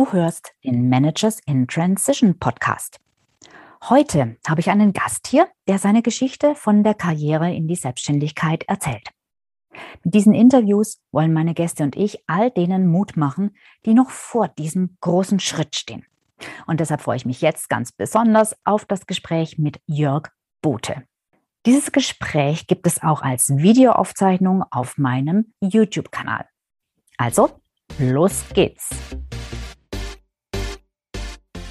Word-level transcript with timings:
Du 0.00 0.10
hörst 0.14 0.54
den 0.64 0.88
Managers 0.88 1.40
in 1.44 1.68
Transition 1.68 2.38
Podcast. 2.38 3.00
Heute 3.90 4.38
habe 4.48 4.60
ich 4.60 4.70
einen 4.70 4.94
Gast 4.94 5.26
hier, 5.26 5.46
der 5.68 5.78
seine 5.78 6.00
Geschichte 6.00 6.54
von 6.54 6.82
der 6.82 6.94
Karriere 6.94 7.52
in 7.52 7.68
die 7.68 7.74
Selbstständigkeit 7.74 8.62
erzählt. 8.62 9.10
Mit 10.02 10.14
diesen 10.14 10.32
Interviews 10.32 11.02
wollen 11.12 11.34
meine 11.34 11.52
Gäste 11.52 11.82
und 11.82 11.96
ich 11.96 12.24
all 12.26 12.50
denen 12.50 12.86
Mut 12.86 13.18
machen, 13.18 13.54
die 13.84 13.92
noch 13.92 14.08
vor 14.08 14.48
diesem 14.48 14.96
großen 15.02 15.38
Schritt 15.38 15.76
stehen. 15.76 16.06
Und 16.66 16.80
deshalb 16.80 17.02
freue 17.02 17.18
ich 17.18 17.26
mich 17.26 17.42
jetzt 17.42 17.68
ganz 17.68 17.92
besonders 17.92 18.56
auf 18.64 18.86
das 18.86 19.06
Gespräch 19.06 19.58
mit 19.58 19.82
Jörg 19.84 20.28
Bote. 20.62 21.02
Dieses 21.66 21.92
Gespräch 21.92 22.66
gibt 22.66 22.86
es 22.86 23.02
auch 23.02 23.20
als 23.20 23.50
Videoaufzeichnung 23.50 24.64
auf 24.70 24.96
meinem 24.96 25.52
YouTube-Kanal. 25.60 26.46
Also, 27.18 27.50
los 27.98 28.46
geht's! 28.54 28.88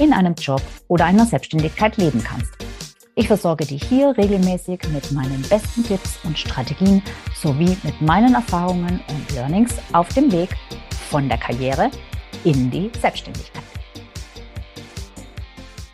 in 0.00 0.12
einem 0.12 0.34
Job 0.34 0.60
oder 0.88 1.04
einer 1.04 1.24
Selbstständigkeit 1.24 1.96
leben 1.96 2.22
kannst. 2.22 2.52
Ich 3.14 3.28
versorge 3.28 3.64
dich 3.64 3.84
hier 3.84 4.16
regelmäßig 4.16 4.80
mit 4.92 5.12
meinen 5.12 5.40
besten 5.42 5.84
Tipps 5.84 6.18
und 6.24 6.36
Strategien 6.36 7.00
sowie 7.40 7.76
mit 7.84 8.00
meinen 8.00 8.34
Erfahrungen 8.34 9.00
und 9.08 9.32
Learnings 9.32 9.72
auf 9.92 10.08
dem 10.08 10.32
Weg 10.32 10.50
von 11.10 11.28
der 11.28 11.38
Karriere 11.38 11.92
in 12.42 12.70
die 12.72 12.90
Selbstständigkeit. 13.00 13.62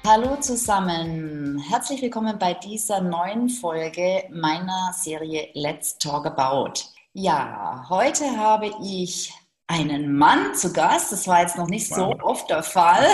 Hallo 0.06 0.36
zusammen, 0.40 1.62
herzlich 1.70 2.00
willkommen 2.00 2.38
bei 2.38 2.54
dieser 2.54 3.02
neuen 3.02 3.50
Folge 3.50 4.24
meiner 4.30 4.94
Serie 4.94 5.48
Let's 5.52 5.98
Talk 5.98 6.24
About. 6.24 6.72
Ja, 7.12 7.84
heute 7.90 8.24
habe 8.38 8.70
ich 8.82 9.30
einen 9.70 10.16
Mann 10.16 10.52
zu 10.56 10.72
Gast. 10.72 11.12
Das 11.12 11.28
war 11.28 11.42
jetzt 11.42 11.56
noch 11.56 11.68
nicht 11.68 11.88
wow. 11.92 11.96
so 11.96 12.24
oft 12.24 12.50
der 12.50 12.64
Fall. 12.64 13.06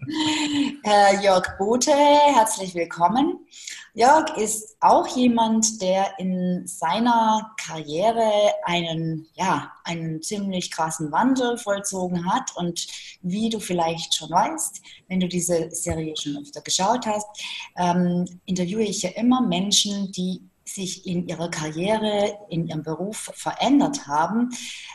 Herr 0.82 1.22
Jörg 1.22 1.56
Bote, 1.56 1.92
herzlich 1.92 2.74
willkommen. 2.74 3.46
Jörg 3.94 4.36
ist 4.36 4.76
auch 4.80 5.06
jemand, 5.06 5.80
der 5.80 6.18
in 6.18 6.66
seiner 6.66 7.54
Karriere 7.64 8.28
einen, 8.64 9.28
ja, 9.34 9.72
einen 9.84 10.20
ziemlich 10.20 10.72
krassen 10.72 11.12
Wandel 11.12 11.58
vollzogen 11.58 12.28
hat. 12.28 12.50
Und 12.56 12.88
wie 13.22 13.48
du 13.48 13.60
vielleicht 13.60 14.14
schon 14.14 14.30
weißt, 14.30 14.82
wenn 15.06 15.20
du 15.20 15.28
diese 15.28 15.70
Serie 15.70 16.16
schon 16.16 16.38
öfter 16.38 16.60
geschaut 16.60 17.06
hast, 17.06 17.28
ähm, 17.76 18.40
interviewe 18.46 18.82
ich 18.82 19.02
ja 19.02 19.10
immer 19.10 19.40
Menschen, 19.42 20.10
die 20.10 20.42
sich 20.64 21.06
in 21.06 21.28
ihrer 21.28 21.50
Karriere, 21.50 22.38
in 22.48 22.66
ihrem 22.66 22.82
Beruf 22.82 23.30
verändert 23.34 24.06
haben, 24.06 24.50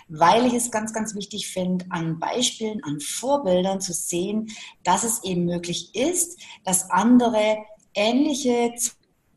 weil 0.08 0.45
ich 0.45 0.53
es 0.53 0.72
ganz, 0.72 0.94
ganz 0.94 1.16
wichtig 1.16 1.48
finde, 1.48 1.86
an 1.89 2.20
Beispielen, 2.20 2.84
an 2.84 3.00
Vorbildern 3.00 3.81
zu 3.81 3.94
sehen, 3.94 4.50
dass 4.84 5.03
es 5.03 5.23
eben 5.23 5.45
möglich 5.45 5.94
ist, 5.94 6.39
dass 6.64 6.89
andere 6.89 7.58
ähnliche 7.94 8.73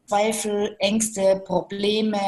Zweifel, 0.07 0.77
Ängste, 0.79 1.43
Probleme, 1.45 2.21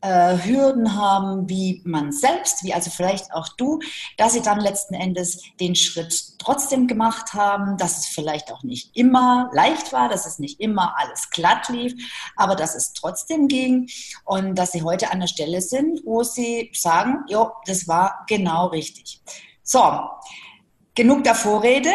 äh, 0.00 0.36
Hürden 0.44 0.94
haben 0.94 1.48
wie 1.48 1.80
man 1.84 2.12
selbst, 2.12 2.62
wie 2.62 2.74
also 2.74 2.90
vielleicht 2.90 3.32
auch 3.32 3.48
du, 3.56 3.80
dass 4.16 4.34
sie 4.34 4.42
dann 4.42 4.60
letzten 4.60 4.94
Endes 4.94 5.42
den 5.58 5.74
Schritt 5.74 6.33
trotzdem 6.44 6.86
gemacht 6.86 7.32
haben, 7.34 7.76
dass 7.78 7.98
es 7.98 8.06
vielleicht 8.06 8.52
auch 8.52 8.62
nicht 8.62 8.96
immer 8.96 9.50
leicht 9.52 9.92
war, 9.92 10.08
dass 10.08 10.26
es 10.26 10.38
nicht 10.38 10.60
immer 10.60 10.94
alles 10.98 11.30
glatt 11.30 11.68
lief, 11.68 11.94
aber 12.36 12.54
dass 12.54 12.74
es 12.74 12.92
trotzdem 12.92 13.48
ging 13.48 13.88
und 14.24 14.54
dass 14.56 14.72
sie 14.72 14.82
heute 14.82 15.10
an 15.10 15.20
der 15.20 15.26
Stelle 15.26 15.60
sind, 15.60 16.02
wo 16.04 16.22
sie 16.22 16.70
sagen, 16.74 17.24
jo, 17.28 17.52
das 17.66 17.88
war 17.88 18.24
genau 18.28 18.66
richtig. 18.66 19.20
So, 19.62 19.82
genug 20.94 21.24
der 21.24 21.34
Vorrede. 21.34 21.90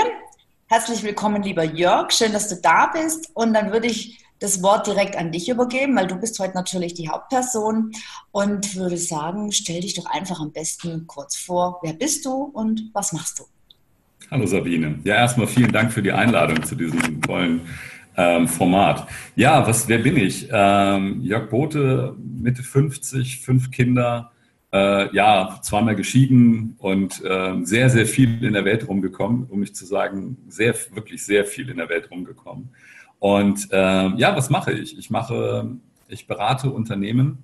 Herzlich 0.68 1.04
willkommen, 1.04 1.44
lieber 1.44 1.64
Jörg. 1.64 2.12
Schön, 2.12 2.34
dass 2.34 2.48
du 2.48 2.56
da 2.56 2.88
bist. 2.88 3.30
Und 3.34 3.54
dann 3.54 3.72
würde 3.72 3.88
ich 3.88 4.24
das 4.40 4.64
Wort 4.64 4.88
direkt 4.88 5.16
an 5.16 5.32
dich 5.32 5.50
übergeben, 5.50 5.96
weil 5.96 6.08
du 6.08 6.16
bist 6.16 6.40
heute 6.40 6.54
natürlich 6.54 6.94
die 6.94 7.10
Hauptperson 7.10 7.92
und 8.32 8.76
würde 8.76 8.98
sagen, 8.98 9.52
stell 9.52 9.82
dich 9.82 9.96
doch 9.96 10.06
einfach 10.06 10.40
am 10.40 10.52
besten 10.52 11.08
kurz 11.08 11.36
vor. 11.36 11.80
Wer 11.84 11.94
bist 11.94 12.26
du 12.26 12.44
und 12.44 12.90
was 12.94 13.14
machst 13.14 13.40
du? 13.40 13.44
Hallo 14.32 14.46
Sabine. 14.46 15.00
Ja, 15.06 15.16
erstmal 15.16 15.48
vielen 15.48 15.72
Dank 15.72 15.92
für 15.92 16.04
die 16.04 16.12
Einladung 16.12 16.62
zu 16.62 16.76
diesem 16.76 17.20
tollen 17.20 17.62
ähm, 18.16 18.48
Format. 18.48 19.08
Ja, 19.36 19.66
was, 19.66 19.88
wer 19.88 19.98
bin 19.98 20.18
ich? 20.18 20.48
Ähm, 20.52 21.22
Jörg 21.24 21.50
Bote, 21.50 22.16
Mitte 22.20 22.62
50, 22.62 23.40
fünf 23.40 23.72
Kinder, 23.72 24.32
äh, 24.72 25.12
ja, 25.16 25.60
zweimal 25.64 25.96
geschieden 25.96 26.76
und 26.78 27.26
äh, 27.26 27.56
sehr, 27.64 27.90
sehr 27.90 28.06
viel 28.06 28.44
in 28.44 28.54
der 28.54 28.66
Welt 28.66 28.88
rumgekommen, 28.88 29.48
um 29.50 29.62
nicht 29.62 29.76
zu 29.76 29.88
sagen, 29.88 30.38
sehr, 30.48 30.76
wirklich 30.94 31.26
sehr 31.26 31.44
viel 31.44 31.68
in 31.68 31.78
der 31.78 31.90
Welt 31.90 32.12
rumgekommen. 32.12 32.70
Und 33.18 33.68
äh, 33.72 34.10
ja, 34.16 34.36
was 34.36 34.52
mache 34.52 34.74
ich? 34.74 34.96
Ich 34.96 35.10
mache, 35.10 35.72
ich 36.08 36.28
berate 36.28 36.70
Unternehmen, 36.70 37.40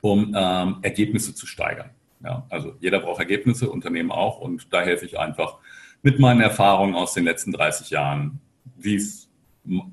um 0.00 0.34
ähm, 0.36 0.78
Ergebnisse 0.82 1.36
zu 1.36 1.46
steigern. 1.46 1.90
Ja, 2.24 2.46
also 2.48 2.74
jeder 2.80 2.98
braucht 2.98 3.20
Ergebnisse, 3.20 3.70
Unternehmen 3.70 4.10
auch. 4.10 4.40
Und 4.40 4.72
da 4.72 4.80
helfe 4.80 5.04
ich 5.06 5.20
einfach 5.20 5.58
mit 6.04 6.20
meinen 6.20 6.42
Erfahrungen 6.42 6.94
aus 6.94 7.14
den 7.14 7.24
letzten 7.24 7.50
30 7.50 7.90
Jahren, 7.90 8.38
wie 8.76 8.94
es 8.94 9.28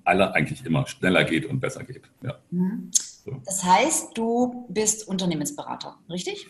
alle 0.04 0.36
eigentlich 0.36 0.66
immer 0.66 0.86
schneller 0.86 1.24
geht 1.24 1.46
und 1.46 1.62
besser 1.62 1.84
geht. 1.84 2.04
Ja. 2.22 2.36
Mhm. 2.52 2.92
So. 2.92 3.42
Das 3.46 3.64
heißt, 3.64 4.18
du 4.18 4.66
bist 4.70 5.08
Unternehmensberater, 5.08 5.98
richtig? 6.10 6.48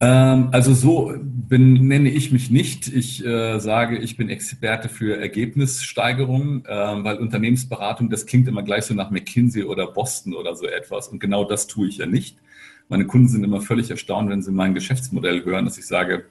Ähm, 0.00 0.48
also 0.52 0.72
so 0.72 1.12
benenne 1.18 2.10
ich 2.10 2.32
mich 2.32 2.50
nicht. 2.50 2.88
Ich 2.88 3.24
äh, 3.24 3.58
sage, 3.58 3.98
ich 3.98 4.16
bin 4.16 4.30
Experte 4.30 4.88
für 4.88 5.18
Ergebnissteigerung, 5.18 6.64
äh, 6.64 6.70
weil 7.04 7.18
Unternehmensberatung, 7.18 8.08
das 8.08 8.24
klingt 8.24 8.48
immer 8.48 8.62
gleich 8.62 8.84
so 8.84 8.94
nach 8.94 9.10
McKinsey 9.10 9.64
oder 9.64 9.88
Boston 9.88 10.34
oder 10.34 10.56
so 10.56 10.66
etwas. 10.66 11.08
Und 11.08 11.18
genau 11.18 11.44
das 11.44 11.66
tue 11.66 11.88
ich 11.88 11.98
ja 11.98 12.06
nicht. 12.06 12.38
Meine 12.88 13.06
Kunden 13.06 13.28
sind 13.28 13.44
immer 13.44 13.60
völlig 13.60 13.90
erstaunt, 13.90 14.30
wenn 14.30 14.42
sie 14.42 14.52
mein 14.52 14.74
Geschäftsmodell 14.74 15.44
hören, 15.44 15.66
dass 15.66 15.76
ich 15.76 15.86
sage, 15.86 16.24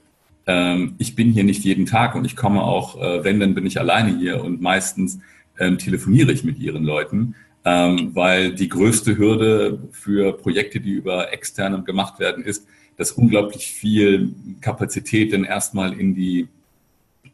ähm, 0.47 0.95
ich 0.97 1.15
bin 1.15 1.31
hier 1.31 1.43
nicht 1.43 1.63
jeden 1.63 1.85
Tag 1.85 2.15
und 2.15 2.25
ich 2.25 2.35
komme 2.35 2.61
auch, 2.61 3.01
äh, 3.01 3.23
wenn, 3.23 3.39
dann 3.39 3.55
bin 3.55 3.65
ich 3.65 3.79
alleine 3.79 4.17
hier 4.17 4.43
und 4.43 4.61
meistens 4.61 5.19
ähm, 5.59 5.77
telefoniere 5.77 6.31
ich 6.31 6.43
mit 6.43 6.59
ihren 6.59 6.83
Leuten. 6.83 7.35
Ähm, 7.67 8.11
weil 8.13 8.53
die 8.53 8.69
größte 8.69 9.17
Hürde 9.17 9.79
für 9.91 10.33
Projekte, 10.37 10.79
die 10.79 10.91
über 10.91 11.33
externem 11.33 11.83
gemacht 11.83 12.19
werden, 12.19 12.43
ist, 12.43 12.67
dass 12.95 13.11
unglaublich 13.11 13.67
viel 13.67 14.35
Kapazität 14.61 15.33
dann 15.33 15.45
erstmal 15.45 15.93
in 15.99 16.13
die 16.13 16.47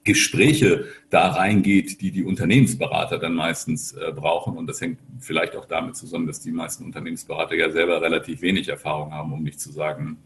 Gespräche 0.04 0.86
da 1.10 1.32
reingeht, 1.32 2.02
die 2.02 2.12
die 2.12 2.24
Unternehmensberater 2.24 3.20
dann 3.20 3.34
meistens 3.34 3.92
äh, 3.92 4.12
brauchen. 4.12 4.58
Und 4.58 4.68
das 4.68 4.82
hängt 4.82 5.00
vielleicht 5.20 5.56
auch 5.56 5.66
damit 5.66 5.96
zusammen, 5.96 6.28
dass 6.28 6.40
die 6.40 6.52
meisten 6.52 6.86
Unternehmensberater 6.86 7.56
ja 7.56 7.70
selber 7.70 8.02
relativ 8.02 8.42
wenig 8.42 8.70
Erfahrung 8.70 9.12
haben, 9.12 9.34
um 9.34 9.44
nicht 9.44 9.60
zu 9.60 9.72
sagen, 9.72 10.18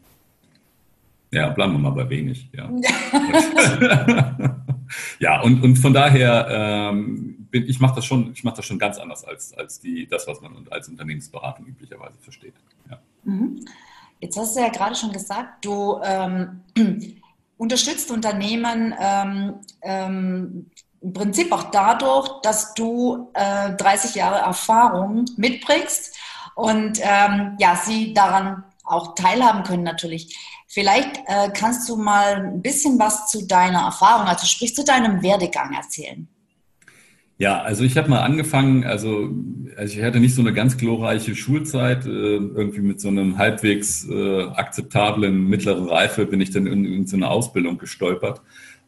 ja, 1.35 1.49
bleiben 1.49 1.73
wir 1.73 1.79
mal 1.79 1.91
bei 1.91 2.09
wenig. 2.09 2.49
Ja, 2.53 2.69
ja 5.19 5.41
und, 5.41 5.63
und 5.63 5.75
von 5.75 5.93
daher 5.93 6.47
ähm, 6.49 7.47
bin, 7.51 7.67
ich 7.67 7.79
mache 7.79 7.95
das 7.95 8.05
schon, 8.05 8.31
ich 8.33 8.43
mache 8.43 8.57
das 8.57 8.65
schon 8.65 8.79
ganz 8.79 8.97
anders 8.97 9.23
als, 9.23 9.53
als 9.53 9.79
die, 9.79 10.07
das, 10.07 10.27
was 10.27 10.41
man 10.41 10.67
als 10.69 10.87
Unternehmensberatung 10.87 11.65
üblicherweise 11.65 12.17
versteht. 12.21 12.53
Ja. 12.89 12.99
Mhm. 13.23 13.65
Jetzt 14.19 14.37
hast 14.37 14.55
du 14.55 14.61
ja 14.61 14.69
gerade 14.69 14.95
schon 14.95 15.11
gesagt, 15.11 15.65
du 15.65 15.99
ähm, 16.03 16.61
unterstützt 17.57 18.11
Unternehmen 18.11 18.93
ähm, 18.99 19.55
ähm, 19.81 20.71
im 21.01 21.13
Prinzip 21.13 21.51
auch 21.51 21.69
dadurch, 21.69 22.29
dass 22.41 22.73
du 22.73 23.29
äh, 23.33 23.73
30 23.75 24.15
Jahre 24.15 24.39
Erfahrung 24.39 25.25
mitbringst 25.37 26.17
und 26.55 26.99
ähm, 27.01 27.55
ja, 27.59 27.75
sie 27.75 28.13
daran 28.13 28.63
auch 28.83 29.15
teilhaben 29.15 29.63
können 29.63 29.83
natürlich. 29.83 30.37
Vielleicht 30.75 31.19
äh, 31.27 31.51
kannst 31.57 31.87
du 31.87 31.95
mal 31.95 32.47
ein 32.47 32.61
bisschen 32.61 32.99
was 32.99 33.27
zu 33.27 33.47
deiner 33.47 33.83
Erfahrung, 33.83 34.27
also 34.27 34.45
sprich 34.45 34.75
zu 34.75 34.83
deinem 34.83 35.23
Werdegang 35.23 35.73
erzählen. 35.73 36.27
Ja, 37.37 37.61
also 37.61 37.85
ich 37.85 37.95
habe 37.95 38.09
mal 38.09 38.23
angefangen, 38.23 38.83
also, 38.83 39.29
also 39.77 39.97
ich 39.97 40.03
hatte 40.03 40.19
nicht 40.19 40.35
so 40.35 40.41
eine 40.41 40.51
ganz 40.51 40.75
glorreiche 40.75 41.33
Schulzeit, 41.33 42.05
äh, 42.05 42.09
irgendwie 42.09 42.81
mit 42.81 42.99
so 42.99 43.07
einem 43.07 43.37
halbwegs 43.37 44.05
äh, 44.09 44.43
akzeptablen 44.47 45.47
mittleren 45.47 45.87
Reife 45.87 46.25
bin 46.25 46.41
ich 46.41 46.51
dann 46.51 46.67
in, 46.67 46.83
in 46.83 47.07
so 47.07 47.15
eine 47.15 47.29
Ausbildung 47.29 47.77
gestolpert 47.77 48.41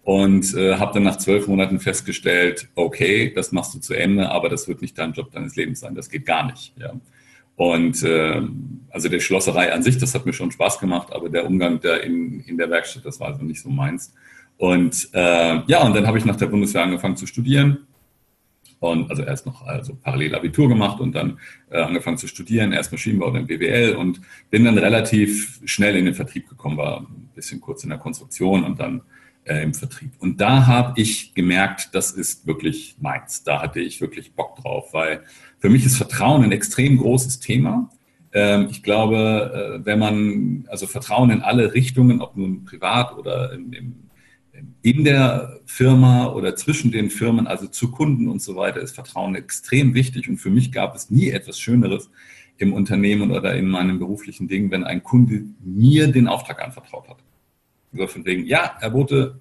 und 0.03 0.55
äh, 0.55 0.75
habe 0.75 0.93
dann 0.93 1.03
nach 1.03 1.19
zwölf 1.19 1.47
Monaten 1.47 1.79
festgestellt, 1.79 2.67
okay, 2.75 3.31
das 3.33 3.53
machst 3.53 3.73
du 3.73 3.79
zu 3.79 3.93
Ende, 3.93 4.29
aber 4.29 4.49
das 4.49 4.67
wird 4.67 4.81
nicht 4.81 4.97
dein 4.97 5.13
Job 5.13 5.31
deines 5.31 5.55
Lebens 5.55 5.79
sein, 5.79 5.95
das 5.95 6.09
geht 6.09 6.25
gar 6.25 6.47
nicht. 6.47 6.73
Ja. 6.77 6.91
Und 7.57 8.03
äh, 8.03 8.41
also 8.91 9.09
der 9.09 9.19
Schlosserei 9.19 9.73
an 9.73 9.83
sich, 9.83 9.97
das 9.97 10.13
hat 10.13 10.25
mir 10.25 10.33
schon 10.33 10.51
Spaß 10.51 10.79
gemacht, 10.79 11.11
aber 11.11 11.27
der 11.27 11.45
Umgang 11.45 11.79
da 11.81 11.97
in, 11.97 12.39
in 12.41 12.57
der 12.57 12.69
Werkstatt, 12.69 13.03
das 13.03 13.19
war 13.19 13.29
also 13.29 13.43
nicht 13.43 13.61
so 13.61 13.69
meins. 13.69 14.13
Und 14.57 15.09
äh, 15.13 15.61
ja, 15.65 15.83
und 15.83 15.95
dann 15.95 16.07
habe 16.07 16.19
ich 16.19 16.25
nach 16.25 16.35
der 16.35 16.47
Bundeswehr 16.47 16.83
angefangen 16.83 17.17
zu 17.17 17.25
studieren 17.25 17.87
und 18.79 19.09
also 19.09 19.23
erst 19.23 19.47
noch 19.47 19.65
also 19.65 19.95
parallel 19.95 20.35
Abitur 20.35 20.67
gemacht 20.67 20.99
und 20.99 21.13
dann 21.13 21.39
äh, 21.71 21.81
angefangen 21.81 22.17
zu 22.17 22.27
studieren, 22.27 22.73
erst 22.73 22.91
Maschinenbau, 22.91 23.31
dann 23.31 23.47
BWL 23.47 23.95
und 23.95 24.21
bin 24.51 24.65
dann 24.65 24.77
relativ 24.77 25.59
schnell 25.65 25.95
in 25.95 26.05
den 26.05 26.13
Vertrieb 26.13 26.47
gekommen, 26.47 26.77
war 26.77 27.01
ein 27.01 27.29
bisschen 27.33 27.59
kurz 27.59 27.83
in 27.83 27.89
der 27.89 27.97
Konstruktion 27.97 28.63
und 28.63 28.79
dann 28.79 29.01
äh, 29.45 29.63
im 29.63 29.73
Vertrieb. 29.73 30.11
Und 30.19 30.39
da 30.41 30.67
habe 30.67 30.99
ich 30.99 31.33
gemerkt, 31.33 31.89
das 31.93 32.11
ist 32.11 32.45
wirklich 32.45 32.97
meins. 32.99 33.43
Da 33.43 33.61
hatte 33.61 33.79
ich 33.79 33.99
wirklich 33.99 34.33
Bock 34.33 34.57
drauf, 34.57 34.93
weil 34.93 35.23
für 35.59 35.69
mich 35.69 35.85
ist 35.85 35.97
Vertrauen 35.97 36.43
ein 36.43 36.51
extrem 36.51 36.97
großes 36.97 37.39
Thema. 37.39 37.89
Ähm, 38.33 38.67
ich 38.69 38.83
glaube, 38.83 39.79
äh, 39.81 39.85
wenn 39.85 39.99
man, 39.99 40.65
also 40.67 40.87
Vertrauen 40.87 41.31
in 41.31 41.41
alle 41.41 41.73
Richtungen, 41.73 42.21
ob 42.21 42.37
nun 42.37 42.65
privat 42.65 43.17
oder 43.17 43.53
im, 43.53 44.07
in 44.81 45.03
der 45.03 45.59
Firma 45.65 46.27
oder 46.27 46.55
zwischen 46.55 46.91
den 46.91 47.09
Firmen, 47.09 47.47
also 47.47 47.67
zu 47.67 47.91
Kunden 47.91 48.27
und 48.27 48.41
so 48.41 48.55
weiter, 48.55 48.81
ist 48.81 48.95
Vertrauen 48.95 49.35
extrem 49.35 49.93
wichtig. 49.93 50.29
Und 50.29 50.37
für 50.37 50.49
mich 50.49 50.71
gab 50.71 50.95
es 50.95 51.09
nie 51.09 51.29
etwas 51.29 51.59
Schöneres 51.59 52.09
im 52.57 52.73
Unternehmen 52.73 53.31
oder 53.31 53.55
in 53.55 53.67
meinem 53.67 53.99
beruflichen 53.99 54.47
Ding, 54.47 54.71
wenn 54.71 54.83
ein 54.83 55.03
Kunde 55.03 55.45
mir 55.63 56.07
den 56.07 56.27
Auftrag 56.27 56.63
anvertraut 56.63 57.07
hat. 57.07 57.17
So 57.93 58.07
von 58.07 58.25
wegen, 58.25 58.45
ja, 58.45 58.75
Herr 58.79 58.91
Bote, 58.91 59.39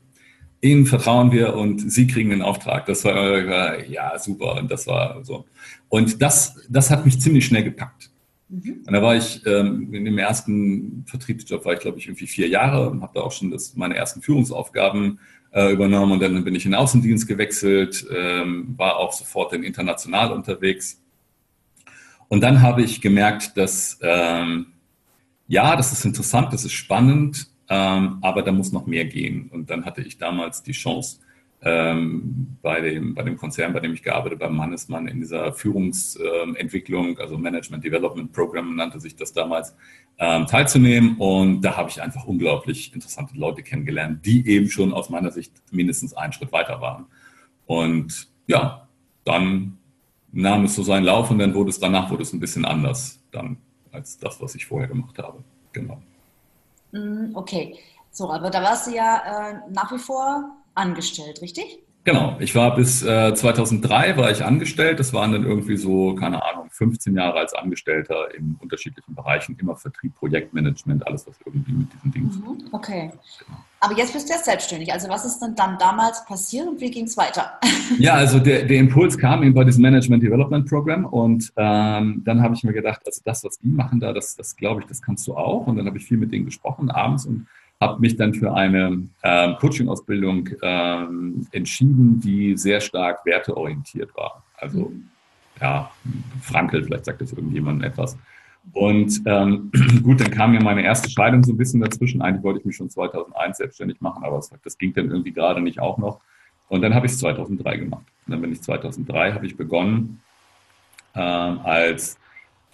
Ihnen 0.67 0.87
vertrauen 0.87 1.33
wir 1.33 1.55
und 1.55 1.91
Sie 1.91 2.07
kriegen 2.07 2.31
den 2.31 2.43
Auftrag. 2.43 2.87
Das 2.87 3.05
war, 3.05 3.85
ja, 3.85 4.19
super. 4.19 4.57
Und 4.57 4.71
das 4.71 4.87
war 4.87 5.25
so. 5.25 5.47
Und 5.89 6.21
das, 6.21 6.57
das 6.69 6.91
hat 6.91 7.05
mich 7.05 7.21
ziemlich 7.21 7.47
schnell 7.47 7.65
gepackt. 7.65 8.11
Mhm. 8.49 8.83
Und 8.87 8.93
da 8.93 9.03
war 9.03 9.17
ich 9.17 9.45
ähm, 9.47 9.93
in 9.93 10.05
dem 10.05 10.19
ersten 10.19 11.05
Vertriebsjob, 11.07 11.65
war 11.65 11.75
ich 11.75 11.81
glaube 11.81 11.99
ich 11.99 12.07
irgendwie 12.07 12.27
vier 12.27 12.49
Jahre 12.49 12.91
und 12.91 13.03
habe 13.03 13.13
da 13.15 13.21
auch 13.23 13.33
schon 13.33 13.51
das, 13.51 13.75
meine 13.75 13.97
ersten 13.97 14.23
Führungsaufgaben 14.23 15.19
äh, 15.53 15.73
übernommen 15.73 16.13
und 16.13 16.23
dann 16.23 16.45
bin 16.45 16.55
ich 16.55 16.65
in 16.65 16.73
den 16.73 16.81
Außendienst 16.81 17.27
gewechselt, 17.27 18.07
ähm, 18.15 18.75
war 18.77 18.99
auch 18.99 19.13
sofort 19.13 19.53
dann 19.53 19.63
international 19.63 20.33
unterwegs. 20.33 21.01
Und 22.29 22.41
dann 22.41 22.63
habe 22.63 22.83
ich 22.83 23.01
gemerkt, 23.01 23.57
dass 23.57 23.99
ähm, 24.03 24.67
ja, 25.49 25.77
das 25.77 25.93
ist 25.93 26.05
interessant, 26.05 26.53
das 26.53 26.65
ist 26.65 26.73
spannend, 26.73 27.49
ähm, 27.69 28.19
aber 28.23 28.43
da 28.43 28.53
muss 28.53 28.73
noch 28.73 28.87
mehr 28.87 29.05
gehen. 29.05 29.49
Und 29.53 29.71
dann 29.71 29.85
hatte 29.85 30.03
ich 30.03 30.19
damals 30.19 30.63
die 30.63 30.73
Chance, 30.73 31.19
ähm, 31.63 32.59
bei, 32.63 32.81
dem, 32.81 33.15
bei 33.15 33.23
dem 33.23 33.37
Konzern, 33.37 33.73
bei 33.73 33.81
dem 33.81 33.95
ich 33.95 34.03
gearbeitet 34.03 34.41
habe, 34.41 34.51
beim 34.51 34.57
Mannesmann 34.57 35.09
in 35.09 35.21
dieser 35.21 35.53
Führungsentwicklung, 35.53 37.19
also 37.19 37.39
Management 37.39 37.83
Development 37.83 38.33
Program 38.33 38.77
nannte 38.77 39.01
sich 39.01 39.17
das 39.17 39.33
damals, 39.33 39.75
ähm, 40.19 40.47
teilzunehmen. 40.47 41.17
Und 41.17 41.63
da 41.63 41.77
habe 41.77 41.91
ich 41.91 42.01
einfach 42.01 42.25
unglaublich 42.25 42.95
interessante 42.95 43.37
Leute 43.37 43.63
kennengelernt, 43.63 44.25
die 44.25 44.47
eben 44.47 44.69
schon 44.69 44.93
aus 44.93 45.11
meiner 45.11 45.31
Sicht 45.31 45.53
mindestens 45.73 46.15
einen 46.15 46.33
Schritt 46.33 46.53
weiter 46.53 46.81
waren. 46.81 47.07
Und 47.65 48.29
ja, 48.47 48.87
dann 49.25 49.79
nahm 50.31 50.65
es 50.65 50.75
so 50.75 50.83
seinen 50.83 51.05
Lauf 51.05 51.31
und 51.31 51.39
dann 51.39 51.55
wurde 51.55 51.71
es 51.71 51.81
danach 51.81 52.11
wurde 52.11 52.23
es 52.23 52.33
ein 52.33 52.41
bisschen 52.41 52.65
anders 52.65 53.21
dann 53.33 53.57
als 53.91 54.19
das, 54.19 54.41
was 54.41 54.55
ich 54.55 54.67
vorher 54.67 54.89
gemacht 54.89 55.19
habe. 55.19 55.43
Genau. 55.73 56.03
Mm, 56.93 57.35
okay, 57.37 57.79
so, 58.11 58.31
aber 58.31 58.51
da 58.51 58.63
warst 58.63 58.87
du 58.87 58.91
ja 58.95 59.51
äh, 59.51 59.71
nach 59.71 59.93
wie 59.93 59.99
vor 59.99 60.57
angestellt, 60.75 61.41
richtig? 61.43 61.86
Genau, 62.07 62.37
ich 62.39 62.55
war 62.55 62.77
bis 62.77 63.03
äh, 63.03 63.35
2003 63.35 64.17
war 64.17 64.31
ich 64.31 64.45
angestellt. 64.45 65.01
Das 65.01 65.13
waren 65.13 65.33
dann 65.33 65.45
irgendwie 65.45 65.77
so, 65.77 66.15
keine 66.15 66.41
Ahnung, 66.41 66.69
15 66.71 67.17
Jahre 67.17 67.41
als 67.41 67.53
Angestellter 67.53 68.33
in 68.33 68.57
unterschiedlichen 68.61 69.17
Bereichen, 69.17 69.57
immer 69.61 69.75
Vertrieb, 69.75 70.15
Projektmanagement, 70.15 71.05
alles, 71.05 71.27
was 71.27 71.35
irgendwie 71.45 71.73
mit 71.73 71.93
diesen 71.93 72.13
Dingen 72.13 72.31
zu 72.31 72.39
tun 72.39 72.63
hat. 72.65 72.75
Okay. 72.75 73.11
Genau. 73.45 73.59
Aber 73.81 73.97
jetzt 73.97 74.13
bist 74.13 74.29
du 74.29 74.35
ja 74.35 74.39
selbstständig. 74.39 74.93
Also 74.93 75.09
was 75.09 75.25
ist 75.25 75.41
denn 75.41 75.57
dann 75.57 75.79
damals 75.79 76.25
passiert 76.27 76.69
und 76.69 76.81
wie 76.81 76.93
ging 76.93 77.07
es 77.07 77.17
weiter? 77.17 77.59
Ja, 77.99 78.15
also 78.15 78.41
der, 78.41 78.65
der 78.65 78.79
Impuls 78.79 79.17
kam 79.17 79.43
eben 79.45 79.55
bei 79.55 79.63
diesem 79.63 79.83
Management 79.83 80.23
Development 80.23 80.69
Program 80.69 81.05
und 81.07 81.53
ähm, 81.57 82.23
dann 82.25 82.43
habe 82.43 82.55
ich 82.55 82.65
mir 82.65 82.73
gedacht, 82.73 83.01
also 83.07 83.21
das, 83.25 83.45
was 83.45 83.59
die 83.59 83.69
machen 83.69 84.01
da, 84.01 84.13
das, 84.13 84.35
das 84.35 84.57
glaube 84.57 84.81
ich, 84.81 84.87
das 84.87 85.01
kannst 85.01 85.27
du 85.27 85.37
auch. 85.37 85.67
Und 85.67 85.77
dann 85.77 85.87
habe 85.87 85.97
ich 85.99 86.05
viel 86.05 86.19
mit 86.19 86.33
denen 86.33 86.45
gesprochen 86.47 86.91
abends 86.91 87.27
und 87.27 87.47
habe 87.81 88.01
mich 88.01 88.17
dann 88.17 88.33
für 88.33 88.55
eine 88.55 89.07
ähm, 89.23 89.57
Coaching-Ausbildung 89.61 90.49
ähm, 90.63 91.47
entschieden, 91.53 92.21
die 92.21 92.57
sehr 92.57 92.81
stark 92.81 93.25
werteorientiert 93.27 94.15
war. 94.17 94.43
Also 94.57 94.93
ja, 95.61 95.91
Frankel, 96.43 96.85
vielleicht 96.85 97.05
sagt 97.05 97.21
das 97.21 97.33
irgendjemandem 97.33 97.91
etwas. 97.91 98.17
Und 98.73 99.23
ähm, 99.27 99.71
gut, 100.03 100.21
dann 100.21 100.31
kam 100.31 100.53
mir 100.53 100.63
meine 100.63 100.83
erste 100.83 101.11
Scheidung 101.11 101.45
so 101.45 101.53
ein 101.53 101.57
bisschen 101.57 101.81
dazwischen. 101.81 102.23
Eigentlich 102.23 102.43
wollte 102.43 102.61
ich 102.61 102.65
mich 102.65 102.77
schon 102.77 102.91
2001 102.91 103.59
selbstständig 103.59 104.01
machen, 104.01 104.25
aber 104.25 104.43
das 104.65 104.79
ging 104.79 104.93
dann 104.93 105.11
irgendwie 105.11 105.33
gerade 105.33 105.61
nicht 105.61 105.79
auch 105.79 105.99
noch. 105.99 106.21
Und 106.69 106.83
dann 106.83 106.95
habe 106.95 107.07
ich 107.07 107.13
es 107.13 107.19
2003 107.19 107.77
gemacht. 107.77 108.07
Und 108.27 108.33
dann 108.33 108.41
bin 108.41 108.53
ich 108.53 108.63
2003, 108.63 109.33
habe 109.33 109.47
ich 109.47 109.57
begonnen 109.57 110.21
ähm, 111.15 111.61
als 111.63 112.19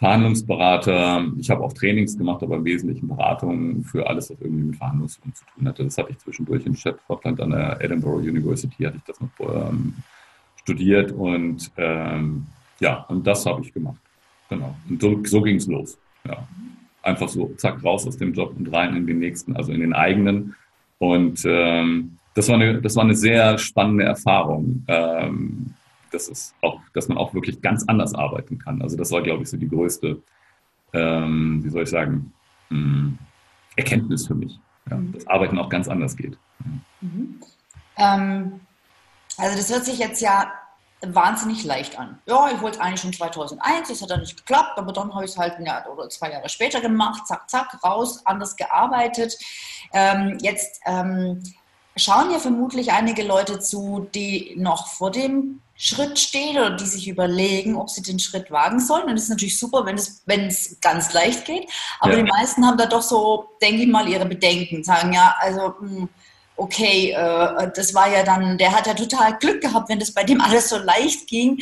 Verhandlungsberater. 0.02 1.26
Ich 1.38 1.48
habe 1.48 1.62
auch 1.62 1.72
Trainings 1.72 2.18
gemacht, 2.18 2.42
aber 2.42 2.56
im 2.56 2.64
Wesentlichen 2.64 3.06
Beratungen 3.06 3.84
für 3.84 4.04
alles, 4.08 4.30
was 4.30 4.40
irgendwie 4.40 4.64
mit 4.64 4.76
Verhandlungen 4.76 5.08
zu 5.08 5.20
tun 5.54 5.68
hatte. 5.68 5.84
Das 5.84 5.96
hatte 5.96 6.10
ich 6.10 6.18
zwischendurch 6.18 6.66
in 6.66 6.74
Schottland 6.74 7.40
an 7.40 7.50
der 7.50 7.80
Edinburgh 7.80 8.28
University, 8.28 8.82
hatte 8.82 8.96
ich 8.96 9.04
das 9.04 9.20
noch 9.20 9.30
ähm, 9.38 9.94
studiert 10.56 11.12
und 11.12 11.70
ähm, 11.76 12.46
ja, 12.80 13.04
und 13.08 13.24
das 13.24 13.46
habe 13.46 13.62
ich 13.62 13.72
gemacht. 13.72 14.00
Genau. 14.48 14.74
Und 14.90 15.00
so, 15.00 15.20
so 15.24 15.40
ging 15.40 15.54
es 15.54 15.68
los. 15.68 15.96
Ja. 16.26 16.48
Einfach 17.04 17.28
so, 17.28 17.52
zack, 17.56 17.84
raus 17.84 18.04
aus 18.04 18.16
dem 18.16 18.34
Job 18.34 18.56
und 18.58 18.74
rein 18.74 18.96
in 18.96 19.06
den 19.06 19.20
nächsten, 19.20 19.54
also 19.54 19.70
in 19.70 19.82
den 19.82 19.92
eigenen. 19.92 20.56
Und 20.98 21.44
ähm, 21.44 22.18
das, 22.34 22.48
war 22.48 22.56
eine, 22.56 22.82
das 22.82 22.96
war 22.96 23.04
eine 23.04 23.14
sehr 23.14 23.56
spannende 23.56 24.02
Erfahrung. 24.02 24.82
Ähm, 24.88 25.74
das 26.12 26.28
ist 26.28 26.54
auch, 26.60 26.80
dass 26.94 27.08
man 27.08 27.18
auch 27.18 27.34
wirklich 27.34 27.60
ganz 27.60 27.84
anders 27.88 28.14
arbeiten 28.14 28.58
kann. 28.58 28.82
Also 28.82 28.96
das 28.96 29.10
war, 29.10 29.22
glaube 29.22 29.42
ich, 29.42 29.50
so 29.50 29.56
die 29.56 29.68
größte, 29.68 30.22
ähm, 30.92 31.64
wie 31.64 31.70
soll 31.70 31.82
ich 31.82 31.90
sagen, 31.90 32.32
mh, 32.70 32.78
hm, 32.78 33.18
Erkenntnis 33.76 34.26
für 34.26 34.34
mich. 34.34 34.58
Ja, 34.90 34.96
mhm. 34.96 35.12
dass 35.12 35.26
Arbeiten 35.26 35.58
auch 35.58 35.68
ganz 35.68 35.88
anders 35.88 36.16
geht. 36.16 36.36
Mhm. 37.00 37.40
Ähm, 37.96 38.60
also 39.36 39.56
das 39.56 39.70
hört 39.72 39.84
sich 39.84 39.98
jetzt 39.98 40.20
ja 40.20 40.52
wahnsinnig 41.00 41.64
leicht 41.64 41.98
an. 41.98 42.18
Ja, 42.26 42.50
ich 42.50 42.60
wollte 42.60 42.78
es 42.78 42.82
eigentlich 42.82 43.00
schon 43.00 43.12
2001, 43.12 43.88
das 43.88 44.02
hat 44.02 44.10
dann 44.10 44.20
nicht 44.20 44.36
geklappt, 44.36 44.78
aber 44.78 44.92
dann 44.92 45.12
habe 45.14 45.24
ich 45.24 45.32
es 45.32 45.38
halt 45.38 45.54
ein 45.54 45.66
Jahr 45.66 45.88
oder 45.90 46.08
zwei 46.08 46.30
Jahre 46.30 46.48
später 46.48 46.80
gemacht, 46.80 47.26
zack, 47.26 47.50
zack, 47.50 47.78
raus, 47.84 48.24
anders 48.24 48.56
gearbeitet. 48.56 49.36
Ähm, 49.92 50.38
jetzt 50.40 50.80
ähm, 50.86 51.42
schauen 51.96 52.30
ja 52.30 52.38
vermutlich 52.38 52.92
einige 52.92 53.24
Leute 53.24 53.58
zu, 53.58 54.08
die 54.14 54.54
noch 54.56 54.86
vor 54.88 55.10
dem 55.10 55.60
Schritt 55.84 56.16
stehen 56.16 56.56
oder 56.56 56.70
die 56.76 56.86
sich 56.86 57.08
überlegen, 57.08 57.74
ob 57.74 57.90
sie 57.90 58.02
den 58.02 58.20
Schritt 58.20 58.52
wagen 58.52 58.78
sollen. 58.78 59.08
Und 59.08 59.16
es 59.16 59.24
ist 59.24 59.30
natürlich 59.30 59.58
super, 59.58 59.84
wenn 59.84 59.96
es, 59.96 60.22
wenn 60.26 60.46
es 60.46 60.78
ganz 60.80 61.12
leicht 61.12 61.44
geht. 61.44 61.68
Aber 61.98 62.12
ja. 62.12 62.22
die 62.22 62.30
meisten 62.30 62.64
haben 62.64 62.78
da 62.78 62.86
doch 62.86 63.02
so, 63.02 63.48
denke 63.60 63.82
ich 63.82 63.88
mal, 63.88 64.08
ihre 64.08 64.24
Bedenken. 64.24 64.84
Sagen 64.84 65.12
ja, 65.12 65.34
also, 65.40 65.74
hm, 65.80 66.08
okay, 66.54 67.10
äh, 67.10 67.68
das 67.74 67.94
war 67.94 68.08
ja 68.08 68.22
dann, 68.22 68.58
der 68.58 68.70
hat 68.70 68.86
ja 68.86 68.94
total 68.94 69.36
Glück 69.38 69.60
gehabt, 69.60 69.88
wenn 69.88 69.98
das 69.98 70.12
bei 70.12 70.22
dem 70.22 70.40
alles 70.40 70.68
so 70.68 70.78
leicht 70.78 71.26
ging. 71.26 71.60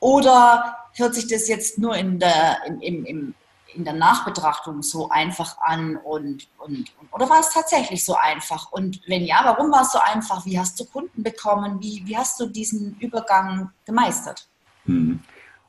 Oder 0.00 0.76
hört 0.96 1.14
sich 1.14 1.26
das 1.26 1.48
jetzt 1.48 1.78
nur 1.78 1.96
in 1.96 2.18
der, 2.18 2.58
im, 2.82 3.06
im, 3.06 3.34
in 3.74 3.84
der 3.84 3.94
Nachbetrachtung 3.94 4.82
so 4.82 5.08
einfach 5.08 5.58
an 5.60 5.96
und, 5.96 6.48
und, 6.58 6.92
oder 7.12 7.28
war 7.28 7.40
es 7.40 7.52
tatsächlich 7.52 8.04
so 8.04 8.16
einfach? 8.16 8.72
Und 8.72 9.00
wenn 9.06 9.24
ja, 9.24 9.40
warum 9.44 9.70
war 9.70 9.82
es 9.82 9.92
so 9.92 9.98
einfach? 9.98 10.44
Wie 10.46 10.58
hast 10.58 10.78
du 10.80 10.84
Kunden 10.84 11.22
bekommen? 11.22 11.80
Wie, 11.80 12.02
wie 12.04 12.16
hast 12.16 12.40
du 12.40 12.46
diesen 12.46 12.96
Übergang 13.00 13.70
gemeistert? 13.86 14.48
Hm. 14.86 15.20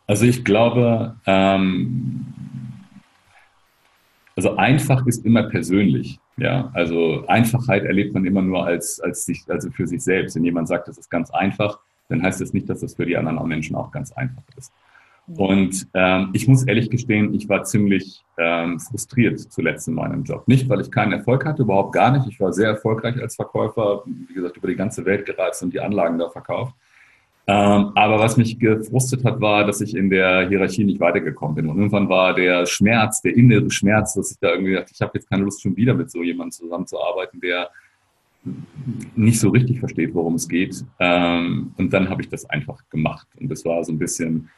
Also 0.08 0.26
ich 0.26 0.44
glaube, 0.44 1.16
ähm, 1.26 2.26
also 4.36 4.56
einfach 4.58 5.06
ist 5.06 5.26
immer 5.26 5.44
persönlich. 5.44 6.20
Ja, 6.38 6.72
also 6.74 7.24
Einfachheit 7.28 7.84
erlebt 7.84 8.14
man 8.14 8.26
immer 8.26 8.42
nur 8.42 8.66
als, 8.66 9.00
als 9.00 9.26
sich, 9.26 9.44
also 9.48 9.70
für 9.70 9.86
sich 9.86 10.04
selbst. 10.04 10.36
Wenn 10.36 10.44
jemand 10.44 10.68
sagt, 10.68 10.88
das 10.88 10.98
ist 10.98 11.10
ganz 11.10 11.30
einfach, 11.30 11.80
dann 12.10 12.24
heißt 12.24 12.42
das 12.42 12.54
nicht, 12.54 12.70
dass 12.70 12.80
das 12.82 12.96
für 12.96 13.06
die 13.06 13.16
anderen 13.16 13.48
Menschen 13.48 13.76
auch 13.76 13.92
ganz 13.92 14.12
einfach 14.14 14.44
ist. 14.58 14.72
Und 15.28 15.88
ähm, 15.94 16.32
ich 16.34 16.48
muss 16.48 16.64
ehrlich 16.64 16.90
gestehen, 16.90 17.34
ich 17.34 17.48
war 17.48 17.64
ziemlich 17.64 18.24
ähm, 18.38 18.80
frustriert 18.80 19.40
zuletzt 19.40 19.88
in 19.88 19.94
meinem 19.94 20.24
Job. 20.24 20.48
Nicht, 20.48 20.68
weil 20.68 20.82
ich 20.82 20.92
keinen 20.92 21.14
Erfolg 21.14 21.46
hatte, 21.46 21.64
überhaupt 21.64 21.94
gar 21.94 22.12
nicht. 22.12 22.28
Ich 22.28 22.40
war 22.40 22.52
sehr 22.52 22.68
erfolgreich 22.68 23.20
als 23.22 23.36
Verkäufer, 23.36 24.04
wie 24.06 24.34
gesagt, 24.34 24.58
über 24.58 24.68
die 24.68 24.76
ganze 24.76 25.06
Welt 25.06 25.26
gereist 25.26 25.64
und 25.64 25.74
die 25.74 25.80
Anlagen 25.80 26.18
da 26.20 26.30
verkauft. 26.30 26.76
Ähm, 27.46 27.92
aber 27.96 28.20
was 28.20 28.38
mich 28.38 28.58
gefrustet 28.58 29.26
hat, 29.26 29.42
war, 29.42 29.66
dass 29.66 29.82
ich 29.82 29.96
in 29.96 30.10
der 30.10 30.48
Hierarchie 30.48 30.86
nicht 30.86 31.00
weitergekommen 31.00 31.56
bin. 31.56 31.70
Und 31.70 31.78
irgendwann 31.78 32.08
war 32.08 32.34
der 32.34 32.66
Schmerz, 32.66 33.22
der 33.22 33.36
innere 33.36 33.70
Schmerz, 33.70 34.14
dass 34.14 34.32
ich 34.32 34.40
da 34.40 34.52
irgendwie 34.52 34.74
dachte, 34.74 34.92
ich 34.94 35.02
habe 35.02 35.12
jetzt 35.16 35.30
keine 35.30 35.44
Lust, 35.44 35.62
schon 35.62 35.76
wieder 35.76 35.94
mit 35.94 36.10
so 36.10 36.24
jemandem 36.24 36.52
zusammenzuarbeiten, 36.52 37.42
der 37.42 37.70
nicht 39.16 39.40
so 39.40 39.50
richtig 39.50 39.80
versteht, 39.80 40.14
worum 40.14 40.36
es 40.36 40.48
geht. 40.48 40.84
Ähm, 41.00 41.74
und 41.78 41.92
dann 41.94 42.10
habe 42.10 42.22
ich 42.22 42.30
das 42.30 42.50
einfach 42.50 42.82
gemacht. 42.90 43.28
Und 43.40 43.50
das 43.50 43.66
war 43.66 43.84
so 43.84 43.92
ein 43.92 44.00
bisschen, 44.00 44.50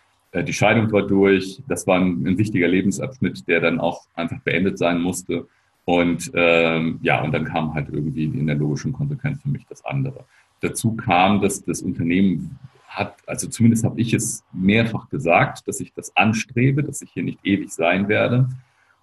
die 0.44 0.54
Scheidung 0.54 0.92
war 0.92 1.04
durch. 1.04 1.62
Das 1.68 1.88
war 1.88 2.00
ein, 2.00 2.25
ein, 2.25 2.38
wichtiger 2.38 2.68
Lebensabschnitt, 2.68 3.48
der 3.48 3.62
dann 3.62 3.80
auch 3.80 4.06
einfach 4.15 4.39
beendet 4.39 4.77
sein 4.77 5.01
musste. 5.01 5.48
Und 5.86 6.32
ähm, 6.34 7.00
ja, 7.01 7.24
und 7.24 7.32
dann 7.32 7.46
kam 7.46 7.74
halt 7.74 7.89
irgendwie 7.92 8.25
in 8.25 8.48
der 8.48 8.56
logischen 8.56 8.94
Konsequenz 8.94 9.42
für 9.42 9.50
mich 9.50 9.65
das 9.68 9.86
andere. 9.86 10.25
Dazu 10.62 10.96
kam, 10.96 11.42
dass 11.42 11.63
das 11.63 11.82
Unternehmen 11.82 12.58
hat, 12.88 13.15
also 13.27 13.48
zumindest 13.48 13.84
habe 13.84 14.00
ich 14.00 14.13
es 14.13 14.44
mehrfach 14.54 15.10
gesagt, 15.10 15.68
dass 15.68 15.80
ich 15.80 15.94
das 15.94 16.15
anstrebe, 16.15 16.82
dass 16.82 17.01
ich 17.01 17.12
hier 17.12 17.24
nicht 17.24 17.39
ewig 17.44 17.70
sein 17.72 18.08
werde. 18.08 18.50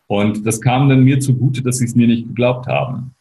Und 0.07 0.47
das 0.47 0.61
kam 0.61 0.89
dann 0.89 1.05
mir 1.05 1.21
zugute, 1.21 1.62
dass 1.62 1.79
sie 1.79 1.85
es 1.85 1.95
mir 1.95 2.07
nicht 2.07 2.27
geglaubt 2.27 2.67
haben 2.67 3.15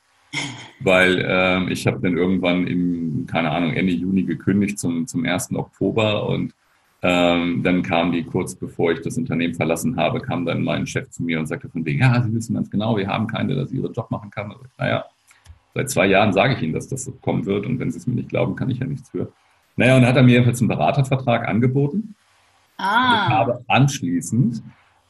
weil 0.83 1.23
ähm, 1.27 1.69
ich 1.69 1.87
habe 1.87 1.99
dann 2.01 2.17
irgendwann 2.17 2.67
im, 2.67 3.25
keine 3.27 3.51
Ahnung, 3.51 3.73
Ende 3.73 3.93
Juni 3.93 4.23
gekündigt 4.23 4.79
zum, 4.79 5.07
zum 5.07 5.25
1. 5.25 5.53
Oktober 5.53 6.27
und 6.27 6.53
ähm, 7.01 7.63
dann 7.63 7.81
kam 7.81 8.11
die 8.11 8.23
kurz 8.23 8.55
bevor 8.55 8.91
ich 8.91 9.01
das 9.01 9.17
Unternehmen 9.17 9.55
verlassen 9.55 9.97
habe, 9.97 10.19
kam 10.19 10.45
dann 10.45 10.63
mein 10.63 10.85
Chef 10.85 11.09
zu 11.09 11.23
mir 11.23 11.39
und 11.39 11.47
sagte 11.47 11.69
von 11.69 11.83
wegen, 11.85 11.99
ja, 11.99 12.21
Sie 12.21 12.33
wissen 12.33 12.53
ganz 12.53 12.69
genau, 12.69 12.95
wir 12.97 13.07
haben 13.07 13.27
keine, 13.27 13.55
dass 13.55 13.69
Sie 13.69 13.77
Ihren 13.77 13.93
Job 13.93 14.11
machen 14.11 14.29
kann. 14.29 14.51
Also, 14.51 14.63
naja, 14.77 15.05
seit 15.73 15.89
zwei 15.89 16.05
Jahren 16.07 16.33
sage 16.33 16.55
ich 16.55 16.61
Ihnen, 16.61 16.73
dass 16.73 16.87
das 16.87 17.03
so 17.03 17.11
kommen 17.11 17.45
wird 17.45 17.65
und 17.65 17.79
wenn 17.79 17.91
Sie 17.91 17.97
es 17.97 18.07
mir 18.07 18.15
nicht 18.15 18.29
glauben, 18.29 18.55
kann 18.55 18.69
ich 18.69 18.79
ja 18.79 18.85
nichts 18.85 19.09
für. 19.09 19.31
Naja, 19.75 19.95
und 19.95 20.01
dann 20.01 20.09
hat 20.09 20.17
er 20.17 20.23
mir 20.23 20.33
jedenfalls 20.33 20.59
einen 20.59 20.67
Beratervertrag 20.67 21.47
angeboten. 21.47 22.15
Ah. 22.77 23.25
Ich 23.27 23.33
habe 23.33 23.63
anschließend 23.67 24.61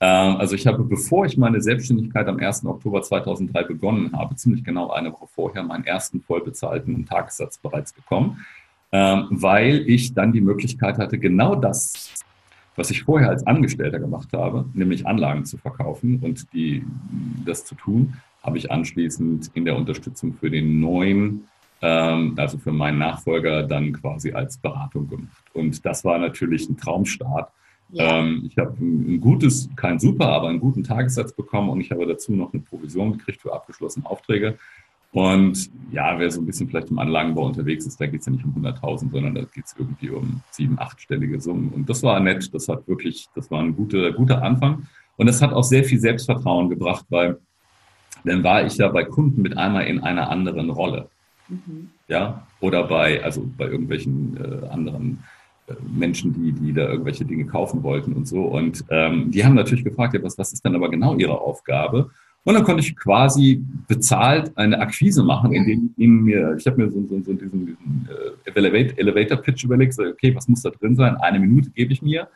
ähm, 0.01 0.37
also 0.37 0.55
ich 0.55 0.65
habe, 0.65 0.83
bevor 0.83 1.27
ich 1.27 1.37
meine 1.37 1.61
Selbstständigkeit 1.61 2.27
am 2.27 2.39
1. 2.39 2.65
Oktober 2.65 3.03
2003 3.03 3.63
begonnen 3.63 4.11
habe, 4.17 4.35
ziemlich 4.35 4.63
genau 4.63 4.89
eine 4.89 5.13
Woche 5.13 5.27
vorher 5.27 5.63
meinen 5.63 5.85
ersten 5.85 6.21
vollbezahlten 6.21 7.05
Tagessatz 7.05 7.59
bereits 7.59 7.93
bekommen, 7.93 8.43
ähm, 8.91 9.27
weil 9.29 9.89
ich 9.89 10.13
dann 10.13 10.33
die 10.33 10.41
Möglichkeit 10.41 10.97
hatte, 10.97 11.17
genau 11.17 11.55
das, 11.55 12.13
was 12.75 12.91
ich 12.91 13.03
vorher 13.03 13.29
als 13.29 13.45
Angestellter 13.45 13.99
gemacht 13.99 14.29
habe, 14.33 14.65
nämlich 14.73 15.05
Anlagen 15.05 15.45
zu 15.45 15.57
verkaufen 15.57 16.19
und 16.21 16.51
die, 16.53 16.85
das 17.45 17.65
zu 17.65 17.75
tun, 17.75 18.15
habe 18.43 18.57
ich 18.57 18.71
anschließend 18.71 19.51
in 19.53 19.65
der 19.65 19.75
Unterstützung 19.75 20.33
für 20.33 20.49
den 20.49 20.79
neuen, 20.79 21.47
ähm, 21.81 22.33
also 22.37 22.57
für 22.57 22.71
meinen 22.71 22.97
Nachfolger, 22.97 23.63
dann 23.63 23.93
quasi 23.93 24.31
als 24.31 24.57
Beratung 24.57 25.07
gemacht. 25.07 25.43
Und 25.53 25.85
das 25.85 26.03
war 26.03 26.17
natürlich 26.17 26.69
ein 26.69 26.77
Traumstart 26.77 27.51
ja. 27.91 28.19
Ähm, 28.19 28.43
ich 28.47 28.57
habe 28.57 28.73
ein, 28.79 29.15
ein, 29.15 29.21
gutes, 29.21 29.69
kein 29.75 29.99
super, 29.99 30.29
aber 30.29 30.47
einen 30.47 30.59
guten 30.59 30.83
Tagessatz 30.83 31.33
bekommen 31.33 31.69
und 31.69 31.81
ich 31.81 31.91
habe 31.91 32.05
dazu 32.05 32.31
noch 32.31 32.53
eine 32.53 32.61
Provision 32.61 33.17
gekriegt 33.17 33.41
für 33.41 33.53
abgeschlossene 33.53 34.05
Aufträge. 34.05 34.57
Und 35.13 35.69
ja, 35.91 36.17
wer 36.17 36.31
so 36.31 36.39
ein 36.39 36.45
bisschen 36.45 36.69
vielleicht 36.69 36.89
im 36.89 36.99
Anlagenbau 36.99 37.45
unterwegs 37.45 37.85
ist, 37.85 37.99
da 37.99 38.05
geht 38.05 38.21
es 38.21 38.27
ja 38.27 38.31
nicht 38.31 38.45
um 38.45 38.55
100.000, 38.55 39.11
sondern 39.11 39.35
da 39.35 39.41
geht 39.41 39.65
es 39.65 39.75
irgendwie 39.77 40.09
um 40.09 40.41
sieben, 40.51 40.79
achtstellige 40.79 41.41
Summen. 41.41 41.69
Und 41.69 41.89
das 41.89 42.01
war 42.01 42.19
nett, 42.19 42.53
das 42.53 42.69
hat 42.69 42.87
wirklich, 42.87 43.27
das 43.35 43.51
war 43.51 43.61
ein 43.61 43.75
guter, 43.75 44.13
guter 44.13 44.41
Anfang. 44.41 44.87
Und 45.17 45.25
das 45.25 45.41
hat 45.41 45.51
auch 45.51 45.63
sehr 45.63 45.83
viel 45.83 45.99
Selbstvertrauen 45.99 46.69
gebracht, 46.69 47.05
weil 47.09 47.37
dann 48.23 48.43
war 48.43 48.65
ich 48.65 48.77
ja 48.77 48.87
bei 48.87 49.03
Kunden 49.03 49.41
mit 49.41 49.57
einmal 49.57 49.85
in 49.85 49.99
einer 49.99 50.29
anderen 50.29 50.69
Rolle. 50.69 51.09
Mhm. 51.49 51.89
Ja, 52.07 52.47
oder 52.61 52.87
bei, 52.87 53.23
also 53.23 53.49
bei 53.57 53.65
irgendwelchen 53.65 54.37
äh, 54.37 54.67
anderen 54.67 55.23
Menschen, 55.79 56.33
die, 56.33 56.51
die 56.53 56.73
da 56.73 56.87
irgendwelche 56.87 57.25
Dinge 57.25 57.45
kaufen 57.45 57.83
wollten 57.83 58.13
und 58.13 58.27
so. 58.27 58.43
Und 58.43 58.83
ähm, 58.89 59.31
die 59.31 59.43
haben 59.45 59.55
natürlich 59.55 59.83
gefragt, 59.83 60.13
ja, 60.13 60.23
was, 60.23 60.37
was 60.37 60.53
ist 60.53 60.63
denn 60.65 60.75
aber 60.75 60.89
genau 60.89 61.15
ihre 61.15 61.39
Aufgabe? 61.39 62.11
Und 62.43 62.55
dann 62.55 62.63
konnte 62.63 62.81
ich 62.81 62.95
quasi 62.95 63.63
bezahlt 63.87 64.57
eine 64.57 64.79
Akquise 64.79 65.23
machen, 65.23 65.53
indem 65.53 65.93
ich 65.95 66.07
mir, 66.07 66.55
ich 66.57 66.65
habe 66.65 66.83
mir 66.83 66.89
so, 66.89 67.05
so, 67.07 67.21
so 67.21 67.33
diesen, 67.33 67.67
diesen 67.67 68.09
äh, 68.45 68.91
Elevator-Pitch 68.97 69.63
überlegt, 69.63 69.93
so, 69.93 70.03
okay, 70.03 70.35
was 70.35 70.47
muss 70.47 70.63
da 70.63 70.71
drin 70.71 70.95
sein? 70.95 71.17
Eine 71.17 71.39
Minute 71.39 71.69
gebe 71.69 71.93
ich 71.93 72.01
mir, 72.01 72.27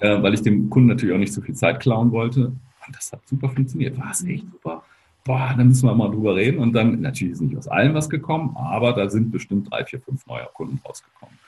äh, 0.00 0.20
weil 0.20 0.34
ich 0.34 0.42
dem 0.42 0.68
Kunden 0.68 0.88
natürlich 0.88 1.14
auch 1.14 1.20
nicht 1.20 1.32
so 1.32 1.40
viel 1.40 1.54
Zeit 1.54 1.78
klauen 1.78 2.10
wollte. 2.10 2.46
Und 2.46 2.96
das 2.96 3.12
hat 3.12 3.20
super 3.28 3.48
funktioniert. 3.48 3.96
War 3.96 4.10
es 4.10 4.24
echt 4.24 4.44
super? 4.50 4.82
Boah, 5.24 5.54
da 5.56 5.62
müssen 5.62 5.86
wir 5.86 5.94
mal 5.94 6.10
drüber 6.10 6.34
reden. 6.34 6.58
Und 6.58 6.72
dann, 6.72 7.00
natürlich 7.00 7.34
ist 7.34 7.40
nicht 7.40 7.56
aus 7.56 7.68
allem 7.68 7.94
was 7.94 8.08
gekommen, 8.08 8.56
aber 8.56 8.92
da 8.92 9.08
sind 9.08 9.30
bestimmt 9.30 9.70
drei, 9.70 9.84
vier, 9.84 10.00
fünf 10.00 10.26
neue 10.26 10.48
Kunden 10.52 10.80
rausgekommen. 10.84 11.38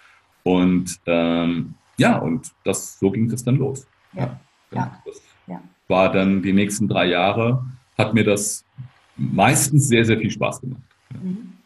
Und 0.44 1.00
ähm, 1.06 1.74
ja, 1.96 2.18
und 2.18 2.52
das, 2.64 2.98
so 2.98 3.10
ging 3.10 3.28
das 3.28 3.42
dann 3.42 3.56
los. 3.56 3.86
Ja. 4.12 4.38
ja. 4.70 5.00
Das 5.04 5.20
ja. 5.46 5.60
war 5.88 6.12
dann 6.12 6.42
die 6.42 6.52
nächsten 6.52 6.88
drei 6.88 7.06
Jahre, 7.06 7.64
hat 8.00 8.14
mir 8.14 8.24
das 8.24 8.64
meistens 9.16 9.88
sehr, 9.88 10.04
sehr 10.04 10.18
viel 10.18 10.30
Spaß 10.30 10.60
gemacht. 10.60 10.82
Mhm. 11.10 11.60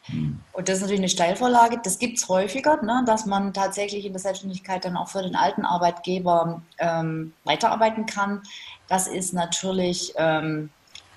Und 0.52 0.68
das 0.68 0.76
ist 0.76 0.82
natürlich 0.82 1.00
eine 1.00 1.08
Steilvorlage, 1.08 1.80
das 1.82 1.98
gibt 1.98 2.18
es 2.18 2.28
häufiger, 2.28 2.82
ne, 2.82 3.02
dass 3.06 3.24
man 3.24 3.54
tatsächlich 3.54 4.04
in 4.04 4.12
der 4.12 4.20
Selbstständigkeit 4.20 4.84
dann 4.84 4.96
auch 4.96 5.08
für 5.08 5.22
den 5.22 5.34
alten 5.34 5.64
Arbeitgeber 5.64 6.62
ähm, 6.78 7.32
weiterarbeiten 7.44 8.04
kann. 8.04 8.42
Das 8.88 9.08
ist 9.08 9.32
natürlich, 9.32 10.12
ähm, 10.16 10.68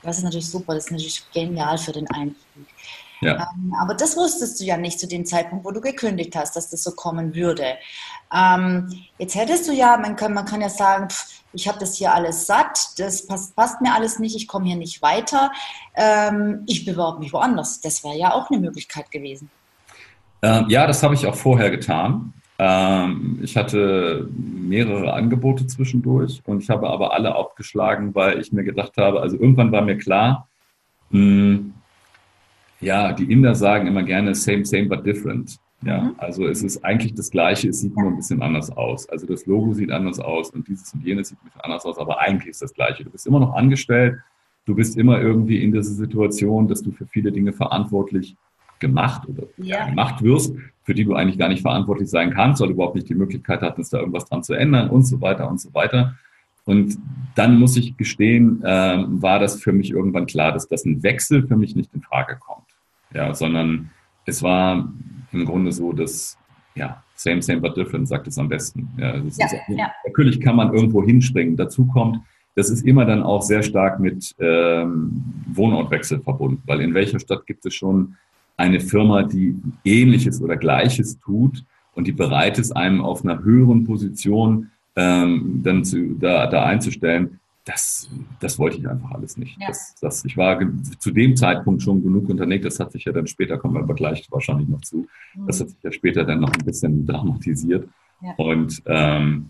das 0.03 0.19
ist 0.19 0.23
natürlich 0.23 0.49
super, 0.49 0.73
das 0.73 0.85
ist 0.85 0.91
natürlich 0.91 1.23
genial 1.33 1.77
für 1.77 1.91
den 1.91 2.09
Einstieg. 2.09 2.67
Ja. 3.21 3.49
Ähm, 3.55 3.73
aber 3.79 3.93
das 3.93 4.15
wusstest 4.15 4.59
du 4.59 4.65
ja 4.65 4.77
nicht 4.77 4.99
zu 4.99 5.07
dem 5.07 5.25
Zeitpunkt, 5.25 5.65
wo 5.65 5.71
du 5.71 5.81
gekündigt 5.81 6.35
hast, 6.35 6.55
dass 6.55 6.69
das 6.69 6.83
so 6.83 6.91
kommen 6.91 7.35
würde. 7.35 7.75
Ähm, 8.33 8.89
jetzt 9.17 9.35
hättest 9.35 9.67
du 9.67 9.73
ja, 9.73 9.97
man 9.97 10.15
kann, 10.15 10.33
man 10.33 10.45
kann 10.45 10.61
ja 10.61 10.69
sagen, 10.69 11.09
pff, 11.09 11.37
ich 11.53 11.67
habe 11.67 11.79
das 11.79 11.95
hier 11.95 12.13
alles 12.13 12.45
satt, 12.45 12.77
das 12.97 13.25
passt, 13.25 13.55
passt, 13.55 13.81
mir 13.81 13.93
alles 13.93 14.19
nicht, 14.19 14.35
ich 14.35 14.47
komme 14.47 14.65
hier 14.65 14.75
nicht 14.75 15.01
weiter, 15.01 15.51
ähm, 15.95 16.63
ich 16.67 16.85
bewerbe 16.85 17.19
mich 17.19 17.33
woanders. 17.33 17.81
Das 17.81 18.03
wäre 18.03 18.17
ja 18.17 18.33
auch 18.33 18.49
eine 18.49 18.59
Möglichkeit 18.59 19.09
gewesen. 19.11 19.49
Ähm, 20.41 20.65
ja, 20.69 20.85
das 20.85 21.01
habe 21.01 21.15
ich 21.15 21.25
auch 21.25 21.35
vorher 21.35 21.71
getan. 21.71 22.33
Ähm, 22.59 23.39
ich 23.41 23.55
hatte 23.55 24.29
mehrere 24.31 25.13
Angebote 25.13 25.67
zwischendurch 25.67 26.41
und 26.45 26.61
ich 26.61 26.69
habe 26.69 26.89
aber 26.89 27.13
alle 27.13 27.35
abgeschlagen, 27.35 28.13
weil 28.15 28.39
ich 28.39 28.51
mir 28.51 28.63
gedacht 28.63 28.93
habe, 28.97 29.21
also 29.21 29.35
irgendwann 29.35 29.71
war 29.71 29.81
mir 29.81 29.97
klar, 29.97 30.47
mh, 31.11 31.19
hm, 31.19 31.73
ja, 32.79 33.11
die 33.13 33.31
Inder 33.31 33.55
sagen 33.55 33.87
immer 33.87 34.03
gerne 34.03 34.35
same, 34.35 34.65
same, 34.65 34.85
but 34.85 35.05
different. 35.05 35.57
Ja, 35.83 36.01
mhm. 36.01 36.15
also 36.17 36.47
es 36.47 36.63
ist 36.63 36.83
eigentlich 36.83 37.13
das 37.13 37.29
Gleiche, 37.29 37.69
es 37.69 37.81
sieht 37.81 37.95
nur 37.95 38.07
ein 38.07 38.15
bisschen 38.15 38.41
anders 38.41 38.75
aus. 38.75 39.07
Also 39.09 39.27
das 39.27 39.45
Logo 39.45 39.73
sieht 39.73 39.91
anders 39.91 40.19
aus 40.19 40.49
und 40.49 40.67
dieses 40.67 40.93
und 40.93 41.05
jenes 41.05 41.29
sieht 41.29 41.39
ein 41.39 41.45
bisschen 41.45 41.61
anders 41.61 41.85
aus, 41.85 41.97
aber 41.99 42.19
eigentlich 42.19 42.49
ist 42.49 42.61
das 42.61 42.73
Gleiche. 42.73 43.03
Du 43.03 43.11
bist 43.11 43.27
immer 43.27 43.39
noch 43.39 43.53
angestellt, 43.53 44.17
du 44.65 44.75
bist 44.75 44.97
immer 44.97 45.21
irgendwie 45.21 45.63
in 45.63 45.71
dieser 45.71 45.83
Situation, 45.83 46.67
dass 46.67 46.81
du 46.81 46.91
für 46.91 47.05
viele 47.05 47.31
Dinge 47.31 47.53
verantwortlich 47.53 48.35
gemacht 48.79 49.27
oder 49.27 49.43
ja. 49.57 49.87
gemacht 49.87 50.23
wirst, 50.23 50.55
für 50.83 50.93
die 50.93 51.03
du 51.03 51.13
eigentlich 51.13 51.37
gar 51.37 51.49
nicht 51.49 51.61
verantwortlich 51.61 52.09
sein 52.09 52.31
kannst, 52.31 52.61
weil 52.61 52.69
du 52.69 52.73
überhaupt 52.73 52.95
nicht 52.95 53.09
die 53.09 53.15
Möglichkeit 53.15 53.61
hattest, 53.61 53.93
da 53.93 53.99
irgendwas 53.99 54.25
dran 54.25 54.43
zu 54.43 54.53
ändern 54.53 54.89
und 54.89 55.03
so 55.03 55.21
weiter 55.21 55.49
und 55.49 55.59
so 55.59 55.73
weiter. 55.73 56.15
Und 56.67 56.99
dann 57.33 57.59
muss 57.59 57.75
ich 57.77 57.97
gestehen, 57.97 58.61
äh, 58.63 59.03
war 59.07 59.39
das 59.39 59.59
für 59.59 59.73
mich 59.73 59.89
irgendwann 59.89 60.27
klar, 60.27 60.51
dass 60.51 60.67
das 60.67 60.85
ein 60.85 61.01
Wechsel 61.01 61.47
für 61.47 61.55
mich 61.55 61.75
nicht 61.75 61.91
in 61.95 62.03
Frage 62.03 62.37
kommt 62.39 62.67
ja, 63.13 63.33
sondern 63.33 63.89
es 64.25 64.43
war 64.43 64.91
im 65.31 65.45
Grunde 65.45 65.71
so, 65.71 65.93
dass, 65.93 66.37
ja, 66.75 67.03
same, 67.15 67.41
same, 67.41 67.61
but 67.61 67.75
different 67.75 68.07
sagt 68.07 68.27
es 68.27 68.37
am 68.37 68.49
besten. 68.49 68.89
Ja, 68.97 69.15
ja, 69.15 69.23
ist, 69.23 69.39
ja. 69.39 69.91
Natürlich 70.05 70.39
kann 70.39 70.55
man 70.55 70.73
irgendwo 70.73 71.03
hinspringen. 71.03 71.55
Dazu 71.55 71.85
kommt, 71.85 72.19
das 72.55 72.69
ist 72.69 72.85
immer 72.85 73.05
dann 73.05 73.23
auch 73.23 73.41
sehr 73.41 73.63
stark 73.63 73.99
mit 73.99 74.35
ähm, 74.39 75.23
Wohnortwechsel 75.53 76.19
verbunden, 76.21 76.61
weil 76.65 76.81
in 76.81 76.93
welcher 76.93 77.19
Stadt 77.19 77.45
gibt 77.45 77.65
es 77.65 77.75
schon 77.75 78.15
eine 78.57 78.79
Firma, 78.79 79.23
die 79.23 79.55
Ähnliches 79.83 80.41
oder 80.41 80.57
Gleiches 80.57 81.19
tut 81.19 81.63
und 81.93 82.07
die 82.07 82.11
bereit 82.11 82.57
ist, 82.57 82.71
einem 82.71 83.01
auf 83.01 83.23
einer 83.23 83.43
höheren 83.43 83.83
Position 83.83 84.71
ähm, 84.97 85.61
dann 85.63 85.85
zu, 85.85 86.15
da, 86.15 86.47
da 86.47 86.65
einzustellen, 86.65 87.39
das, 87.63 88.09
das 88.39 88.57
wollte 88.57 88.77
ich 88.77 88.87
einfach 88.87 89.11
alles 89.11 89.37
nicht. 89.37 89.57
Ja. 89.59 89.67
Das, 89.67 89.95
das, 90.01 90.25
ich 90.25 90.37
war 90.37 90.59
zu 90.99 91.11
dem 91.11 91.35
Zeitpunkt 91.35 91.81
schon 91.81 92.01
genug 92.01 92.29
unterwegs. 92.29 92.63
Das 92.63 92.79
hat 92.79 92.93
sich 92.93 93.05
ja 93.05 93.11
dann 93.11 93.27
später, 93.27 93.57
kommen 93.57 93.75
wir 93.75 93.81
aber 93.81 93.93
gleich 93.93 94.25
wahrscheinlich 94.31 94.69
noch 94.69 94.81
zu, 94.81 95.07
mhm. 95.35 95.47
das 95.47 95.59
hat 95.59 95.69
sich 95.69 95.83
ja 95.83 95.91
später 95.91 96.23
dann 96.23 96.39
noch 96.39 96.51
ein 96.51 96.65
bisschen 96.65 97.05
dramatisiert. 97.05 97.87
Ja. 98.21 98.33
Und 98.37 98.81
ähm, 98.85 99.49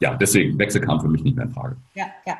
ja, 0.00 0.14
deswegen, 0.14 0.58
Wechsel 0.58 0.80
kam 0.80 1.00
für 1.00 1.08
mich 1.08 1.22
nicht 1.22 1.36
mehr 1.36 1.46
in 1.46 1.52
Frage. 1.52 1.76
Ja, 1.94 2.06
ja. 2.26 2.36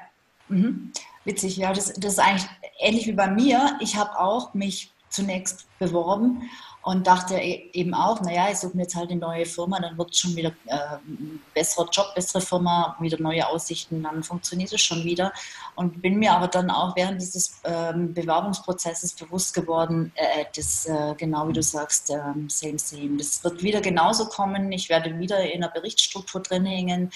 Mhm. 0.48 0.92
Witzig, 1.24 1.56
ja, 1.56 1.72
das, 1.72 1.92
das 1.94 2.12
ist 2.12 2.18
eigentlich 2.20 2.48
ähnlich 2.78 3.06
wie 3.06 3.12
bei 3.12 3.30
mir. 3.30 3.76
Ich 3.80 3.96
habe 3.96 4.18
auch 4.18 4.54
mich 4.54 4.92
zunächst 5.10 5.66
beworben 5.78 6.42
und 6.86 7.04
dachte 7.04 7.34
e-, 7.34 7.68
eben 7.72 7.94
auch, 7.94 8.20
naja, 8.20 8.46
ich 8.48 8.58
suche 8.58 8.76
mir 8.76 8.84
jetzt 8.84 8.94
halt 8.94 9.10
eine 9.10 9.18
neue 9.18 9.44
Firma, 9.44 9.80
dann 9.80 9.98
wird 9.98 10.12
es 10.12 10.20
schon 10.20 10.36
wieder 10.36 10.52
äh, 10.66 10.98
ein 11.04 11.42
besserer 11.52 11.88
Job, 11.90 12.14
bessere 12.14 12.40
Firma, 12.40 12.96
wieder 13.00 13.20
neue 13.20 13.44
Aussichten, 13.44 14.04
dann 14.04 14.22
funktioniert 14.22 14.72
es 14.72 14.82
schon 14.82 15.02
wieder. 15.02 15.32
Und 15.74 16.00
bin 16.00 16.20
mir 16.20 16.32
aber 16.32 16.46
dann 16.46 16.70
auch 16.70 16.94
während 16.94 17.20
dieses 17.20 17.60
ähm, 17.64 18.14
Bewerbungsprozesses 18.14 19.14
bewusst 19.14 19.52
geworden, 19.52 20.12
äh, 20.14 20.44
das, 20.54 20.86
äh, 20.86 21.16
genau 21.16 21.48
wie 21.48 21.54
du 21.54 21.62
sagst, 21.62 22.08
äh, 22.10 22.20
same, 22.46 22.78
same. 22.78 23.16
Das 23.16 23.42
wird 23.42 23.64
wieder 23.64 23.80
genauso 23.80 24.26
kommen. 24.26 24.70
Ich 24.70 24.88
werde 24.88 25.18
wieder 25.18 25.40
in 25.40 25.64
einer 25.64 25.72
Berichtsstruktur 25.72 26.40
drin 26.40 26.66
hängen. 26.66 27.10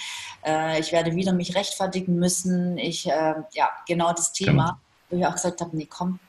Äh, 0.44 0.80
ich 0.80 0.90
werde 0.90 1.14
wieder 1.14 1.32
mich 1.32 1.54
rechtfertigen 1.54 2.16
müssen. 2.16 2.76
Ich, 2.76 3.06
äh, 3.06 3.34
ja, 3.52 3.70
genau 3.86 4.12
das 4.12 4.32
Thema, 4.32 4.64
genau. 4.64 4.76
wo 5.10 5.16
ich 5.16 5.26
auch 5.26 5.34
gesagt 5.34 5.60
habe, 5.60 5.76
nee, 5.76 5.86
kommt 5.86 6.20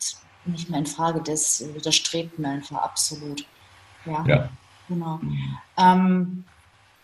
nicht 0.45 0.69
mehr 0.69 0.79
in 0.79 0.85
Frage. 0.85 1.21
Das 1.21 1.63
widerstrebt 1.73 2.39
mir 2.39 2.49
einfach 2.49 2.77
absolut. 2.77 3.45
Ja, 4.05 4.23
Ja. 4.27 4.49
genau. 4.87 5.19
Ähm, 5.77 6.45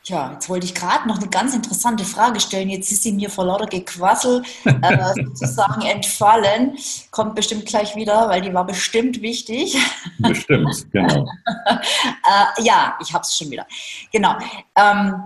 Tja, 0.03 0.32
jetzt 0.32 0.48
wollte 0.48 0.65
ich 0.65 0.74
gerade 0.74 1.06
noch 1.06 1.17
eine 1.17 1.27
ganz 1.27 1.53
interessante 1.53 2.06
Frage 2.06 2.39
stellen. 2.39 2.70
Jetzt 2.70 2.89
ist 2.94 3.03
sie 3.03 3.12
mir 3.12 3.29
vor 3.29 3.44
lauter 3.44 3.65
Gequassel 3.65 4.41
äh, 4.63 5.13
sozusagen 5.25 5.82
entfallen. 5.82 6.77
Kommt 7.12 7.36
bestimmt 7.36 7.65
gleich 7.65 7.94
wieder, 7.98 8.29
weil 8.29 8.39
die 8.41 8.53
war 8.53 8.63
bestimmt 8.65 9.22
wichtig. 9.22 9.77
Bestimmt, 10.20 10.89
genau. 10.94 11.27
Äh, 11.67 12.63
ja, 12.63 12.98
ich 13.01 13.13
habe 13.13 13.24
es 13.24 13.36
schon 13.38 13.51
wieder. 13.51 13.67
Genau. 14.13 14.36
Ähm, 14.75 15.24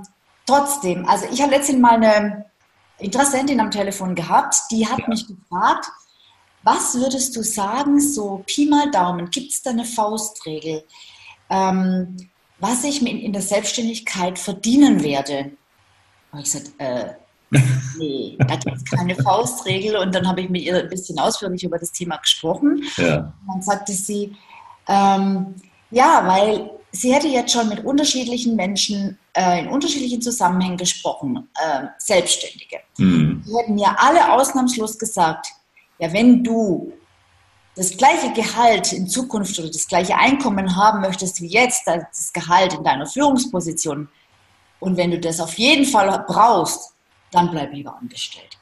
trotzdem, 0.47 1.07
also 1.07 1.27
ich 1.31 1.39
habe 1.43 1.51
letztens 1.51 1.79
mal 1.79 1.93
eine 2.03 2.45
Interessentin 2.97 3.59
am 3.59 3.69
Telefon 3.69 4.15
gehabt, 4.15 4.55
die 4.71 4.87
hat 4.87 4.97
Ja. 4.99 5.05
mich 5.09 5.27
gefragt, 5.27 5.85
was 6.63 6.95
würdest 6.95 7.35
du 7.35 7.43
sagen, 7.43 7.99
so 7.99 8.43
Pi 8.45 8.65
mal 8.65 8.91
Daumen, 8.91 9.29
gibt 9.29 9.51
es 9.51 9.61
da 9.61 9.71
eine 9.71 9.85
Faustregel, 9.85 10.83
ähm, 11.49 12.17
was 12.59 12.83
ich 12.83 13.01
mir 13.01 13.09
in, 13.09 13.33
der 13.33 13.41
Selbstständigkeit 13.41 14.37
verdienen 14.37 15.03
werde? 15.03 15.51
Und 16.31 16.41
ich 16.41 16.51
sagte, 16.51 16.71
äh, 16.77 17.05
nee, 17.97 18.37
da 18.39 18.55
gibt 18.55 18.77
es 18.77 18.85
keine 18.85 19.15
Faustregel. 19.15 19.97
Und 19.97 20.13
dann 20.15 20.27
habe 20.27 20.41
ich 20.41 20.49
mit 20.49 20.61
ihr 20.61 20.77
ein 20.77 20.89
bisschen 20.89 21.19
ausführlich 21.19 21.63
über 21.63 21.77
das 21.77 21.91
Thema 21.91 22.17
gesprochen. 22.17 22.83
Ja, 22.97 23.17
Und 23.17 23.33
dann 23.47 23.61
sagte 23.61 23.91
sie, 23.91 24.35
ähm, 24.87 25.55
ja, 25.89 26.23
weil 26.25 26.69
sie 26.91 27.13
hätte 27.13 27.27
jetzt 27.27 27.51
schon 27.51 27.67
mit 27.67 27.83
unterschiedlichen 27.83 28.55
Menschen 28.55 29.17
äh, 29.33 29.59
in 29.59 29.67
unterschiedlichen 29.67 30.21
Zusammenhängen 30.21 30.77
gesprochen, 30.77 31.49
äh, 31.55 31.87
Selbstständige. 31.97 32.77
hm. 32.97 33.43
Die 33.45 33.57
hätten 33.57 33.75
mir 33.75 33.99
alle 33.99 34.31
ausnahmslos 34.31 34.97
gesagt, 34.97 35.47
ja, 36.01 36.11
wenn 36.11 36.43
du 36.43 36.91
das 37.75 37.95
gleiche 37.95 38.33
Gehalt 38.33 38.91
in 38.91 39.07
Zukunft 39.07 39.57
oder 39.59 39.69
das 39.69 39.87
gleiche 39.87 40.17
Einkommen 40.17 40.75
haben 40.75 40.99
möchtest 40.99 41.39
wie 41.41 41.47
jetzt, 41.47 41.87
das 41.87 42.33
Gehalt 42.33 42.73
in 42.73 42.83
deiner 42.83 43.05
Führungsposition, 43.05 44.09
und 44.79 44.97
wenn 44.97 45.11
du 45.11 45.19
das 45.19 45.39
auf 45.39 45.53
jeden 45.59 45.85
Fall 45.85 46.25
brauchst, 46.27 46.95
dann 47.31 47.51
bleib 47.51 47.71
lieber 47.71 47.95
angestellt. 47.95 48.57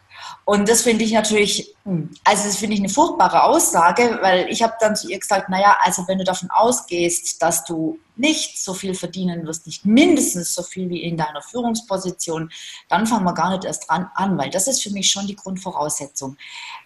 Und 0.50 0.68
das 0.68 0.82
finde 0.82 1.03
ich 1.03 1.12
natürlich, 1.12 1.75
hm, 1.84 2.10
also 2.24 2.46
das 2.46 2.56
finde 2.56 2.74
ich 2.74 2.79
eine 2.79 2.89
furchtbare 2.89 3.44
Aussage, 3.44 4.18
weil 4.24 4.50
ich 4.50 4.63
habe 4.63 4.74
dann 4.79 4.96
zu 4.96 5.08
ihr 5.08 5.20
gesagt, 5.20 5.48
naja, 5.48 5.77
also 5.82 6.08
wenn 6.08 6.18
du 6.18 6.24
davon 6.24 6.50
ausgehst, 6.50 7.39
dass 7.39 7.65
du 7.65 8.00
nicht 8.15 8.60
so 8.60 8.74
viel 8.74 8.96
verdienen 8.96 9.46
wirst, 9.46 9.68
nicht 9.68 9.86
mindestens 9.86 10.56
so 10.56 10.63
viel 10.63 10.89
wie 10.89 11.03
in 11.03 11.18
deiner 11.18 11.44
Führungsposition, 11.44 12.50
dann 12.88 13.06
fangen 13.06 13.25
wir 13.25 13.36
gar 13.36 13.51
nicht 13.51 13.63
erst 13.63 13.88
dran 13.88 14.10
an, 14.15 14.39
weil 14.39 14.50
das 14.50 14.68
ist 14.68 14.82
für 14.82 14.89
mich 14.89 15.12
schon 15.12 15.27
die 15.27 15.36
Grundvoraussetzung. 15.36 16.36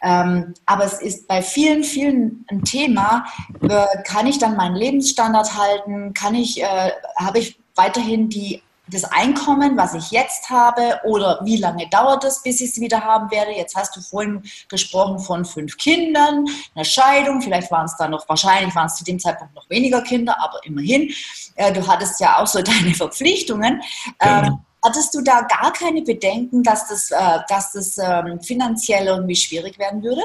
Ähm, 0.01 0.53
aber 0.65 0.84
es 0.84 1.01
ist 1.01 1.29
bei 1.29 1.41
vielen, 1.41 1.86
vielen 1.86 2.46
ein 2.50 2.65
Thema, 2.65 3.25
äh, 3.62 3.86
kann 4.03 4.27
ich 4.27 4.39
dann 4.39 4.58
meinen 4.58 4.75
Lebensstandard 4.75 5.58
halten, 5.58 6.13
kann 6.13 6.36
ich, 6.36 6.62
äh, 6.62 6.91
habe 7.15 7.39
ich 7.39 7.58
weiterhin 7.75 8.27
die 8.27 8.62
das 8.87 9.05
Einkommen, 9.05 9.77
was 9.77 9.93
ich 9.93 10.11
jetzt 10.11 10.49
habe, 10.49 10.99
oder 11.05 11.39
wie 11.43 11.57
lange 11.57 11.87
dauert 11.89 12.25
es, 12.25 12.43
bis 12.43 12.59
ich 12.59 12.71
es 12.71 12.81
wieder 12.81 13.01
haben 13.01 13.31
werde? 13.31 13.51
Jetzt 13.51 13.75
hast 13.75 13.95
du 13.95 14.01
vorhin 14.01 14.43
gesprochen 14.67 15.19
von 15.19 15.45
fünf 15.45 15.77
Kindern, 15.77 16.45
einer 16.75 16.83
Scheidung, 16.83 17.41
vielleicht 17.41 17.71
waren 17.71 17.85
es 17.85 17.95
da 17.95 18.09
noch, 18.09 18.27
wahrscheinlich 18.27 18.75
waren 18.75 18.87
es 18.87 18.95
zu 18.95 19.05
dem 19.05 19.19
Zeitpunkt 19.19 19.55
noch 19.55 19.69
weniger 19.69 20.01
Kinder, 20.01 20.35
aber 20.39 20.59
immerhin. 20.65 21.13
Äh, 21.55 21.71
du 21.71 21.87
hattest 21.87 22.19
ja 22.19 22.39
auch 22.39 22.47
so 22.47 22.61
deine 22.63 22.93
Verpflichtungen. 22.93 23.81
Ähm, 24.19 24.43
Genau. 24.43 24.59
hattest 24.83 25.13
du 25.13 25.21
da 25.21 25.41
gar 25.41 25.71
keine 25.71 26.01
Bedenken, 26.01 26.61
dass 26.63 26.87
das, 26.87 27.11
äh, 27.11 27.39
dass 27.47 27.71
das 27.71 27.97
ähm, 27.97 28.41
finanziell 28.41 29.07
irgendwie 29.07 29.35
schwierig 29.35 29.79
werden 29.79 30.03
würde? 30.03 30.21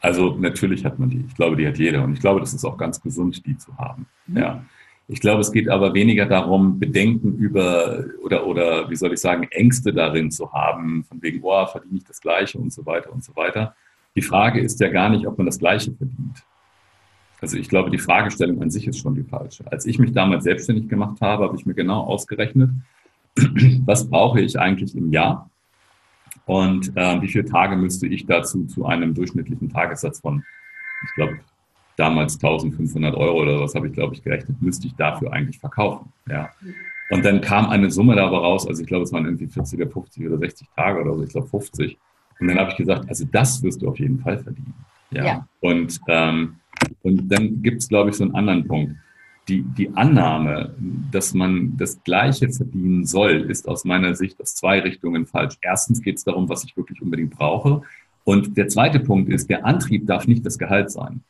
Also 0.00 0.34
natürlich 0.38 0.84
hat 0.84 0.98
man 0.98 1.10
die. 1.10 1.26
Ich 1.28 1.34
glaube, 1.34 1.56
die 1.56 1.66
hat 1.66 1.76
jeder. 1.78 2.02
Und 2.02 2.14
ich 2.14 2.20
glaube, 2.20 2.40
das 2.40 2.54
ist 2.54 2.64
auch 2.64 2.78
ganz 2.78 3.00
gesund, 3.02 3.44
die 3.44 3.58
zu 3.58 3.76
haben. 3.76 4.06
Mhm. 4.26 4.36
Ja. 4.38 4.64
Ich 5.12 5.20
glaube, 5.20 5.40
es 5.40 5.50
geht 5.50 5.68
aber 5.68 5.92
weniger 5.92 6.24
darum, 6.24 6.78
Bedenken 6.78 7.36
über 7.36 8.04
oder, 8.22 8.46
oder 8.46 8.88
wie 8.90 8.94
soll 8.94 9.12
ich 9.12 9.18
sagen, 9.18 9.48
Ängste 9.50 9.92
darin 9.92 10.30
zu 10.30 10.52
haben, 10.52 11.02
von 11.02 11.20
wegen, 11.20 11.40
oh, 11.42 11.66
verdiene 11.66 11.98
ich 11.98 12.04
das 12.04 12.20
Gleiche 12.20 12.58
und 12.58 12.72
so 12.72 12.86
weiter 12.86 13.12
und 13.12 13.24
so 13.24 13.34
weiter. 13.34 13.74
Die 14.14 14.22
Frage 14.22 14.60
ist 14.60 14.78
ja 14.78 14.88
gar 14.88 15.08
nicht, 15.08 15.26
ob 15.26 15.36
man 15.36 15.46
das 15.46 15.58
Gleiche 15.58 15.92
verdient. 15.92 16.44
Also 17.40 17.56
ich 17.56 17.68
glaube, 17.68 17.90
die 17.90 17.98
Fragestellung 17.98 18.62
an 18.62 18.70
sich 18.70 18.86
ist 18.86 18.98
schon 18.98 19.16
die 19.16 19.24
falsche. 19.24 19.64
Als 19.72 19.84
ich 19.84 19.98
mich 19.98 20.12
damals 20.12 20.44
selbstständig 20.44 20.88
gemacht 20.88 21.20
habe, 21.20 21.42
habe 21.42 21.56
ich 21.56 21.66
mir 21.66 21.74
genau 21.74 22.02
ausgerechnet, 22.02 22.70
was 23.84 24.08
brauche 24.08 24.40
ich 24.40 24.60
eigentlich 24.60 24.94
im 24.94 25.10
Jahr 25.10 25.50
und 26.46 26.96
äh, 26.96 27.20
wie 27.20 27.28
viele 27.28 27.46
Tage 27.46 27.74
müsste 27.74 28.06
ich 28.06 28.26
dazu 28.26 28.64
zu 28.66 28.86
einem 28.86 29.14
durchschnittlichen 29.14 29.70
Tagessatz 29.70 30.20
von, 30.20 30.44
ich 31.02 31.14
glaube, 31.14 31.40
damals 32.00 32.34
1500 32.36 33.14
Euro 33.14 33.42
oder 33.42 33.60
was 33.60 33.74
habe 33.74 33.88
ich, 33.88 33.92
glaube 33.92 34.14
ich, 34.14 34.22
gerechnet, 34.22 34.60
müsste 34.62 34.86
ich 34.86 34.94
dafür 34.94 35.32
eigentlich 35.32 35.58
verkaufen. 35.58 36.10
Ja. 36.28 36.50
Und 37.10 37.24
dann 37.24 37.40
kam 37.40 37.68
eine 37.68 37.90
Summe 37.90 38.16
dabei 38.16 38.38
raus, 38.38 38.66
also 38.66 38.80
ich 38.80 38.88
glaube, 38.88 39.04
es 39.04 39.12
waren 39.12 39.26
irgendwie 39.26 39.46
40 39.46 39.80
oder 39.80 39.90
50 39.90 40.26
oder 40.26 40.38
60 40.38 40.68
Tage 40.74 41.00
oder 41.02 41.14
so, 41.16 41.22
ich 41.22 41.30
glaube 41.30 41.48
50. 41.48 41.98
Und 42.40 42.48
dann 42.48 42.58
habe 42.58 42.70
ich 42.70 42.76
gesagt, 42.76 43.08
also 43.08 43.26
das 43.30 43.62
wirst 43.62 43.82
du 43.82 43.88
auf 43.88 43.98
jeden 43.98 44.18
Fall 44.18 44.38
verdienen. 44.38 44.74
Ja. 45.10 45.24
Ja. 45.24 45.48
Und, 45.60 46.00
ähm, 46.08 46.56
und 47.02 47.28
dann 47.28 47.62
gibt 47.62 47.82
es, 47.82 47.88
glaube 47.88 48.10
ich, 48.10 48.16
so 48.16 48.24
einen 48.24 48.34
anderen 48.34 48.66
Punkt. 48.66 48.96
Die, 49.48 49.62
die 49.62 49.94
Annahme, 49.94 50.74
dass 51.10 51.34
man 51.34 51.76
das 51.76 52.02
Gleiche 52.04 52.48
verdienen 52.50 53.04
soll, 53.04 53.50
ist 53.50 53.68
aus 53.68 53.84
meiner 53.84 54.14
Sicht 54.14 54.40
aus 54.40 54.54
zwei 54.54 54.80
Richtungen 54.80 55.26
falsch. 55.26 55.56
Erstens 55.60 56.00
geht 56.00 56.16
es 56.16 56.24
darum, 56.24 56.48
was 56.48 56.64
ich 56.64 56.76
wirklich 56.76 57.02
unbedingt 57.02 57.36
brauche. 57.36 57.82
Und 58.24 58.56
der 58.56 58.68
zweite 58.68 59.00
Punkt 59.00 59.28
ist, 59.28 59.50
der 59.50 59.66
Antrieb 59.66 60.06
darf 60.06 60.26
nicht 60.26 60.46
das 60.46 60.58
Gehalt 60.58 60.90
sein, 60.90 61.22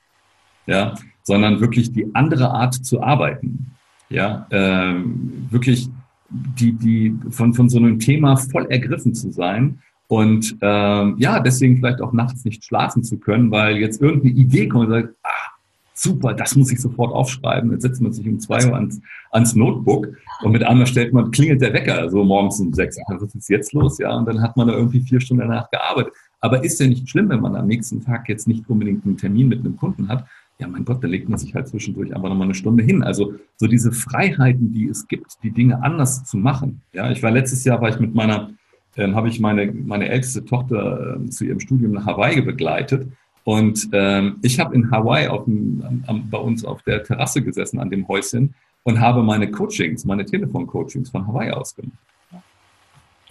ja, 0.70 0.94
sondern 1.22 1.60
wirklich 1.60 1.92
die 1.92 2.06
andere 2.14 2.50
Art 2.50 2.74
zu 2.74 3.02
arbeiten. 3.02 3.72
Ja, 4.08 4.46
ähm, 4.50 5.46
wirklich 5.50 5.88
die, 6.30 6.72
die 6.72 7.14
von, 7.30 7.54
von 7.54 7.68
so 7.68 7.78
einem 7.78 7.98
Thema 7.98 8.36
voll 8.36 8.66
ergriffen 8.70 9.14
zu 9.14 9.30
sein 9.30 9.80
und 10.10 10.56
ähm, 10.60 11.14
ja, 11.18 11.38
deswegen 11.38 11.76
vielleicht 11.76 12.00
auch 12.00 12.12
nachts 12.12 12.44
nicht 12.44 12.64
schlafen 12.64 13.04
zu 13.04 13.18
können, 13.18 13.50
weil 13.52 13.76
jetzt 13.76 14.02
irgendeine 14.02 14.34
Idee 14.34 14.66
kommt 14.66 14.86
und 14.86 14.92
sagt, 14.92 15.14
ah, 15.22 15.50
super, 15.94 16.34
das 16.34 16.56
muss 16.56 16.72
ich 16.72 16.80
sofort 16.80 17.12
aufschreiben. 17.12 17.70
Jetzt 17.70 17.82
setzt 17.82 18.00
man 18.00 18.12
sich 18.12 18.26
um 18.26 18.40
zwei 18.40 18.66
Uhr 18.66 18.74
ans, 18.74 19.00
ans 19.30 19.54
Notebook 19.54 20.08
und 20.42 20.50
mit 20.50 20.64
einmal 20.64 20.86
stellt 20.86 21.12
man, 21.12 21.30
klingelt 21.30 21.60
der 21.60 21.72
Wecker, 21.74 22.10
so 22.10 22.24
morgens 22.24 22.58
um 22.58 22.72
sechs. 22.72 22.96
Was 23.06 23.34
ist 23.34 23.50
jetzt 23.50 23.72
los? 23.72 23.98
Ja, 23.98 24.16
und 24.16 24.26
dann 24.26 24.42
hat 24.42 24.56
man 24.56 24.66
da 24.66 24.74
irgendwie 24.74 25.00
vier 25.00 25.20
Stunden 25.20 25.46
danach 25.46 25.70
gearbeitet. 25.70 26.12
Aber 26.40 26.64
ist 26.64 26.80
ja 26.80 26.86
nicht 26.86 27.08
schlimm, 27.08 27.28
wenn 27.28 27.40
man 27.40 27.54
am 27.54 27.66
nächsten 27.66 28.02
Tag 28.04 28.28
jetzt 28.28 28.48
nicht 28.48 28.68
unbedingt 28.68 29.04
einen 29.04 29.16
Termin 29.16 29.48
mit 29.48 29.60
einem 29.60 29.76
Kunden 29.76 30.08
hat. 30.08 30.26
Ja, 30.60 30.68
mein 30.68 30.84
Gott, 30.84 31.02
da 31.02 31.08
legt 31.08 31.28
man 31.28 31.38
sich 31.38 31.54
halt 31.54 31.68
zwischendurch 31.68 32.14
einfach 32.14 32.28
nochmal 32.28 32.46
eine 32.46 32.54
Stunde 32.54 32.84
hin. 32.84 33.02
Also 33.02 33.32
so 33.56 33.66
diese 33.66 33.92
Freiheiten, 33.92 34.74
die 34.74 34.88
es 34.88 35.08
gibt, 35.08 35.42
die 35.42 35.50
Dinge 35.50 35.82
anders 35.82 36.24
zu 36.24 36.36
machen. 36.36 36.82
Ja, 36.92 37.10
ich 37.10 37.22
war 37.22 37.30
letztes 37.30 37.64
Jahr, 37.64 37.80
war 37.80 37.88
ich 37.88 37.98
mit 37.98 38.14
meiner, 38.14 38.50
ähm, 38.96 39.16
habe 39.16 39.28
ich 39.28 39.40
meine, 39.40 39.72
meine 39.72 40.10
älteste 40.10 40.44
Tochter 40.44 41.16
ähm, 41.16 41.30
zu 41.30 41.46
ihrem 41.46 41.60
Studium 41.60 41.92
nach 41.92 42.04
Hawaii 42.04 42.42
begleitet. 42.42 43.08
Und 43.44 43.88
ähm, 43.92 44.36
ich 44.42 44.60
habe 44.60 44.74
in 44.74 44.90
Hawaii 44.90 45.28
auf 45.28 45.46
dem, 45.46 46.02
am, 46.06 46.28
bei 46.28 46.38
uns 46.38 46.62
auf 46.62 46.82
der 46.82 47.04
Terrasse 47.04 47.40
gesessen 47.40 47.80
an 47.80 47.88
dem 47.88 48.06
Häuschen 48.06 48.54
und 48.82 49.00
habe 49.00 49.22
meine 49.22 49.50
Coachings, 49.50 50.04
meine 50.04 50.26
Telefoncoachings 50.26 51.08
von 51.08 51.26
Hawaii 51.26 51.52
aus. 51.52 51.74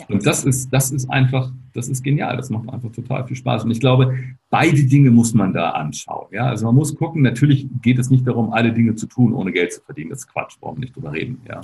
Und 0.08 0.26
das 0.26 0.46
ist, 0.46 0.72
das 0.72 0.92
ist 0.92 1.10
einfach, 1.10 1.52
das 1.74 1.90
ist 1.90 2.04
genial. 2.04 2.38
Das 2.38 2.50
macht 2.50 2.70
einfach 2.70 2.92
total 2.92 3.28
viel 3.28 3.36
Spaß. 3.36 3.66
Und 3.66 3.72
ich 3.72 3.80
glaube, 3.80 4.18
beide 4.50 4.84
Dinge 4.84 5.12
muss 5.12 5.34
man 5.34 5.54
da 5.54 5.72
anschauen. 5.72 6.28
Ja, 6.32 6.46
also 6.46 6.66
man 6.66 6.76
muss 6.76 6.96
gucken. 6.96 7.22
Natürlich 7.22 7.68
geht 7.82 8.00
es 8.00 8.10
nicht 8.10 8.26
darum, 8.28 8.54
alle 8.54 8.74
Dinge 8.74 8.96
zu 8.96 9.08
tun, 9.08 9.34
ohne 9.34 9.52
Geld 9.52 9.74
zu 9.74 9.82
verdienen. 9.82 10.10
Das 10.10 10.20
ist 10.20 10.28
Quatsch. 10.28 10.56
Warum 10.62 10.80
nicht 10.80 10.96
drüber 10.96 11.12
reden? 11.12 11.42
Ja. 11.48 11.62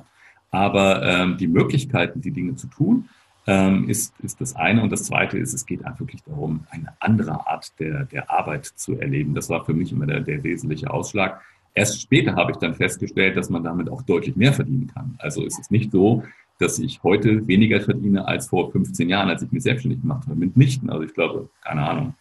Aber 0.52 1.04
ähm, 1.04 1.38
die 1.38 1.48
Möglichkeiten, 1.48 2.22
die 2.22 2.32
Dinge 2.32 2.56
zu 2.56 2.68
tun, 2.68 3.10
ähm, 3.48 3.90
ist, 3.90 4.14
ist 4.22 4.42
das 4.42 4.56
eine. 4.56 4.82
Und 4.82 4.92
das 4.92 5.04
zweite 5.04 5.38
ist, 5.38 5.54
es 5.54 5.66
geht 5.66 5.86
einfach 5.86 6.00
wirklich 6.02 6.24
darum, 6.24 6.66
eine 6.70 6.94
andere 7.00 7.48
Art 7.48 7.72
der, 7.80 8.06
der 8.06 8.32
Arbeit 8.32 8.66
zu 8.66 9.00
erleben. 9.00 9.36
Das 9.36 9.50
war 9.50 9.66
für 9.66 9.74
mich 9.74 9.92
immer 9.92 10.06
der, 10.06 10.22
der 10.22 10.44
wesentliche 10.44 10.92
Ausschlag. 10.92 11.42
Erst 11.74 12.02
später 12.02 12.36
habe 12.36 12.52
ich 12.52 12.58
dann 12.58 12.74
festgestellt, 12.74 13.36
dass 13.36 13.50
man 13.50 13.64
damit 13.64 13.90
auch 13.90 14.02
deutlich 14.02 14.36
mehr 14.36 14.54
verdienen 14.54 14.88
kann. 14.88 15.16
Also 15.20 15.46
es 15.46 15.60
ist 15.60 15.72
nicht 15.72 15.92
so, 15.92 16.24
dass 16.60 16.80
ich 16.80 17.02
heute 17.04 17.48
weniger 17.48 17.82
verdiene 17.82 18.28
als 18.28 18.48
vor 18.48 18.72
15 18.72 19.10
Jahren, 19.10 19.30
als 19.30 19.42
ich 19.42 19.52
mich 19.52 19.64
selbstständig 19.64 20.02
gemacht 20.02 20.26
habe. 20.26 20.36
Mitnichten. 20.36 20.90
Also 20.90 21.04
ich 21.04 21.14
glaube, 21.14 21.50
keine 21.62 21.88
Ahnung. 21.88 22.14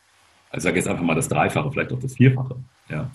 Also 0.51 0.59
ich 0.59 0.63
sage 0.65 0.77
jetzt 0.77 0.89
einfach 0.89 1.05
mal 1.05 1.15
das 1.15 1.29
Dreifache, 1.29 1.71
vielleicht 1.71 1.93
auch 1.93 2.01
das 2.01 2.15
Vierfache. 2.15 2.57
Ja. 2.89 3.11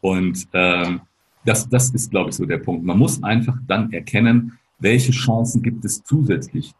Und 0.00 0.46
ähm, 0.52 1.00
das, 1.44 1.68
das 1.68 1.90
ist, 1.90 2.10
glaube 2.10 2.30
ich, 2.30 2.36
so 2.36 2.46
der 2.46 2.58
Punkt. 2.58 2.84
Man 2.84 2.98
muss 2.98 3.22
einfach 3.22 3.56
dann 3.66 3.92
erkennen, 3.92 4.58
welche 4.78 5.12
Chancen 5.12 5.62
gibt 5.62 5.84
es 5.84 6.02
zusätzlich, 6.04 6.74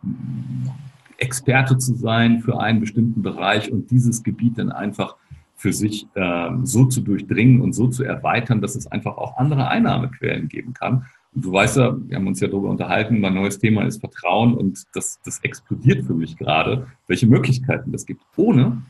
Experte 1.18 1.76
zu 1.76 1.94
sein 1.94 2.40
für 2.40 2.58
einen 2.60 2.80
bestimmten 2.80 3.22
Bereich 3.22 3.70
und 3.70 3.90
dieses 3.90 4.22
Gebiet 4.22 4.58
dann 4.58 4.72
einfach 4.72 5.16
für 5.54 5.72
sich 5.74 6.06
ähm, 6.14 6.64
so 6.64 6.86
zu 6.86 7.02
durchdringen 7.02 7.60
und 7.60 7.74
so 7.74 7.88
zu 7.88 8.02
erweitern, 8.02 8.62
dass 8.62 8.74
es 8.74 8.86
einfach 8.86 9.18
auch 9.18 9.36
andere 9.36 9.68
Einnahmequellen 9.68 10.48
geben 10.48 10.72
kann. 10.72 11.04
Und 11.34 11.44
du 11.44 11.52
weißt 11.52 11.76
ja, 11.76 11.96
wir 11.96 12.16
haben 12.16 12.26
uns 12.26 12.40
ja 12.40 12.48
darüber 12.48 12.70
unterhalten, 12.70 13.20
mein 13.20 13.34
neues 13.34 13.58
Thema 13.58 13.84
ist 13.84 14.00
Vertrauen 14.00 14.54
und 14.54 14.84
das, 14.94 15.20
das 15.24 15.38
explodiert 15.40 16.04
für 16.04 16.14
mich 16.14 16.36
gerade, 16.36 16.88
welche 17.06 17.26
Möglichkeiten 17.26 17.94
es 17.94 18.04
gibt, 18.04 18.22
ohne 18.36 18.82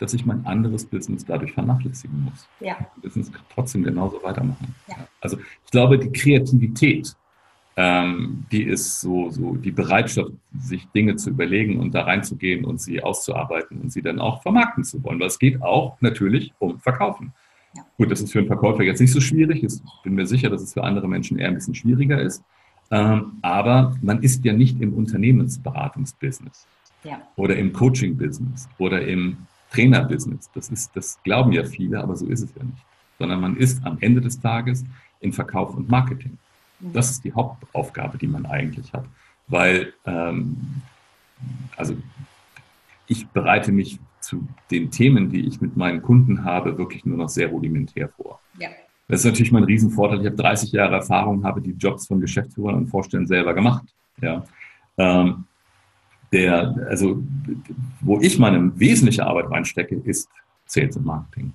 dass 0.00 0.14
ich 0.14 0.24
mein 0.24 0.44
anderes 0.46 0.86
Business 0.86 1.26
dadurch 1.26 1.52
vernachlässigen 1.52 2.24
muss. 2.24 2.48
Ja. 2.58 2.76
Business 3.02 3.30
trotzdem 3.54 3.84
genauso 3.84 4.22
weitermachen. 4.22 4.74
Ja. 4.88 4.96
Also 5.20 5.36
ich 5.38 5.70
glaube, 5.70 5.98
die 5.98 6.10
Kreativität, 6.10 7.14
ähm, 7.76 8.46
die 8.50 8.62
ist 8.62 9.02
so, 9.02 9.28
so 9.30 9.56
die 9.56 9.70
Bereitschaft, 9.70 10.32
sich 10.58 10.88
Dinge 10.88 11.16
zu 11.16 11.30
überlegen 11.30 11.78
und 11.78 11.94
da 11.94 12.04
reinzugehen 12.04 12.64
und 12.64 12.80
sie 12.80 13.02
auszuarbeiten 13.02 13.78
und 13.78 13.92
sie 13.92 14.00
dann 14.00 14.20
auch 14.20 14.42
vermarkten 14.42 14.84
zu 14.84 15.04
wollen. 15.04 15.20
Weil 15.20 15.28
es 15.28 15.38
geht 15.38 15.60
auch 15.62 16.00
natürlich 16.00 16.54
um 16.58 16.80
Verkaufen. 16.80 17.34
Ja. 17.74 17.82
Gut, 17.96 18.10
das 18.10 18.20
ist 18.20 18.32
für 18.32 18.38
einen 18.40 18.48
Verkäufer 18.48 18.82
jetzt 18.82 19.00
nicht 19.00 19.12
so 19.12 19.20
schwierig. 19.20 19.62
Ich 19.62 19.80
bin 20.02 20.14
mir 20.14 20.26
sicher, 20.26 20.50
dass 20.50 20.62
es 20.62 20.72
für 20.72 20.82
andere 20.82 21.06
Menschen 21.08 21.38
eher 21.38 21.48
ein 21.48 21.54
bisschen 21.54 21.74
schwieriger 21.74 22.20
ist. 22.20 22.42
Ähm, 22.90 23.34
aber 23.42 23.96
man 24.02 24.22
ist 24.22 24.44
ja 24.44 24.52
nicht 24.52 24.80
im 24.80 24.92
Unternehmensberatungsbusiness 24.94 26.66
Ja. 27.04 27.20
oder 27.36 27.56
im 27.56 27.72
Coaching-Business 27.72 28.68
oder 28.78 29.06
im 29.06 29.36
Trainer-Business. 29.70 30.50
Das, 30.54 30.68
ist, 30.70 30.90
das 30.96 31.18
glauben 31.22 31.52
ja 31.52 31.62
viele, 31.64 32.02
aber 32.02 32.16
so 32.16 32.26
ist 32.26 32.42
es 32.42 32.52
ja 32.56 32.64
nicht. 32.64 32.82
Sondern 33.18 33.40
man 33.40 33.56
ist 33.56 33.84
am 33.86 33.98
Ende 34.00 34.20
des 34.20 34.40
Tages 34.40 34.84
in 35.20 35.32
Verkauf 35.32 35.76
und 35.76 35.88
Marketing. 35.88 36.38
Das 36.80 37.10
ist 37.10 37.22
die 37.24 37.32
Hauptaufgabe, 37.32 38.18
die 38.18 38.26
man 38.26 38.46
eigentlich 38.46 38.92
hat. 38.92 39.04
Weil, 39.46 39.92
ähm, 40.06 40.56
also 41.76 41.94
ich 43.06 43.28
bereite 43.28 43.70
mich 43.70 43.98
zu 44.30 44.46
den 44.70 44.92
Themen, 44.92 45.28
die 45.28 45.40
ich 45.40 45.60
mit 45.60 45.76
meinen 45.76 46.02
Kunden 46.02 46.44
habe, 46.44 46.78
wirklich 46.78 47.04
nur 47.04 47.18
noch 47.18 47.28
sehr 47.28 47.48
rudimentär 47.48 48.08
vor. 48.08 48.40
Ja. 48.58 48.68
Das 49.08 49.20
ist 49.20 49.26
natürlich 49.26 49.50
mein 49.50 49.64
Riesenvorteil. 49.64 50.20
Ich 50.20 50.26
habe 50.26 50.36
30 50.36 50.70
Jahre 50.70 50.94
Erfahrung, 50.94 51.42
habe 51.42 51.60
die 51.60 51.72
Jobs 51.72 52.06
von 52.06 52.20
Geschäftsführern 52.20 52.76
und 52.76 52.86
Vorständen 52.86 53.26
selber 53.26 53.54
gemacht. 53.54 53.84
Ja. 54.22 54.44
Ähm, 54.96 55.46
der, 56.30 56.76
also, 56.88 57.20
wo 58.00 58.20
ich 58.20 58.38
meine 58.38 58.78
wesentliche 58.78 59.26
Arbeit 59.26 59.50
reinstecke, 59.50 59.96
ist 59.96 60.28
Sales 60.64 60.96
und 60.96 61.06
Marketing. 61.06 61.52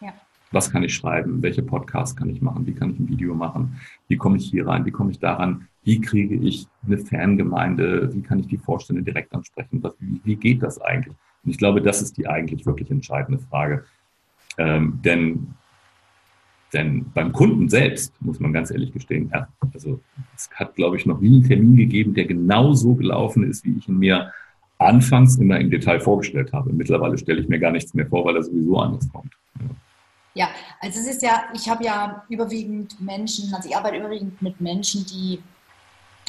Ja. 0.00 0.14
Was 0.50 0.70
kann 0.70 0.82
ich 0.82 0.94
schreiben? 0.94 1.42
Welche 1.42 1.62
Podcasts 1.62 2.16
kann 2.16 2.30
ich 2.30 2.40
machen? 2.40 2.66
Wie 2.66 2.72
kann 2.72 2.92
ich 2.92 2.98
ein 2.98 3.08
Video 3.10 3.34
machen? 3.34 3.78
Wie 4.08 4.16
komme 4.16 4.38
ich 4.38 4.46
hier 4.46 4.66
rein? 4.66 4.86
Wie 4.86 4.92
komme 4.92 5.10
ich 5.10 5.18
daran? 5.18 5.68
Wie 5.82 6.00
kriege 6.00 6.36
ich 6.36 6.66
eine 6.86 6.96
Fangemeinde? 6.96 8.14
Wie 8.14 8.22
kann 8.22 8.38
ich 8.38 8.46
die 8.46 8.56
Vorstände 8.56 9.02
direkt 9.02 9.34
ansprechen? 9.34 9.82
Was, 9.82 9.94
wie, 10.00 10.22
wie 10.24 10.36
geht 10.36 10.62
das 10.62 10.80
eigentlich? 10.80 11.16
Und 11.44 11.50
ich 11.50 11.58
glaube, 11.58 11.82
das 11.82 12.02
ist 12.02 12.16
die 12.16 12.26
eigentlich 12.26 12.66
wirklich 12.66 12.90
entscheidende 12.90 13.42
Frage. 13.50 13.84
Ähm, 14.56 15.00
denn, 15.04 15.54
denn 16.72 17.10
beim 17.12 17.32
Kunden 17.32 17.68
selbst, 17.68 18.12
muss 18.20 18.40
man 18.40 18.52
ganz 18.52 18.70
ehrlich 18.70 18.92
gestehen, 18.92 19.30
ja, 19.32 19.48
also 19.72 20.00
es 20.36 20.48
hat, 20.54 20.74
glaube 20.74 20.96
ich, 20.96 21.06
noch 21.06 21.20
nie 21.20 21.36
einen 21.36 21.48
Termin 21.48 21.76
gegeben, 21.76 22.14
der 22.14 22.26
genau 22.26 22.72
so 22.72 22.94
gelaufen 22.94 23.48
ist, 23.48 23.64
wie 23.64 23.76
ich 23.76 23.88
ihn 23.88 23.98
mir 23.98 24.32
anfangs 24.78 25.36
immer 25.36 25.58
im 25.60 25.70
Detail 25.70 26.00
vorgestellt 26.00 26.52
habe. 26.52 26.72
Mittlerweile 26.72 27.16
stelle 27.18 27.40
ich 27.40 27.48
mir 27.48 27.58
gar 27.58 27.70
nichts 27.70 27.94
mehr 27.94 28.06
vor, 28.06 28.24
weil 28.24 28.36
er 28.36 28.42
sowieso 28.42 28.78
anders 28.78 29.08
kommt. 29.10 29.32
Ja. 29.60 29.66
Ja, 30.36 30.48
also 30.80 30.98
es 30.98 31.06
ist 31.06 31.22
ja, 31.22 31.44
ich 31.54 31.68
habe 31.68 31.84
ja 31.84 32.24
überwiegend 32.28 33.00
Menschen, 33.00 33.54
also 33.54 33.68
ich 33.68 33.76
arbeite 33.76 33.98
überwiegend 33.98 34.42
mit 34.42 34.60
Menschen, 34.60 35.06
die 35.06 35.40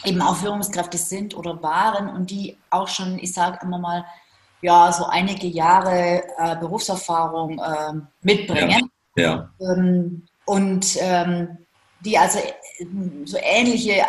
eben 0.06 0.22
auch 0.22 0.36
Führungskräfte 0.36 0.98
sind 0.98 1.36
oder 1.36 1.62
waren 1.64 2.10
und 2.10 2.30
die 2.30 2.56
auch 2.70 2.88
schon, 2.88 3.18
ich 3.18 3.34
sage 3.34 3.60
immer 3.64 3.80
mal, 3.80 4.06
ja, 4.62 4.92
so 4.92 5.06
einige 5.06 5.48
Jahre 5.48 6.24
äh, 6.38 6.56
Berufserfahrung 6.58 7.60
äh, 7.60 7.94
mitbringen. 8.22 8.90
Ja. 9.16 9.50
Ähm, 9.60 10.28
und 10.46 10.98
ähm, 11.00 11.58
die 12.02 12.18
also 12.18 12.40
so 13.26 13.38
ähnliche 13.42 14.06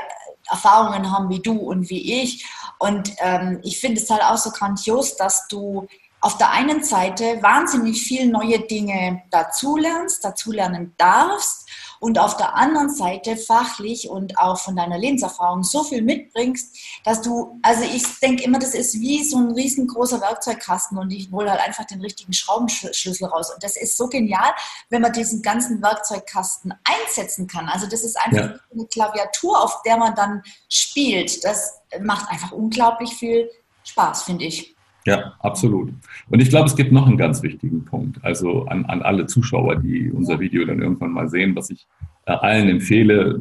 Erfahrungen 0.50 1.10
haben 1.10 1.28
wie 1.28 1.40
du 1.40 1.56
und 1.56 1.88
wie 1.90 2.22
ich. 2.22 2.46
Und 2.78 3.10
ähm, 3.20 3.60
ich 3.62 3.80
finde 3.80 4.00
es 4.00 4.10
halt 4.10 4.22
auch 4.22 4.36
so 4.36 4.50
grandios, 4.50 5.16
dass 5.16 5.48
du 5.48 5.86
auf 6.20 6.38
der 6.38 6.50
einen 6.50 6.82
Seite 6.82 7.42
wahnsinnig 7.42 8.02
viel 8.02 8.28
neue 8.28 8.60
Dinge 8.60 9.22
dazulernst, 9.30 10.24
dazulernen 10.24 10.94
darfst 10.96 11.65
und 12.00 12.18
auf 12.18 12.36
der 12.36 12.54
anderen 12.54 12.90
Seite 12.90 13.36
fachlich 13.36 14.08
und 14.08 14.38
auch 14.38 14.58
von 14.58 14.76
deiner 14.76 14.98
Lebenserfahrung 14.98 15.62
so 15.62 15.82
viel 15.82 16.02
mitbringst, 16.02 16.76
dass 17.04 17.22
du, 17.22 17.58
also 17.62 17.82
ich 17.82 18.04
denke 18.20 18.44
immer, 18.44 18.58
das 18.58 18.74
ist 18.74 19.00
wie 19.00 19.24
so 19.24 19.38
ein 19.38 19.52
riesengroßer 19.52 20.20
Werkzeugkasten 20.20 20.98
und 20.98 21.10
ich 21.10 21.30
hole 21.32 21.50
halt 21.50 21.60
einfach 21.60 21.84
den 21.84 22.00
richtigen 22.00 22.32
Schraubenschlüssel 22.32 23.26
raus. 23.26 23.50
Und 23.52 23.62
das 23.62 23.76
ist 23.76 23.96
so 23.96 24.08
genial, 24.08 24.52
wenn 24.90 25.02
man 25.02 25.12
diesen 25.12 25.42
ganzen 25.42 25.82
Werkzeugkasten 25.82 26.74
einsetzen 26.84 27.46
kann. 27.46 27.68
Also 27.68 27.86
das 27.86 28.04
ist 28.04 28.16
einfach 28.18 28.50
Ja. 28.50 28.58
eine 28.72 28.86
Klaviatur, 28.86 29.62
auf 29.62 29.82
der 29.82 29.96
man 29.96 30.14
dann 30.14 30.42
spielt. 30.68 31.44
Das 31.44 31.80
macht 32.00 32.30
einfach 32.30 32.52
unglaublich 32.52 33.14
viel 33.14 33.50
Spaß, 33.84 34.24
finde 34.24 34.44
ich. 34.44 34.75
Ja, 35.06 35.34
absolut. 35.38 35.92
Und 36.28 36.42
ich 36.42 36.50
glaube, 36.50 36.66
es 36.66 36.74
gibt 36.74 36.90
noch 36.90 37.06
einen 37.06 37.16
ganz 37.16 37.42
wichtigen 37.42 37.84
Punkt. 37.84 38.18
Also 38.24 38.66
an, 38.66 38.84
an 38.86 39.02
alle 39.02 39.26
Zuschauer, 39.26 39.76
die 39.76 40.10
unser 40.10 40.40
Video 40.40 40.64
dann 40.64 40.82
irgendwann 40.82 41.12
mal 41.12 41.28
sehen, 41.28 41.54
was 41.54 41.70
ich 41.70 41.86
äh, 42.26 42.32
allen 42.32 42.68
empfehle. 42.68 43.40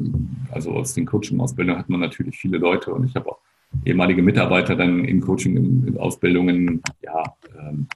Also 0.52 0.72
aus 0.72 0.94
den 0.94 1.08
Coaching-Ausbildungen 1.08 1.80
hat 1.80 1.90
man 1.90 2.00
natürlich 2.00 2.38
viele 2.38 2.60
Leute 2.60 2.94
und 2.94 3.06
ich 3.06 3.16
habe 3.16 3.30
auch 3.30 3.40
ehemalige 3.84 4.22
Mitarbeiter 4.22 4.76
dann 4.76 5.04
in 5.06 5.22
Coaching, 5.22 5.58
in, 5.58 5.88
in 5.88 5.98
Ausbildungen, 5.98 6.82
ja, 7.02 7.24
ähm, 7.60 7.88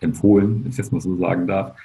empfohlen, 0.00 0.62
wenn 0.62 0.70
ich 0.70 0.76
das 0.76 0.92
mal 0.92 1.00
so 1.00 1.16
sagen 1.16 1.46
darf. 1.46 1.76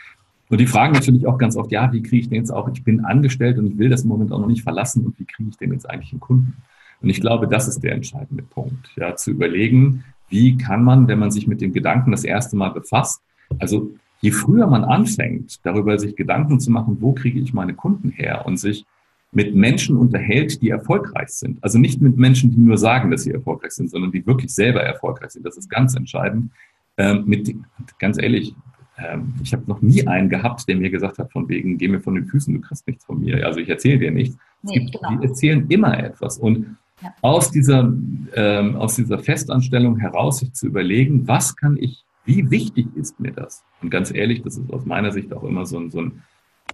Und 0.50 0.60
die 0.60 0.68
fragen 0.68 0.94
natürlich 0.94 1.26
auch 1.28 1.38
ganz 1.38 1.56
oft, 1.56 1.72
ja, 1.72 1.94
wie 1.94 2.04
kriege 2.04 2.24
ich 2.24 2.30
denn 2.30 2.40
jetzt 2.40 2.52
auch, 2.52 2.70
ich 2.74 2.84
bin 2.84 3.06
angestellt 3.06 3.58
und 3.58 3.68
ich 3.68 3.78
will 3.78 3.90
das 3.90 4.04
im 4.04 4.10
Moment 4.10 4.34
auch 4.34 4.40
noch 4.40 4.48
nicht 4.48 4.64
verlassen 4.64 5.06
und 5.06 5.18
wie 5.18 5.26
kriege 5.26 5.50
ich 5.50 5.58
denn 5.58 5.72
jetzt 5.72 5.90
eigentlich 5.90 6.12
einen 6.12 6.20
Kunden? 6.20 6.58
Und 7.02 7.10
ich 7.10 7.22
glaube, 7.22 7.48
das 7.48 7.70
ist 7.70 7.82
der 7.84 7.94
entscheidende 7.94 8.44
Punkt, 8.44 8.92
ja, 8.98 9.16
zu 9.16 9.32
überlegen, 9.32 10.04
wie 10.30 10.58
kann 10.58 10.84
man, 10.84 11.08
wenn 11.08 11.20
man 11.20 11.32
sich 11.32 11.48
mit 11.48 11.62
dem 11.62 11.74
Gedanken 11.74 12.12
das 12.12 12.24
erste 12.24 12.56
Mal 12.56 12.70
befasst, 12.70 13.22
also 13.60 13.92
je 14.22 14.32
früher 14.32 14.68
man 14.68 14.84
anfängt, 14.84 15.60
darüber 15.66 15.98
sich 15.98 16.16
Gedanken 16.16 16.60
zu 16.60 16.72
machen, 16.72 16.98
wo 17.00 17.14
kriege 17.14 17.40
ich 17.40 17.54
meine 17.54 17.74
Kunden 17.74 18.10
her 18.10 18.46
und 18.46 18.58
sich 18.58 18.86
mit 19.32 19.56
Menschen 19.56 19.96
unterhält, 19.96 20.62
die 20.62 20.70
erfolgreich 20.70 21.30
sind. 21.30 21.64
Also 21.64 21.78
nicht 21.78 22.02
mit 22.02 22.18
Menschen, 22.18 22.52
die 22.52 22.60
nur 22.60 22.78
sagen, 22.78 23.12
dass 23.12 23.24
sie 23.24 23.32
erfolgreich 23.32 23.72
sind, 23.72 23.92
sondern 23.92 24.12
die 24.12 24.26
wirklich 24.26 24.54
selber 24.54 24.82
erfolgreich 24.82 25.32
sind. 25.32 25.46
Das 25.46 25.58
ist 25.58 25.70
ganz 25.70 25.96
entscheidend. 25.96 26.52
Ähm, 26.98 27.24
mit, 27.28 27.56
ganz 28.00 28.20
ehrlich, 28.20 28.56
ähm, 28.98 29.36
ich 29.44 29.54
habe 29.54 29.64
noch 29.68 29.82
nie 29.82 30.06
einen 30.08 30.30
gehabt, 30.30 30.68
der 30.68 30.76
mir 30.76 30.90
gesagt 30.90 31.20
hat, 31.20 31.32
von 31.32 31.48
wegen, 31.48 31.78
geh 31.78 31.88
mir 31.88 32.00
von 32.00 32.16
den 32.16 32.26
Füßen, 32.26 32.54
du 32.54 32.60
kriegst 32.60 32.88
nichts 32.88 33.06
von 33.06 33.20
mir. 33.20 33.46
Also 33.46 33.60
ich 33.60 33.70
erzähle 33.70 34.00
dir 34.00 34.12
nichts. 34.12 34.36
Es 34.64 34.72
Nee, 34.72 34.80
gibt, 34.80 34.94
genau. 34.94 35.18
Die 35.18 35.28
erzählen 35.28 35.66
immer 35.70 35.98
etwas. 35.98 36.40
Und 36.40 36.76
Aus, 37.22 37.52
dieser, 37.52 37.92
ähm, 38.34 38.76
aus 38.76 38.96
dieser 38.96 39.20
Festanstellung 39.20 39.98
heraus 39.98 40.40
sich 40.40 40.54
zu 40.54 40.68
überlegen, 40.68 41.28
was 41.28 41.56
kann 41.56 41.78
ich, 41.78 42.04
wie 42.26 42.50
wichtig 42.52 42.88
ist 42.96 43.20
mir 43.20 43.32
das? 43.32 43.64
Und 43.82 43.90
ganz 43.90 44.14
ehrlich, 44.14 44.42
das 44.42 44.58
ist 44.58 44.72
aus 44.72 44.86
meiner 44.86 45.12
Sicht 45.12 45.34
auch 45.34 45.44
immer 45.44 45.66
so 45.66 45.80
ein, 45.80 45.92
so 45.92 46.02
ein 46.02 46.24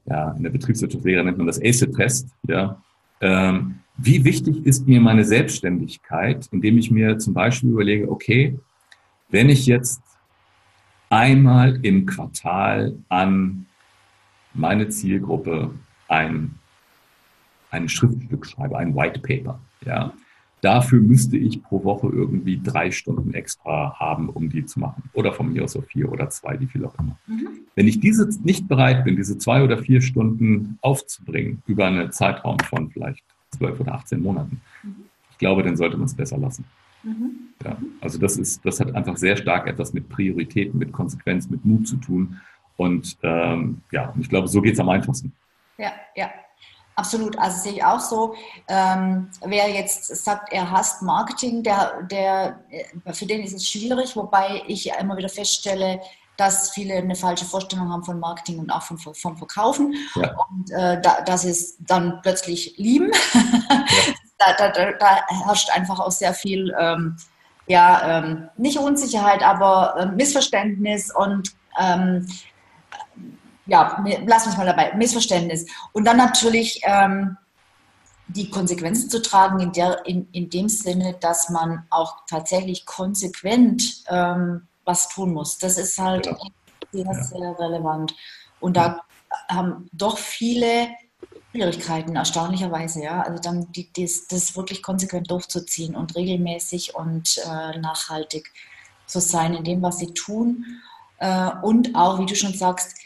ja, 0.05 0.31
in 0.31 0.43
der 0.43 0.49
Betriebswirtschaftslehre 0.49 1.23
nennt 1.23 1.37
man 1.37 1.47
das 1.47 1.61
ACE-Test, 1.61 2.29
ja. 2.47 2.81
Ähm, 3.21 3.79
wie 3.97 4.25
wichtig 4.25 4.65
ist 4.65 4.87
mir 4.87 4.99
meine 4.99 5.23
Selbstständigkeit, 5.23 6.47
indem 6.51 6.77
ich 6.77 6.91
mir 6.91 7.17
zum 7.17 7.33
Beispiel 7.33 7.69
überlege, 7.69 8.11
okay, 8.11 8.59
wenn 9.29 9.49
ich 9.49 9.65
jetzt 9.65 10.01
einmal 11.09 11.79
im 11.81 12.05
Quartal 12.05 12.97
an 13.07 13.65
meine 14.53 14.89
Zielgruppe 14.89 15.71
ein, 16.07 16.55
ein 17.71 17.87
Schriftstück 17.87 18.45
schreibe, 18.45 18.77
ein 18.77 18.95
White 18.95 19.21
Paper, 19.21 19.59
ja, 19.85 20.13
dafür 20.61 20.99
müsste 20.99 21.37
ich 21.37 21.61
pro 21.61 21.83
Woche 21.83 22.07
irgendwie 22.07 22.59
drei 22.61 22.89
Stunden 22.91 23.33
extra 23.33 23.95
haben, 23.99 24.29
um 24.29 24.49
die 24.49 24.65
zu 24.65 24.79
machen. 24.79 25.03
Oder 25.13 25.31
von 25.31 25.51
mir 25.53 25.63
aus 25.63 25.75
auch 25.75 25.83
vier 25.83 26.11
oder 26.11 26.29
zwei, 26.29 26.59
wie 26.59 26.65
viel 26.65 26.83
auch 26.85 26.97
immer. 26.97 27.17
Mhm. 27.27 27.49
Wenn 27.75 27.87
ich 27.87 27.99
diese 27.99 28.27
nicht 28.43 28.67
bereit 28.67 29.03
bin, 29.05 29.15
diese 29.15 29.37
zwei 29.37 29.63
oder 29.63 29.77
vier 29.77 30.01
Stunden 30.01 30.79
aufzubringen 30.81 31.61
über 31.67 31.85
einen 31.85 32.11
Zeitraum 32.11 32.57
von 32.59 32.89
vielleicht 32.89 33.23
zwölf 33.51 33.79
oder 33.79 33.93
18 33.93 34.21
Monaten, 34.21 34.61
Mhm. 34.83 35.05
ich 35.31 35.37
glaube, 35.37 35.63
dann 35.63 35.77
sollte 35.77 35.97
man 35.97 36.05
es 36.05 36.15
besser 36.15 36.37
lassen. 36.37 36.65
Mhm. 37.03 37.31
Ja, 37.63 37.77
also 38.01 38.17
das 38.17 38.37
ist, 38.37 38.65
das 38.65 38.79
hat 38.79 38.95
einfach 38.95 39.17
sehr 39.17 39.37
stark 39.37 39.67
etwas 39.67 39.93
mit 39.93 40.09
Prioritäten, 40.09 40.79
mit 40.79 40.91
Konsequenz, 40.91 41.49
mit 41.49 41.63
Mut 41.63 41.87
zu 41.87 41.97
tun. 41.97 42.39
Und 42.77 43.17
ähm, 43.21 43.81
ja, 43.91 44.13
ich 44.19 44.27
glaube, 44.29 44.47
so 44.47 44.61
geht 44.61 44.73
es 44.73 44.79
am 44.79 44.89
einfachsten. 44.89 45.31
Ja, 45.77 45.91
ja, 46.15 46.29
absolut. 46.95 47.37
Also 47.37 47.61
sehe 47.61 47.73
ich 47.73 47.83
auch 47.83 47.99
so. 47.99 48.35
Ähm, 48.67 49.29
wer 49.43 49.69
jetzt 49.69 50.15
sagt, 50.23 50.51
er 50.51 50.71
hasst 50.71 51.01
Marketing, 51.01 51.63
der, 51.63 52.03
der, 52.03 52.59
äh, 52.69 53.13
für 53.13 53.25
den 53.25 53.43
ist 53.43 53.53
es 53.53 53.67
schwierig, 53.67 54.15
wobei 54.15 54.63
ich 54.67 54.85
ja 54.85 54.95
immer 54.95 55.17
wieder 55.17 55.29
feststelle, 55.29 56.01
dass 56.37 56.71
viele 56.71 56.95
eine 56.95 57.15
falsche 57.15 57.45
Vorstellung 57.45 57.91
haben 57.91 58.03
von 58.03 58.19
Marketing 58.19 58.59
und 58.59 58.69
auch 58.69 58.81
vom, 58.81 58.97
vom 58.97 59.37
Verkaufen. 59.37 59.95
Ja. 60.15 60.35
Und 60.49 60.71
äh, 60.71 61.01
da, 61.01 61.21
dass 61.21 61.43
sie 61.43 61.49
es 61.49 61.77
dann 61.79 62.19
plötzlich 62.21 62.75
lieben. 62.77 63.11
da, 64.37 64.53
da, 64.57 64.69
da, 64.69 64.91
da 64.93 65.27
herrscht 65.27 65.69
einfach 65.69 65.99
auch 65.99 66.11
sehr 66.11 66.33
viel, 66.33 66.75
ähm, 66.77 67.15
ja, 67.67 68.19
ähm, 68.19 68.49
nicht 68.57 68.77
Unsicherheit, 68.77 69.41
aber 69.43 69.95
äh, 69.97 70.05
Missverständnis 70.07 71.13
und 71.13 71.55
ähm, 71.79 72.27
ja, 73.65 74.03
lass 74.25 74.45
mich 74.45 74.57
mal 74.57 74.65
dabei, 74.65 74.93
Missverständnis. 74.95 75.65
Und 75.93 76.05
dann 76.05 76.17
natürlich 76.17 76.81
ähm, 76.83 77.37
die 78.27 78.49
Konsequenzen 78.49 79.09
zu 79.09 79.21
tragen 79.21 79.59
in, 79.59 79.71
der, 79.71 80.05
in, 80.05 80.27
in 80.31 80.49
dem 80.49 80.69
Sinne, 80.69 81.15
dass 81.19 81.49
man 81.49 81.85
auch 81.89 82.25
tatsächlich 82.27 82.85
konsequent 82.85 84.03
ähm, 84.07 84.67
was 84.83 85.09
tun 85.09 85.33
muss. 85.33 85.57
Das 85.57 85.77
ist 85.77 85.97
halt 85.97 86.25
Ja. 86.27 86.37
sehr, 86.91 87.05
ja. 87.05 87.13
sehr 87.13 87.59
relevant. 87.59 88.15
Und 88.59 88.77
da 88.77 89.01
haben 89.49 89.89
doch 89.91 90.17
viele 90.17 90.87
Schwierigkeiten, 91.51 92.15
erstaunlicherweise, 92.15 93.03
ja. 93.03 93.21
Also 93.21 93.41
dann 93.41 93.71
die, 93.71 93.91
das, 93.93 94.27
das 94.27 94.55
wirklich 94.55 94.83
konsequent 94.83 95.29
durchzuziehen 95.31 95.95
und 95.95 96.15
regelmäßig 96.15 96.95
und 96.95 97.37
äh, 97.45 97.77
nachhaltig 97.79 98.51
zu 99.05 99.19
sein 99.19 99.53
in 99.53 99.63
dem, 99.63 99.81
was 99.81 99.99
sie 99.99 100.13
tun. 100.13 100.65
Äh, 101.19 101.51
und 101.61 101.95
auch, 101.95 102.19
wie 102.19 102.25
du 102.25 102.35
schon 102.35 102.53
sagst, 102.53 102.97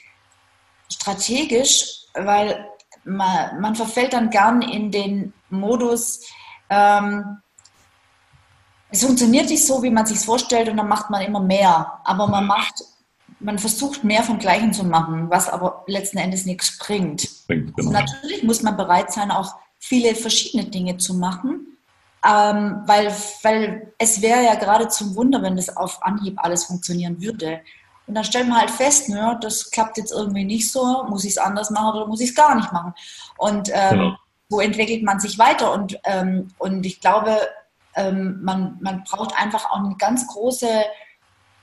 strategisch, 0.92 2.06
weil 2.14 2.68
man, 3.04 3.62
man 3.62 3.76
verfällt 3.76 4.14
dann 4.14 4.30
gern 4.30 4.62
in 4.62 4.92
den 4.92 5.34
Modus, 5.50 6.22
ähm, 6.70 7.40
es 8.92 9.04
funktioniert 9.04 9.50
nicht 9.50 9.66
so, 9.66 9.84
wie 9.84 9.92
man 9.92 10.06
sich 10.06 10.20
vorstellt 10.20 10.68
und 10.70 10.78
dann 10.78 10.88
macht 10.88 11.10
man 11.10 11.22
immer 11.22 11.40
mehr. 11.40 12.00
Aber 12.04 12.28
man 12.28 12.48
macht, 12.48 12.84
man 13.40 13.60
versucht 13.60 14.04
mehr 14.04 14.24
vom 14.24 14.40
Gleichen 14.40 14.74
zu 14.74 14.84
machen, 14.84 15.30
was 15.30 15.48
aber 15.48 15.84
letzten 15.88 16.18
Endes 16.18 16.46
nichts 16.46 16.78
bringt. 16.78 17.30
bringt 17.48 17.76
genau. 17.76 17.90
also 17.90 17.92
natürlich 17.92 18.44
muss 18.44 18.64
man 18.64 18.78
bereit 18.78 19.14
sein, 19.14 19.32
auch 19.32 19.56
viele 19.78 20.16
verschiedene 20.16 20.66
Dinge 20.66 20.98
zu 20.98 21.14
machen, 21.14 21.78
ähm, 22.26 22.82
weil, 22.86 23.14
weil 23.44 23.94
es 23.98 24.22
wäre 24.22 24.44
ja 24.44 24.56
gerade 24.56 24.90
zum 24.90 25.16
Wunder, 25.16 25.42
wenn 25.42 25.56
das 25.56 25.76
auf 25.76 26.04
Anhieb 26.04 26.36
alles 26.38 26.66
funktionieren 26.66 27.22
würde. 27.22 27.62
Und 28.10 28.16
dann 28.16 28.24
stellt 28.24 28.48
man 28.48 28.60
halt 28.60 28.72
fest, 28.72 29.08
ne, 29.08 29.38
das 29.40 29.70
klappt 29.70 30.00
jetzt 30.00 30.12
irgendwie 30.12 30.44
nicht 30.44 30.72
so, 30.72 31.04
muss 31.08 31.26
ich 31.26 31.32
es 31.34 31.38
anders 31.38 31.70
machen 31.70 31.96
oder 31.96 32.08
muss 32.08 32.22
ich 32.22 32.30
es 32.30 32.36
gar 32.36 32.56
nicht 32.56 32.74
machen. 32.74 32.96
Und 33.38 33.70
ähm, 33.72 33.90
genau. 33.92 34.16
so 34.50 34.60
entwickelt 34.60 35.04
man 35.04 35.20
sich 35.20 35.38
weiter. 35.38 35.72
Und, 35.72 35.96
ähm, 36.06 36.48
und 36.58 36.84
ich 36.88 37.02
glaube, 37.02 37.38
ähm, 37.96 38.40
man, 38.42 38.80
man 38.82 39.04
braucht 39.04 39.40
einfach 39.40 39.70
auch 39.70 39.78
eine 39.78 39.96
ganz 39.98 40.26
große 40.26 40.68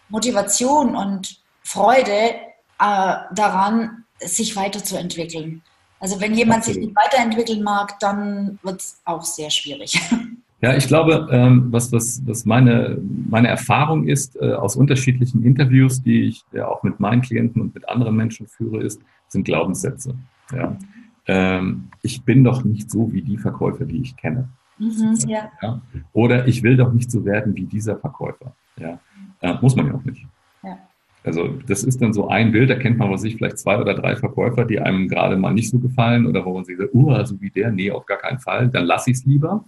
Motivation 0.08 0.94
und 0.94 1.40
Freude 1.64 2.36
äh, 2.78 3.16
daran, 3.34 4.04
sich 4.20 4.54
weiterzuentwickeln. 4.54 5.64
Also 5.98 6.20
wenn 6.20 6.36
jemand 6.36 6.58
Absolut. 6.58 6.76
sich 6.76 6.86
nicht 6.86 6.96
weiterentwickeln 6.96 7.62
mag, 7.64 7.98
dann 7.98 8.60
wird 8.62 8.82
es 8.82 9.00
auch 9.04 9.24
sehr 9.24 9.50
schwierig. 9.50 10.00
Ja, 10.62 10.74
ich 10.74 10.86
glaube, 10.86 11.28
ähm, 11.30 11.66
was, 11.70 11.92
was, 11.92 12.22
was 12.24 12.46
meine, 12.46 12.98
meine 13.28 13.48
Erfahrung 13.48 14.08
ist 14.08 14.36
äh, 14.40 14.52
aus 14.52 14.74
unterschiedlichen 14.74 15.42
Interviews, 15.44 16.02
die 16.02 16.22
ich 16.22 16.44
ja 16.52 16.66
auch 16.66 16.82
mit 16.82 16.98
meinen 16.98 17.20
Klienten 17.20 17.60
und 17.60 17.74
mit 17.74 17.88
anderen 17.88 18.16
Menschen 18.16 18.46
führe, 18.46 18.82
ist, 18.82 19.02
sind 19.28 19.44
Glaubenssätze. 19.44 20.14
Ja. 20.52 20.78
Ähm, 21.26 21.88
ich 22.02 22.22
bin 22.22 22.42
doch 22.42 22.64
nicht 22.64 22.90
so 22.90 23.12
wie 23.12 23.20
die 23.20 23.36
Verkäufer, 23.36 23.84
die 23.84 24.00
ich 24.00 24.16
kenne. 24.16 24.48
Mhm, 24.78 25.16
ja. 25.26 25.50
ja. 25.60 25.80
Oder 26.12 26.46
ich 26.48 26.62
will 26.62 26.76
doch 26.76 26.92
nicht 26.92 27.10
so 27.10 27.24
werden 27.24 27.54
wie 27.54 27.64
dieser 27.64 27.96
Verkäufer. 27.96 28.54
Ja. 28.78 28.98
Äh, 29.40 29.54
muss 29.60 29.76
man 29.76 29.88
ja 29.88 29.94
auch 29.94 30.04
nicht. 30.04 30.26
Ja. 30.62 30.78
Also 31.24 31.48
das 31.66 31.82
ist 31.82 32.00
dann 32.00 32.12
so 32.12 32.28
ein 32.28 32.52
Bild, 32.52 32.70
da 32.70 32.76
kennt 32.76 32.98
man 32.98 33.10
was 33.10 33.24
ich 33.24 33.36
vielleicht 33.36 33.58
zwei 33.58 33.78
oder 33.78 33.94
drei 33.94 34.16
Verkäufer, 34.16 34.64
die 34.64 34.78
einem 34.78 35.08
gerade 35.08 35.36
mal 35.36 35.52
nicht 35.52 35.70
so 35.70 35.78
gefallen 35.78 36.26
oder 36.26 36.44
wo 36.44 36.54
man 36.54 36.64
sich 36.64 36.78
sagt, 36.78 36.94
uh, 36.94 37.24
so 37.24 37.40
wie 37.40 37.50
der, 37.50 37.72
nee, 37.72 37.90
auf 37.90 38.06
gar 38.06 38.18
keinen 38.18 38.38
Fall, 38.38 38.68
dann 38.68 38.84
lasse 38.84 39.10
ich 39.10 39.18
es 39.18 39.24
lieber. 39.26 39.64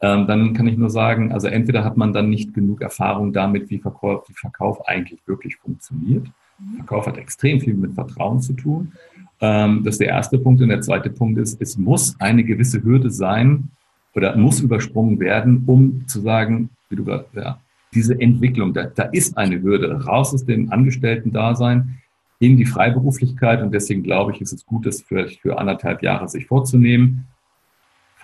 Ähm, 0.00 0.26
dann 0.26 0.54
kann 0.54 0.66
ich 0.66 0.76
nur 0.76 0.90
sagen, 0.90 1.32
also 1.32 1.46
entweder 1.48 1.84
hat 1.84 1.96
man 1.96 2.12
dann 2.12 2.28
nicht 2.28 2.52
genug 2.52 2.82
Erfahrung 2.82 3.32
damit, 3.32 3.70
wie 3.70 3.78
Verkauf, 3.78 4.28
wie 4.28 4.34
Verkauf 4.34 4.86
eigentlich 4.88 5.20
wirklich 5.26 5.56
funktioniert. 5.56 6.26
Mhm. 6.58 6.76
Verkauf 6.78 7.06
hat 7.06 7.16
extrem 7.16 7.60
viel 7.60 7.74
mit 7.74 7.94
Vertrauen 7.94 8.40
zu 8.40 8.52
tun. 8.54 8.92
Ähm, 9.40 9.82
das 9.84 9.94
ist 9.94 10.00
der 10.00 10.08
erste 10.08 10.38
Punkt. 10.38 10.60
Und 10.60 10.68
der 10.68 10.80
zweite 10.80 11.10
Punkt 11.10 11.38
ist, 11.38 11.60
es 11.60 11.78
muss 11.78 12.16
eine 12.20 12.44
gewisse 12.44 12.82
Hürde 12.82 13.10
sein, 13.10 13.70
oder 14.14 14.36
muss 14.36 14.60
übersprungen 14.60 15.20
werden, 15.20 15.64
um 15.66 16.06
zu 16.06 16.20
sagen, 16.20 16.70
wie 16.88 16.96
du 16.96 17.04
gerade, 17.04 17.26
ja, 17.34 17.60
diese 17.92 18.18
Entwicklung, 18.20 18.72
da, 18.72 18.84
da 18.84 19.04
ist 19.04 19.36
eine 19.36 19.60
Hürde, 19.62 20.04
raus 20.04 20.34
aus 20.34 20.44
dem 20.44 20.72
Angestellten-Dasein 20.72 21.98
in 22.40 22.56
die 22.56 22.64
Freiberuflichkeit 22.64 23.62
und 23.62 23.72
deswegen 23.72 24.02
glaube 24.02 24.32
ich, 24.32 24.40
ist 24.40 24.52
es 24.52 24.66
gut, 24.66 24.86
das 24.86 25.02
für, 25.02 25.28
für 25.28 25.58
anderthalb 25.58 26.02
Jahre 26.02 26.28
sich 26.28 26.46
vorzunehmen. 26.46 27.26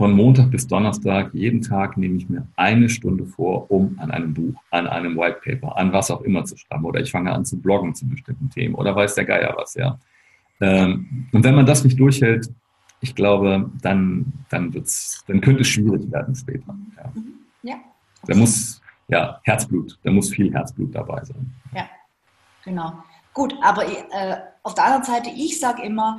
Von 0.00 0.16
Montag 0.16 0.50
bis 0.50 0.66
Donnerstag, 0.66 1.34
jeden 1.34 1.60
Tag 1.60 1.98
nehme 1.98 2.16
ich 2.16 2.26
mir 2.26 2.46
eine 2.56 2.88
Stunde 2.88 3.26
vor, 3.26 3.70
um 3.70 3.98
an 3.98 4.10
einem 4.10 4.32
Buch, 4.32 4.54
an 4.70 4.86
einem 4.86 5.14
White 5.14 5.40
Paper, 5.44 5.76
an 5.76 5.92
was 5.92 6.10
auch 6.10 6.22
immer 6.22 6.46
zu 6.46 6.56
schreiben. 6.56 6.86
Oder 6.86 7.00
ich 7.00 7.10
fange 7.10 7.30
an 7.30 7.44
zu 7.44 7.60
bloggen 7.60 7.94
zu 7.94 8.08
bestimmten 8.08 8.48
Themen 8.48 8.76
oder 8.76 8.96
weiß 8.96 9.14
der 9.16 9.26
Geier 9.26 9.52
was, 9.58 9.74
ja. 9.74 9.98
Ähm, 10.62 11.28
und 11.32 11.44
wenn 11.44 11.54
man 11.54 11.66
das 11.66 11.84
nicht 11.84 12.00
durchhält, 12.00 12.50
ich 13.02 13.14
glaube, 13.14 13.70
dann, 13.82 14.32
dann, 14.48 14.72
wird's, 14.72 15.22
dann 15.28 15.42
könnte 15.42 15.60
es 15.60 15.68
schwierig 15.68 16.10
werden 16.10 16.34
später. 16.34 16.74
Ja. 16.96 17.12
Mhm. 17.12 17.34
ja 17.62 17.74
Da 18.26 18.34
muss, 18.34 18.80
ja, 19.08 19.38
Herzblut, 19.42 19.98
da 20.02 20.10
muss 20.10 20.30
viel 20.30 20.50
Herzblut 20.50 20.94
dabei 20.94 21.22
sein. 21.24 21.52
Ja, 21.74 21.90
genau. 22.64 23.04
Gut, 23.34 23.54
aber 23.60 23.86
äh, 23.86 24.38
auf 24.62 24.74
der 24.74 24.84
anderen 24.86 25.04
Seite, 25.04 25.28
ich 25.28 25.60
sage 25.60 25.82
immer, 25.82 26.16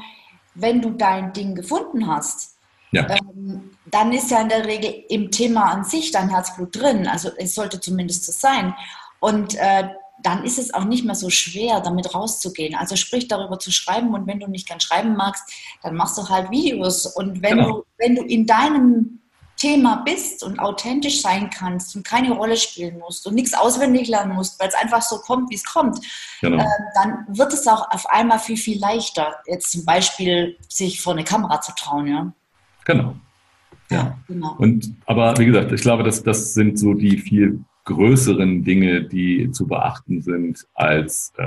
wenn 0.54 0.84
du 0.84 0.92
dein 0.92 1.34
Ding 1.34 1.56
gefunden 1.56 2.06
hast, 2.06 2.52
ja. 2.92 3.08
ähm, 3.10 3.72
dann 3.86 4.12
ist 4.14 4.32
ja 4.32 4.42
in 4.42 4.50
der 4.50 4.66
Regel 4.66 5.04
im 5.10 5.32
Thema 5.32 5.72
an 5.72 5.84
sich 5.84 6.12
dein 6.12 6.30
Herzblut 6.30 6.76
drin. 6.76 7.08
Also 7.08 7.32
es 7.38 7.56
sollte 7.56 7.80
zumindest 7.80 8.26
so 8.26 8.32
sein. 8.32 8.74
Und 9.20 9.56
äh, 9.56 9.90
dann 10.24 10.44
ist 10.44 10.60
es 10.60 10.74
auch 10.74 10.84
nicht 10.84 11.06
mehr 11.06 11.16
so 11.16 11.30
schwer, 11.30 11.82
damit 11.82 12.14
rauszugehen. 12.14 12.76
Also 12.76 12.96
sprich 12.96 13.28
darüber 13.28 13.60
zu 13.60 13.72
schreiben 13.72 14.14
und 14.14 14.28
wenn 14.28 14.40
du 14.40 14.48
nicht 14.48 14.68
gern 14.68 14.80
schreiben 14.80 15.16
magst, 15.16 15.44
dann 15.82 15.96
machst 15.96 16.18
du 16.18 16.28
halt 16.30 16.52
Videos. 16.52 17.06
Und 17.06 17.42
wenn, 17.42 17.58
genau. 17.58 17.70
du, 17.70 17.84
wenn 17.98 18.16
du 18.16 18.24
in 18.24 18.46
deinem 18.46 19.22
Thema 19.58 19.98
bist 19.98 20.44
und 20.44 20.60
authentisch 20.60 21.22
sein 21.22 21.50
kannst 21.52 21.96
und 21.96 22.04
keine 22.04 22.32
Rolle 22.32 22.58
spielen 22.58 22.98
musst 22.98 23.28
und 23.28 23.36
nichts 23.36 23.54
auswendig 23.54 24.08
lernen 24.08 24.34
musst, 24.34 24.60
weil 24.60 24.70
es 24.70 24.74
einfach 24.74 25.04
so 25.04 25.20
kommt, 25.20 25.52
wie 25.52 25.56
es 25.56 25.64
kommt, 25.64 26.00
genau. 26.42 26.64
äh, 26.64 26.68
dann 26.96 27.26
wird 27.28 27.54
es 27.54 27.68
auch 27.68 27.92
auf 27.92 28.10
einmal 28.10 28.40
viel, 28.40 28.58
viel 28.58 28.80
leichter, 28.80 29.36
jetzt 29.46 29.72
zum 29.72 29.86
Beispiel 29.86 30.58
sich 30.68 31.02
vor 31.02 31.14
eine 31.14 31.24
Kamera 31.24 31.62
zu 31.62 31.74
trauen. 31.76 32.08
Ja? 32.08 32.34
Genau. 32.86 33.16
Ja, 33.90 33.98
ja 33.98 34.18
genau. 34.28 34.56
Und, 34.58 34.94
aber 35.06 35.38
wie 35.38 35.46
gesagt, 35.46 35.72
ich 35.72 35.82
glaube, 35.82 36.04
das, 36.04 36.24
das 36.24 36.54
sind 36.54 36.80
so 36.80 36.94
die 36.94 37.18
viel 37.18 37.64
größeren 37.86 38.64
Dinge, 38.64 39.04
die 39.04 39.52
zu 39.52 39.68
beachten 39.68 40.22
sind, 40.22 40.66
als 40.74 41.34
äh, 41.38 41.46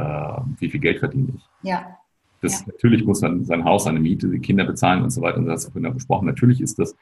wie 0.59 0.69
viel 0.69 0.81
Geld 0.81 0.99
verdiene 0.99 1.35
ich. 1.37 1.43
Ja. 1.63 1.97
Das, 2.41 2.61
ja. 2.61 2.67
Natürlich 2.73 3.05
muss 3.05 3.21
man 3.23 3.45
sein 3.45 3.65
Haus, 3.65 3.85
seine 3.85 4.01
Miete, 4.01 4.29
die 4.29 4.41
Kinder 4.41 4.65
bezahlen 4.65 5.03
und 5.03 5.11
so 5.11 5.23
weiter. 5.23 5.39
Und 5.39 5.47
das 5.47 5.67
hast 5.67 5.75
du 5.75 5.93
besprochen. 5.93 6.27
Natürlich 6.27 6.61
ist 6.61 6.79
das 6.79 6.97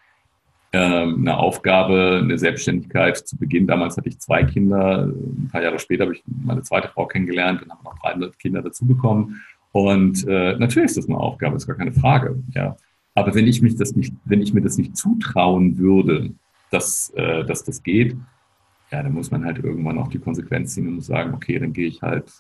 ähm, 0.73 1.19
eine 1.21 1.37
Aufgabe, 1.37 2.21
eine 2.23 2.39
Selbstständigkeit. 2.39 3.17
Zu 3.17 3.37
Beginn, 3.37 3.67
damals 3.67 3.97
hatte 3.97 4.09
ich 4.09 4.19
zwei 4.21 4.45
Kinder. 4.45 5.05
Ein 5.05 5.49
paar 5.51 5.63
Jahre 5.63 5.79
später 5.79 6.05
habe 6.05 6.15
ich 6.15 6.23
meine 6.27 6.63
zweite 6.63 6.89
Frau 6.89 7.07
kennengelernt 7.07 7.63
und 7.63 7.71
habe 7.71 7.85
noch 7.85 7.99
drei 7.99 8.15
Kinder 8.39 8.63
dazu 8.63 8.87
bekommen. 8.87 9.43
Und 9.73 10.27
äh, 10.29 10.57
natürlich 10.59 10.91
ist 10.91 10.99
das 10.99 11.09
eine 11.09 11.19
Aufgabe, 11.19 11.57
ist 11.57 11.67
gar 11.67 11.77
keine 11.77 11.93
Frage. 11.93 12.43
Ja. 12.51 12.77
Aber 13.15 13.35
wenn 13.35 13.47
ich 13.47 13.61
mich 13.63 13.77
das 13.77 13.95
nicht, 13.95 14.15
wenn 14.25 14.43
ich 14.43 14.55
mir 14.55 14.63
das 14.63 14.79
nicht 14.79 14.97
zutrauen 14.97 15.79
würde, 15.79 16.33
dass, 16.71 17.11
äh, 17.11 17.45
dass 17.45 17.65
das 17.65 17.83
geht, 17.83 18.17
ja, 18.91 19.03
dann 19.03 19.13
muss 19.13 19.31
man 19.31 19.45
halt 19.45 19.59
irgendwann 19.59 19.99
auch 19.99 20.09
die 20.09 20.19
Konsequenz 20.19 20.75
ziehen 20.75 20.89
und 20.89 20.97
muss 20.97 21.07
sagen, 21.07 21.35
okay, 21.35 21.59
dann 21.59 21.73
gehe 21.73 21.89
ich 21.89 22.03
halt 22.03 22.31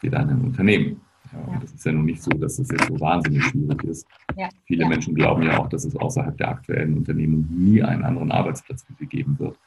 wieder 0.00 0.20
in 0.20 0.30
ein 0.30 0.40
Unternehmen. 0.40 1.00
Ja, 1.32 1.52
ja. 1.52 1.58
Das 1.60 1.72
ist 1.72 1.84
ja 1.84 1.92
nun 1.92 2.04
nicht 2.04 2.22
so, 2.22 2.30
dass 2.30 2.56
das 2.56 2.68
jetzt 2.70 2.88
so 2.88 3.00
wahnsinnig 3.00 3.44
schwierig 3.44 3.82
ist. 3.84 4.06
Ja. 4.36 4.48
Viele 4.64 4.86
Menschen 4.86 5.14
glauben 5.14 5.42
ja 5.42 5.58
auch, 5.58 5.68
dass 5.68 5.84
es 5.84 5.96
außerhalb 5.96 6.36
der 6.36 6.48
aktuellen 6.48 6.96
Unternehmen 6.96 7.48
nie 7.50 7.82
einen 7.82 8.04
anderen 8.04 8.30
Arbeitsplatz 8.30 8.82
für 8.82 8.94
sie 8.94 9.06
geben 9.06 9.38
wird. 9.38 9.58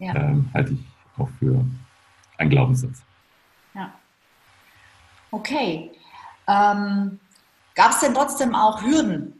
Ähm, 0.00 0.48
halte 0.52 0.74
ich 0.74 0.80
auch 1.16 1.28
für 1.38 1.64
einen 2.36 2.50
Glaubenssatz. 2.50 3.02
Ja. 3.74 3.94
Okay. 5.30 5.90
Ähm, 6.46 7.18
Gab 7.74 7.90
es 7.90 8.00
denn 8.00 8.14
trotzdem 8.14 8.54
auch 8.54 8.82
Hürden 8.82 9.32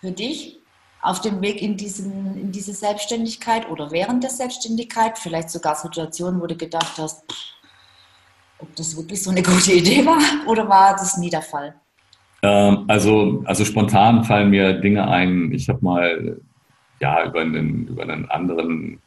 für 0.00 0.12
dich, 0.12 0.60
auf 1.02 1.20
dem 1.20 1.40
Weg 1.40 1.62
in, 1.62 1.76
diesen, 1.76 2.36
in 2.38 2.52
diese 2.52 2.74
Selbstständigkeit 2.74 3.68
oder 3.70 3.90
während 3.90 4.22
der 4.22 4.30
Selbstständigkeit, 4.30 5.18
vielleicht 5.18 5.50
sogar 5.50 5.74
Situationen, 5.74 6.40
wo 6.40 6.46
du 6.46 6.56
gedacht 6.56 6.98
hast, 6.98 7.24
ob 8.58 8.74
das 8.76 8.96
wirklich 8.96 9.22
so 9.22 9.30
eine 9.30 9.42
gute 9.44 9.72
Idee 9.72 10.04
war 10.04 10.18
oder 10.46 10.68
war 10.68 10.92
das 10.92 11.16
nie 11.16 11.30
der 11.30 11.42
Fall? 11.42 11.74
Ähm, 12.42 12.84
also, 12.88 13.42
also 13.46 13.64
spontan 13.64 14.24
fallen 14.24 14.50
mir 14.50 14.74
Dinge 14.74 15.08
ein. 15.08 15.52
Ich 15.52 15.68
habe 15.68 15.82
mal 15.82 16.40
ja, 17.00 17.26
über, 17.26 17.40
einen, 17.40 17.86
über 17.88 18.02
einen 18.02 18.30
anderen 18.30 19.00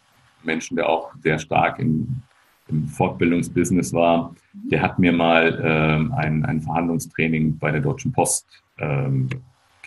Menschen, 0.43 0.75
der 0.75 0.89
auch 0.89 1.11
sehr 1.21 1.37
stark 1.37 1.79
in, 1.79 2.21
im 2.67 2.87
Fortbildungsbusiness 2.87 3.93
war, 3.93 4.33
der 4.53 4.81
hat 4.81 4.97
mir 4.97 5.11
mal 5.11 5.61
ähm, 5.63 6.13
ein, 6.13 6.45
ein 6.45 6.61
Verhandlungstraining 6.61 7.57
bei 7.57 7.71
der 7.71 7.81
Deutschen 7.81 8.11
Post 8.11 8.47
ähm, 8.79 9.29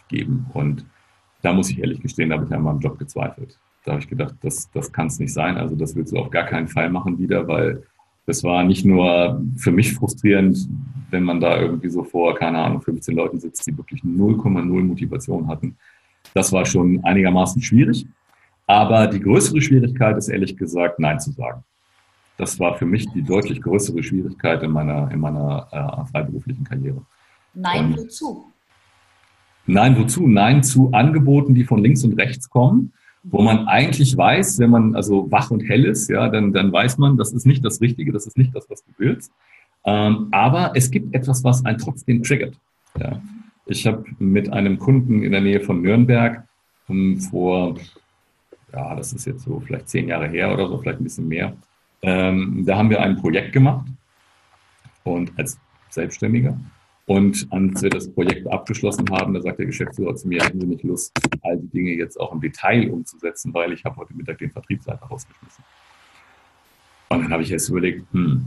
gegeben. 0.08 0.46
Und 0.54 0.84
da 1.42 1.52
muss 1.52 1.70
ich 1.70 1.78
ehrlich 1.78 2.00
gestehen, 2.00 2.30
da 2.30 2.36
habe 2.36 2.46
ich 2.46 2.52
an 2.52 2.62
meinem 2.62 2.80
Job 2.80 2.98
gezweifelt. 2.98 3.58
Da 3.84 3.92
habe 3.92 4.02
ich 4.02 4.08
gedacht, 4.08 4.34
das, 4.40 4.70
das 4.72 4.92
kann 4.92 5.06
es 5.06 5.18
nicht 5.18 5.32
sein. 5.32 5.56
Also 5.56 5.76
das 5.76 5.94
willst 5.94 6.12
du 6.12 6.18
auf 6.18 6.30
gar 6.30 6.44
keinen 6.44 6.68
Fall 6.68 6.90
machen 6.90 7.18
wieder, 7.18 7.46
weil 7.46 7.84
das 8.26 8.42
war 8.42 8.64
nicht 8.64 8.84
nur 8.84 9.40
für 9.56 9.70
mich 9.70 9.94
frustrierend, 9.94 10.68
wenn 11.10 11.22
man 11.22 11.40
da 11.40 11.60
irgendwie 11.60 11.88
so 11.88 12.02
vor, 12.02 12.34
keine 12.34 12.58
Ahnung, 12.58 12.82
15 12.82 13.14
Leuten 13.14 13.38
sitzt, 13.38 13.64
die 13.66 13.76
wirklich 13.76 14.02
0,0 14.02 14.64
Motivation 14.82 15.46
hatten. 15.46 15.76
Das 16.34 16.52
war 16.52 16.66
schon 16.66 17.04
einigermaßen 17.04 17.62
schwierig. 17.62 18.06
Aber 18.66 19.06
die 19.06 19.20
größere 19.20 19.60
Schwierigkeit 19.62 20.16
ist 20.16 20.28
ehrlich 20.28 20.56
gesagt, 20.56 20.98
Nein 20.98 21.20
zu 21.20 21.30
sagen. 21.30 21.62
Das 22.36 22.58
war 22.58 22.74
für 22.74 22.84
mich 22.84 23.06
die 23.12 23.22
deutlich 23.22 23.62
größere 23.62 24.02
Schwierigkeit 24.02 24.62
in 24.62 24.72
meiner, 24.72 25.10
in 25.10 25.20
meiner 25.20 25.68
äh, 25.70 26.10
freiberuflichen 26.10 26.64
Karriere. 26.64 27.00
Nein, 27.54 27.96
wozu? 27.96 28.46
Nein, 29.66 29.98
wozu? 29.98 30.26
Nein 30.26 30.62
zu 30.62 30.92
Angeboten, 30.92 31.54
die 31.54 31.64
von 31.64 31.82
links 31.82 32.04
und 32.04 32.18
rechts 32.18 32.48
kommen, 32.48 32.92
wo 33.24 33.42
man 33.42 33.66
eigentlich 33.66 34.16
weiß, 34.16 34.58
wenn 34.60 34.70
man 34.70 34.94
also 34.94 35.30
wach 35.30 35.50
und 35.50 35.68
hell 35.68 35.84
ist, 35.84 36.08
ja, 36.08 36.28
dann, 36.28 36.52
dann 36.52 36.72
weiß 36.72 36.98
man, 36.98 37.16
das 37.16 37.32
ist 37.32 37.46
nicht 37.46 37.64
das 37.64 37.80
Richtige, 37.80 38.12
das 38.12 38.26
ist 38.26 38.38
nicht 38.38 38.54
das, 38.54 38.70
was 38.70 38.84
du 38.84 38.92
willst. 38.98 39.32
Ähm, 39.84 40.28
aber 40.30 40.72
es 40.74 40.90
gibt 40.90 41.14
etwas, 41.14 41.42
was 41.42 41.64
einen 41.64 41.78
trotzdem 41.78 42.22
triggert. 42.22 42.56
Ja. 42.98 43.20
Ich 43.66 43.86
habe 43.86 44.04
mit 44.18 44.52
einem 44.52 44.78
Kunden 44.78 45.22
in 45.22 45.32
der 45.32 45.40
Nähe 45.40 45.60
von 45.60 45.82
Nürnberg 45.82 46.44
um, 46.88 47.20
vor, 47.20 47.76
ja, 48.72 48.94
das 48.94 49.12
ist 49.12 49.26
jetzt 49.26 49.42
so 49.42 49.58
vielleicht 49.58 49.88
zehn 49.88 50.08
Jahre 50.08 50.28
her 50.28 50.52
oder 50.52 50.68
so, 50.68 50.78
vielleicht 50.78 51.00
ein 51.00 51.04
bisschen 51.04 51.26
mehr, 51.26 51.56
ähm, 52.02 52.64
da 52.64 52.76
haben 52.76 52.90
wir 52.90 53.00
ein 53.00 53.16
Projekt 53.16 53.52
gemacht 53.52 53.86
und 55.02 55.32
als 55.36 55.58
Selbstständiger. 55.90 56.56
Und 57.06 57.46
als 57.50 57.82
wir 57.82 57.90
das 57.90 58.10
Projekt 58.10 58.48
abgeschlossen 58.48 59.08
haben, 59.10 59.32
da 59.32 59.40
sagt 59.40 59.60
der 59.60 59.66
Geschäftsführer 59.66 60.16
zu 60.16 60.26
mir, 60.26 60.42
hätten 60.42 60.60
Sie 60.60 60.66
nicht 60.66 60.82
Lust, 60.82 61.16
all 61.42 61.56
die 61.56 61.68
Dinge 61.68 61.92
jetzt 61.92 62.18
auch 62.18 62.32
im 62.32 62.40
Detail 62.40 62.90
umzusetzen, 62.90 63.54
weil 63.54 63.72
ich 63.72 63.84
habe 63.84 63.96
heute 63.96 64.12
Mittag 64.14 64.38
den 64.38 64.50
Vertriebsleiter 64.50 65.06
rausgeschmissen. 65.06 65.64
Und 67.08 67.22
dann 67.22 67.32
habe 67.32 67.44
ich 67.44 67.52
erst 67.52 67.68
überlegt, 67.68 68.04
hm, 68.12 68.44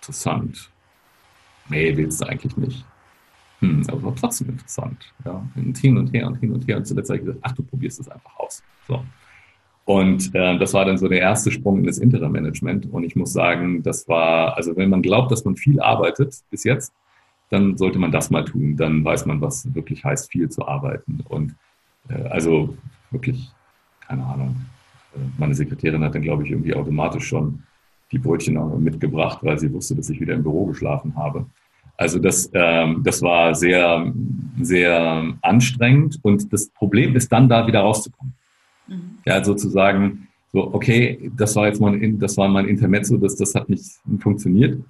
interessant. 0.00 0.70
Nee, 1.68 1.96
willst 1.96 2.20
du 2.20 2.26
eigentlich 2.26 2.56
nicht. 2.56 2.84
Hm, 3.58 3.82
aber 3.88 4.04
war 4.04 4.14
trotzdem 4.14 4.50
interessant. 4.50 5.12
Ja. 5.24 5.44
Und 5.56 5.76
hin 5.76 5.98
und 5.98 6.12
her 6.12 6.28
und 6.28 6.36
hin 6.36 6.52
und 6.52 6.68
her. 6.68 6.76
Und 6.76 6.86
zuletzt 6.86 7.10
habe 7.10 7.18
ich 7.18 7.24
gesagt, 7.24 7.40
ach, 7.42 7.52
du 7.52 7.64
probierst 7.64 7.98
es 7.98 8.08
einfach 8.08 8.36
aus. 8.36 8.62
So. 8.86 9.04
Und 9.84 10.32
äh, 10.32 10.58
das 10.58 10.74
war 10.74 10.84
dann 10.84 10.98
so 10.98 11.08
der 11.08 11.20
erste 11.20 11.50
Sprung 11.50 11.78
in 11.78 11.84
das 11.84 11.98
Interim-Management. 11.98 12.92
Und 12.92 13.02
ich 13.02 13.16
muss 13.16 13.32
sagen, 13.32 13.82
das 13.82 14.06
war, 14.06 14.56
also 14.56 14.76
wenn 14.76 14.90
man 14.90 15.02
glaubt, 15.02 15.32
dass 15.32 15.44
man 15.44 15.56
viel 15.56 15.80
arbeitet 15.80 16.36
bis 16.50 16.62
jetzt, 16.62 16.92
dann 17.50 17.76
sollte 17.76 17.98
man 17.98 18.12
das 18.12 18.30
mal 18.30 18.44
tun. 18.44 18.76
Dann 18.76 19.04
weiß 19.04 19.26
man, 19.26 19.40
was 19.40 19.74
wirklich 19.74 20.04
heißt, 20.04 20.30
viel 20.30 20.48
zu 20.48 20.66
arbeiten. 20.66 21.20
Und 21.28 21.54
äh, 22.08 22.22
also 22.28 22.76
wirklich, 23.10 23.50
keine 24.06 24.24
Ahnung. 24.24 24.56
Äh, 25.14 25.20
meine 25.38 25.54
Sekretärin 25.54 26.02
hat 26.02 26.14
dann, 26.14 26.22
glaube 26.22 26.44
ich, 26.44 26.50
irgendwie 26.50 26.74
automatisch 26.74 27.26
schon 27.26 27.62
die 28.12 28.18
Brötchen 28.18 28.82
mitgebracht, 28.82 29.38
weil 29.42 29.58
sie 29.58 29.72
wusste, 29.72 29.94
dass 29.96 30.10
ich 30.10 30.20
wieder 30.20 30.34
im 30.34 30.42
Büro 30.42 30.66
geschlafen 30.66 31.16
habe. 31.16 31.46
Also 31.96 32.18
das, 32.18 32.50
ähm, 32.52 33.02
das 33.02 33.22
war 33.22 33.54
sehr, 33.54 34.12
sehr 34.60 35.34
anstrengend 35.42 36.18
und 36.22 36.52
das 36.52 36.68
Problem 36.68 37.16
ist 37.16 37.32
dann 37.32 37.48
da 37.48 37.66
wieder 37.66 37.80
rauszukommen. 37.80 38.34
Mhm. 38.86 39.18
Ja, 39.24 39.42
sozusagen, 39.42 40.28
so, 40.52 40.72
okay, 40.74 41.30
das 41.36 41.56
war 41.56 41.66
jetzt 41.66 41.80
mal, 41.80 41.98
das 42.12 42.36
war 42.36 42.48
mein 42.48 42.66
Intermezzo, 42.66 43.16
das, 43.16 43.36
das 43.36 43.54
hat 43.54 43.68
nicht 43.68 43.84
funktioniert. 44.20 44.82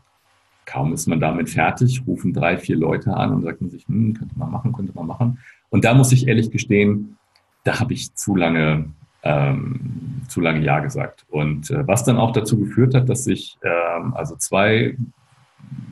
Kaum 0.67 0.93
ist 0.93 1.07
man 1.07 1.21
damit 1.21 1.49
fertig, 1.49 2.03
rufen 2.07 2.33
drei, 2.33 2.59
vier 2.59 2.77
Leute 2.77 3.17
an 3.17 3.33
und 3.33 3.43
sagen 3.43 3.71
sich, 3.71 3.87
hm, 3.87 4.15
könnte 4.15 4.39
man 4.39 4.51
machen, 4.51 4.73
könnte 4.73 4.93
man 4.95 5.07
machen. 5.07 5.39
Und 5.71 5.85
da 5.85 5.95
muss 5.95 6.13
ich 6.13 6.27
ehrlich 6.27 6.51
gestehen, 6.51 7.17
da 7.65 7.81
habe 7.81 7.95
ich 7.95 8.15
zu 8.15 8.35
lange, 8.35 8.91
ähm, 9.23 10.23
zu 10.29 10.41
lange 10.41 10.61
Ja 10.61 10.81
gesagt. 10.81 11.25
Und 11.31 11.71
äh, 11.71 11.87
was 11.87 12.05
dann 12.05 12.19
auch 12.19 12.33
dazu 12.33 12.59
geführt 12.59 12.95
hat, 12.95 13.09
dass 13.09 13.27
ich 13.27 13.59
ähm, 13.63 14.15
also 14.15 14.37
zwei 14.37 14.97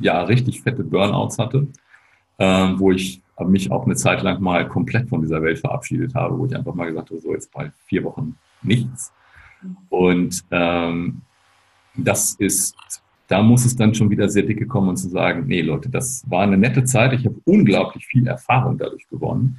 ja 0.00 0.22
richtig 0.22 0.62
fette 0.62 0.84
Burnouts 0.84 1.38
hatte, 1.38 1.68
ähm, 2.38 2.78
wo 2.78 2.90
ich 2.92 3.22
mich 3.46 3.70
auch 3.70 3.84
eine 3.84 3.96
Zeit 3.96 4.22
lang 4.22 4.40
mal 4.40 4.68
komplett 4.68 5.08
von 5.08 5.20
dieser 5.20 5.42
Welt 5.42 5.58
verabschiedet 5.58 6.14
habe, 6.14 6.38
wo 6.38 6.46
ich 6.46 6.54
einfach 6.54 6.74
mal 6.74 6.86
gesagt 6.86 7.10
habe, 7.10 7.20
so 7.20 7.32
jetzt 7.32 7.52
bei 7.52 7.72
vier 7.86 8.04
Wochen 8.04 8.36
nichts. 8.62 9.12
Und 9.88 10.44
ähm, 10.50 11.22
das 11.96 12.34
ist 12.34 12.76
da 13.28 13.42
muss 13.42 13.64
es 13.64 13.76
dann 13.76 13.94
schon 13.94 14.10
wieder 14.10 14.28
sehr 14.28 14.42
dicke 14.42 14.66
kommen 14.66 14.90
und 14.90 14.96
zu 14.96 15.08
sagen, 15.08 15.44
nee 15.46 15.62
Leute, 15.62 15.88
das 15.88 16.22
war 16.28 16.42
eine 16.42 16.58
nette 16.58 16.84
Zeit, 16.84 17.12
ich 17.12 17.24
habe 17.24 17.40
unglaublich 17.44 18.06
viel 18.06 18.26
Erfahrung 18.26 18.78
dadurch 18.78 19.08
gewonnen, 19.08 19.58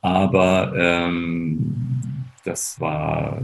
aber 0.00 0.72
ähm, 0.76 1.74
das 2.44 2.80
war, 2.80 3.42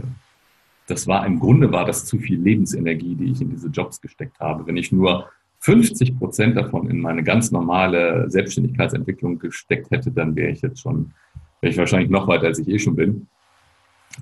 das 0.87 1.07
war 1.07 1.25
im 1.25 1.39
Grunde 1.39 1.71
war 1.71 1.85
das 1.85 2.05
zu 2.05 2.17
viel 2.17 2.39
Lebensenergie, 2.39 3.15
die 3.15 3.31
ich 3.31 3.41
in 3.41 3.49
diese 3.51 3.69
Jobs 3.69 4.01
gesteckt 4.01 4.39
habe. 4.39 4.65
Wenn 4.65 4.77
ich 4.77 4.91
nur 4.91 5.29
50 5.59 6.17
Prozent 6.17 6.57
davon 6.57 6.89
in 6.89 6.99
meine 6.99 7.23
ganz 7.23 7.51
normale 7.51 8.29
Selbstständigkeitsentwicklung 8.29 9.39
gesteckt 9.39 9.91
hätte, 9.91 10.11
dann 10.11 10.35
wäre 10.35 10.51
ich 10.51 10.61
jetzt 10.61 10.81
schon, 10.81 11.11
wäre 11.61 11.71
ich 11.71 11.77
wahrscheinlich 11.77 12.09
noch 12.09 12.27
weiter, 12.27 12.47
als 12.47 12.59
ich 12.59 12.67
eh 12.67 12.79
schon 12.79 12.95
bin. 12.95 13.27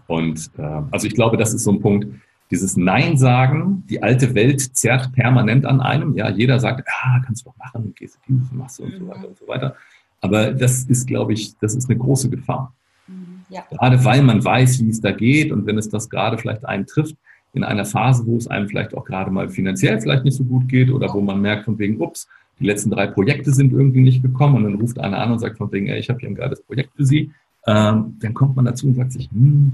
Und 0.07 0.51
äh, 0.57 0.81
also 0.91 1.07
ich 1.07 1.13
glaube, 1.13 1.37
das 1.37 1.53
ist 1.53 1.63
so 1.63 1.71
ein 1.71 1.79
Punkt, 1.79 2.07
dieses 2.51 2.77
Nein 2.77 3.17
sagen, 3.17 3.83
die 3.89 4.01
alte 4.01 4.33
Welt 4.35 4.61
zerrt 4.75 5.11
permanent 5.13 5.65
an 5.65 5.81
einem. 5.81 6.15
Ja, 6.15 6.29
jeder 6.29 6.59
sagt, 6.59 6.87
ah, 6.87 7.21
kannst 7.25 7.45
du 7.45 7.49
doch 7.49 7.57
machen, 7.57 7.93
gehst 7.95 8.15
du 8.15 8.33
dieses, 8.33 8.51
machst 8.51 8.79
du 8.79 8.83
und 8.83 8.93
so 8.93 9.03
mhm. 9.03 9.09
weiter 9.09 9.27
und 9.27 9.37
so 9.37 9.47
weiter. 9.47 9.75
Aber 10.21 10.51
das 10.53 10.83
ist, 10.83 11.07
glaube 11.07 11.33
ich, 11.33 11.57
das 11.59 11.75
ist 11.75 11.89
eine 11.89 11.99
große 11.99 12.29
Gefahr. 12.29 12.73
Mhm, 13.07 13.41
ja. 13.49 13.63
Gerade 13.69 14.03
weil 14.03 14.23
man 14.23 14.43
weiß, 14.43 14.79
wie 14.83 14.89
es 14.89 15.01
da 15.01 15.11
geht 15.11 15.51
und 15.51 15.65
wenn 15.65 15.77
es 15.77 15.89
das 15.89 16.09
gerade 16.09 16.37
vielleicht 16.37 16.65
einen 16.65 16.85
trifft, 16.85 17.15
in 17.53 17.63
einer 17.63 17.85
Phase, 17.85 18.25
wo 18.25 18.37
es 18.37 18.47
einem 18.47 18.67
vielleicht 18.67 18.93
auch 18.93 19.05
gerade 19.05 19.31
mal 19.31 19.49
finanziell 19.49 19.99
vielleicht 19.99 20.23
nicht 20.23 20.37
so 20.37 20.43
gut 20.43 20.67
geht 20.67 20.91
oder 20.91 21.13
wo 21.13 21.21
man 21.21 21.41
merkt 21.41 21.65
von 21.65 21.79
wegen, 21.79 21.99
ups, 21.99 22.27
die 22.59 22.65
letzten 22.65 22.91
drei 22.91 23.07
Projekte 23.07 23.51
sind 23.51 23.71
irgendwie 23.71 24.01
nicht 24.01 24.21
gekommen 24.21 24.55
und 24.55 24.63
dann 24.63 24.75
ruft 24.75 24.99
einer 24.99 25.19
an 25.19 25.31
und 25.31 25.39
sagt 25.39 25.57
von 25.57 25.71
wegen, 25.71 25.87
ey, 25.87 25.99
ich 25.99 26.09
habe 26.09 26.19
hier 26.19 26.29
ein 26.29 26.35
geiles 26.35 26.61
Projekt 26.61 26.91
für 26.95 27.05
Sie. 27.05 27.31
Ähm, 27.65 28.15
dann 28.19 28.33
kommt 28.33 28.55
man 28.55 28.65
dazu 28.65 28.87
und 28.87 28.95
sagt 28.95 29.11
sich, 29.11 29.29
hm, 29.29 29.73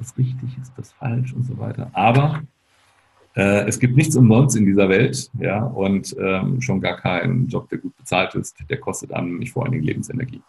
das 0.00 0.16
richtig, 0.16 0.56
ist 0.60 0.72
das 0.76 0.92
falsch 0.92 1.32
und 1.32 1.44
so 1.44 1.58
weiter. 1.58 1.90
Aber 1.92 2.42
äh, 3.36 3.66
es 3.68 3.78
gibt 3.78 3.96
nichts 3.96 4.16
umsonst 4.16 4.56
in 4.56 4.66
dieser 4.66 4.88
Welt, 4.88 5.30
ja, 5.38 5.64
und 5.64 6.16
ähm, 6.18 6.60
schon 6.60 6.80
gar 6.80 6.96
keinen 6.96 7.46
Job, 7.48 7.68
der 7.68 7.78
gut 7.78 7.96
bezahlt 7.96 8.34
ist, 8.34 8.56
der 8.68 8.78
kostet 8.78 9.12
einem 9.12 9.38
nicht 9.38 9.52
vor 9.52 9.64
allen 9.64 9.72
Dingen 9.72 9.84
Lebensenergie. 9.84 10.42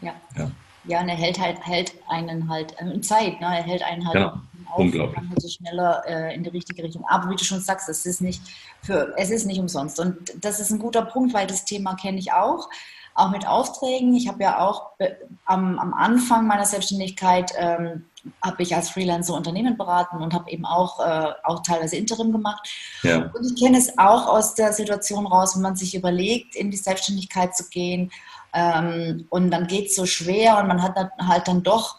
Ja. 0.00 0.12
ja. 0.36 0.50
Ja, 0.84 1.00
und 1.02 1.08
er 1.08 1.16
hält 1.16 1.38
halt 1.38 1.60
hält 1.60 1.92
einen 2.08 2.48
halt 2.48 2.74
äh, 2.78 3.00
Zeit, 3.00 3.40
ne? 3.40 3.46
er 3.46 3.62
hält 3.62 3.82
einen 3.82 4.06
halt 4.06 4.14
genau. 4.14 4.28
auf, 4.70 4.78
Unglaublich. 4.78 5.16
kann 5.16 5.28
halt 5.28 5.42
so 5.42 5.48
schneller 5.48 6.02
äh, 6.06 6.34
in 6.34 6.44
die 6.44 6.50
richtige 6.50 6.82
Richtung. 6.82 7.04
Aber 7.08 7.30
wie 7.30 7.36
du 7.36 7.44
schon 7.44 7.60
sagst, 7.60 7.88
es 7.88 8.06
ist 8.06 8.22
nicht 8.22 8.40
für, 8.82 9.12
es 9.18 9.30
ist 9.30 9.44
nicht 9.44 9.60
umsonst. 9.60 10.00
Und 10.00 10.16
das 10.40 10.60
ist 10.60 10.70
ein 10.70 10.78
guter 10.78 11.02
Punkt, 11.02 11.34
weil 11.34 11.46
das 11.46 11.64
Thema 11.66 11.94
kenne 11.94 12.18
ich 12.18 12.32
auch 12.32 12.70
auch 13.18 13.30
mit 13.30 13.46
Aufträgen. 13.46 14.14
Ich 14.14 14.28
habe 14.28 14.42
ja 14.42 14.60
auch 14.60 14.90
äh, 14.98 15.10
am, 15.44 15.78
am, 15.78 15.94
Anfang 15.94 16.46
meiner 16.46 16.64
Selbstständigkeit 16.64 17.52
ähm, 17.58 18.04
habe 18.42 18.62
ich 18.62 18.74
als 18.74 18.90
Freelancer 18.90 19.34
Unternehmen 19.34 19.76
beraten 19.76 20.18
und 20.18 20.34
habe 20.34 20.50
eben 20.50 20.66
auch, 20.66 21.00
äh, 21.00 21.32
auch 21.44 21.62
teilweise 21.62 21.96
Interim 21.96 22.32
gemacht. 22.32 22.68
Ja. 23.02 23.30
Und 23.32 23.44
ich 23.44 23.62
kenne 23.62 23.78
es 23.78 23.96
auch 23.98 24.26
aus 24.26 24.54
der 24.54 24.72
Situation 24.72 25.26
raus, 25.26 25.54
wenn 25.54 25.62
man 25.62 25.76
sich 25.76 25.94
überlegt, 25.94 26.54
in 26.54 26.70
die 26.70 26.76
Selbstständigkeit 26.76 27.56
zu 27.56 27.68
gehen 27.68 28.10
ähm, 28.54 29.26
und 29.28 29.50
dann 29.50 29.66
geht 29.66 29.86
es 29.86 29.96
so 29.96 30.06
schwer 30.06 30.58
und 30.58 30.68
man 30.68 30.82
hat 30.82 30.96
halt 30.96 31.48
dann 31.48 31.62
doch 31.62 31.96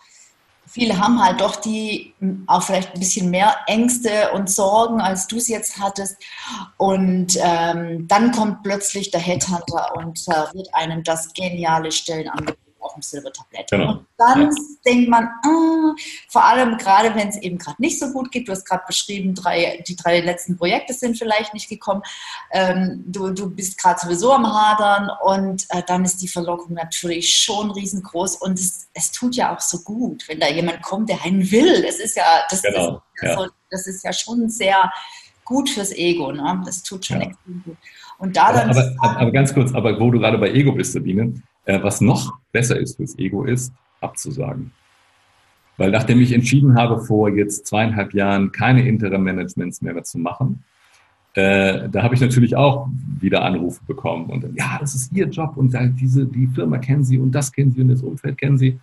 viele 0.70 0.98
haben 0.98 1.22
halt 1.24 1.42
doch 1.42 1.56
die 1.56 2.14
auch 2.48 2.64
vielleicht 2.64 2.94
ein 2.94 3.00
bisschen 3.00 3.30
mehr 3.30 3.56
Ängste 3.68 4.32
und 4.34 4.50
Sorgen, 4.50 5.02
als 5.02 5.28
du 5.28 5.38
es 5.38 5.48
jetzt 5.48 5.80
hattest. 5.80 6.18
Und 6.78 7.38
ähm, 7.42 8.08
dann 8.08 8.32
kommt 8.32 8.64
plötzlich 8.64 9.12
der 9.12 9.20
Headhunter 9.20 9.96
und 9.96 10.20
äh, 10.28 10.54
wird 10.54 10.74
einem 10.74 11.04
das 11.04 11.34
geniale 11.34 11.92
Stellenangebot 11.92 12.69
dem 13.00 13.02
Silbertablett. 13.02 13.70
Genau. 13.70 13.92
Und 13.92 14.06
dann 14.18 14.42
ja. 14.42 14.50
denkt 14.86 15.10
man, 15.10 15.30
ah, 15.44 15.96
vor 16.28 16.44
allem 16.44 16.78
gerade 16.78 17.16
wenn 17.16 17.30
es 17.30 17.38
eben 17.38 17.58
gerade 17.58 17.82
nicht 17.82 18.00
so 18.00 18.12
gut 18.12 18.32
geht, 18.32 18.48
du 18.48 18.52
hast 18.52 18.66
gerade 18.66 18.84
beschrieben, 18.86 19.34
drei, 19.34 19.84
die 19.88 19.96
drei 19.96 20.22
letzten 20.22 20.58
Projekte 20.58 20.94
sind 20.94 21.18
vielleicht 21.18 21.54
nicht 21.54 21.70
gekommen, 21.70 22.02
ähm, 22.52 23.04
du, 23.08 23.32
du 23.32 23.50
bist 23.50 23.82
gerade 23.82 24.00
sowieso 24.00 24.34
am 24.34 24.46
Hadern 24.46 25.10
und 25.24 25.66
äh, 25.70 25.82
dann 25.86 26.06
ist 26.06 26.22
die 26.22 26.28
Verlockung 26.28 26.74
natürlich 26.74 27.34
schon 27.36 27.72
riesengroß 27.72 28.38
und 28.38 28.60
es, 28.60 28.88
es 28.94 29.12
tut 29.12 29.36
ja 29.36 29.56
auch 29.56 29.62
so 29.62 29.80
gut, 29.80 30.28
wenn 30.28 30.40
da 30.40 30.48
jemand 30.48 30.82
kommt, 30.82 31.10
der 31.10 31.24
einen 31.24 31.50
will. 31.52 31.82
Das 31.82 32.00
ist 32.00 32.16
ja, 32.16 32.44
das, 32.50 32.62
genau. 32.62 33.02
ist, 33.16 33.24
ja. 33.24 33.48
das 33.70 33.88
ist 33.88 34.04
ja 34.04 34.14
schon 34.14 34.50
sehr 34.50 34.92
gut 35.46 35.70
fürs 35.70 35.92
Ego. 35.92 36.32
Ne? 36.32 36.62
Das 36.66 36.84
tut 36.84 37.06
schon 37.06 37.22
ja. 37.22 37.28
extrem 37.28 37.64
gut. 37.66 37.78
Und 38.20 38.36
da 38.36 38.52
dann 38.52 38.70
aber, 38.70 38.96
aber, 39.00 39.18
aber, 39.18 39.32
ganz 39.32 39.54
kurz, 39.54 39.74
aber 39.74 40.00
wo 40.00 40.12
du 40.12 40.20
gerade 40.20 40.38
bei 40.38 40.52
Ego 40.52 40.74
bist, 40.74 40.92
Sabine, 40.92 41.42
äh, 41.70 41.84
was 41.84 42.02
noch 42.02 42.34
besser 42.52 42.80
ist 42.80 42.98
fürs 42.98 43.18
Ego 43.20 43.44
ist, 43.44 43.72
abzusagen. 44.02 44.72
Weil 45.78 45.92
nachdem 45.92 46.20
ich 46.20 46.32
entschieden 46.32 46.76
habe, 46.76 47.00
vor 47.00 47.30
jetzt 47.30 47.68
zweieinhalb 47.68 48.14
Jahren 48.16 48.52
keine 48.52 48.88
Interim-Managements 48.88 49.84
mehr 49.84 50.04
zu 50.04 50.18
machen, 50.18 50.64
äh, 51.36 51.88
da 51.88 52.02
habe 52.02 52.16
ich 52.16 52.22
natürlich 52.22 52.56
auch 52.56 52.90
wieder 53.20 53.46
Anrufe 53.46 53.82
bekommen 53.86 54.32
und 54.32 54.44
dann, 54.44 54.56
ja, 54.56 54.78
das 54.80 54.96
ist 54.96 55.14
Ihr 55.14 55.28
Job 55.28 55.58
und 55.58 55.78
diese, 56.02 56.26
die 56.26 56.48
Firma 56.48 56.80
kennen 56.80 57.04
Sie 57.04 57.20
und 57.20 57.32
das 57.32 57.52
kennen 57.52 57.72
Sie 57.72 57.82
und 57.82 57.90
das 57.90 58.02
Umfeld 58.02 58.40
kennen 58.40 58.58
Sie. 58.58 58.80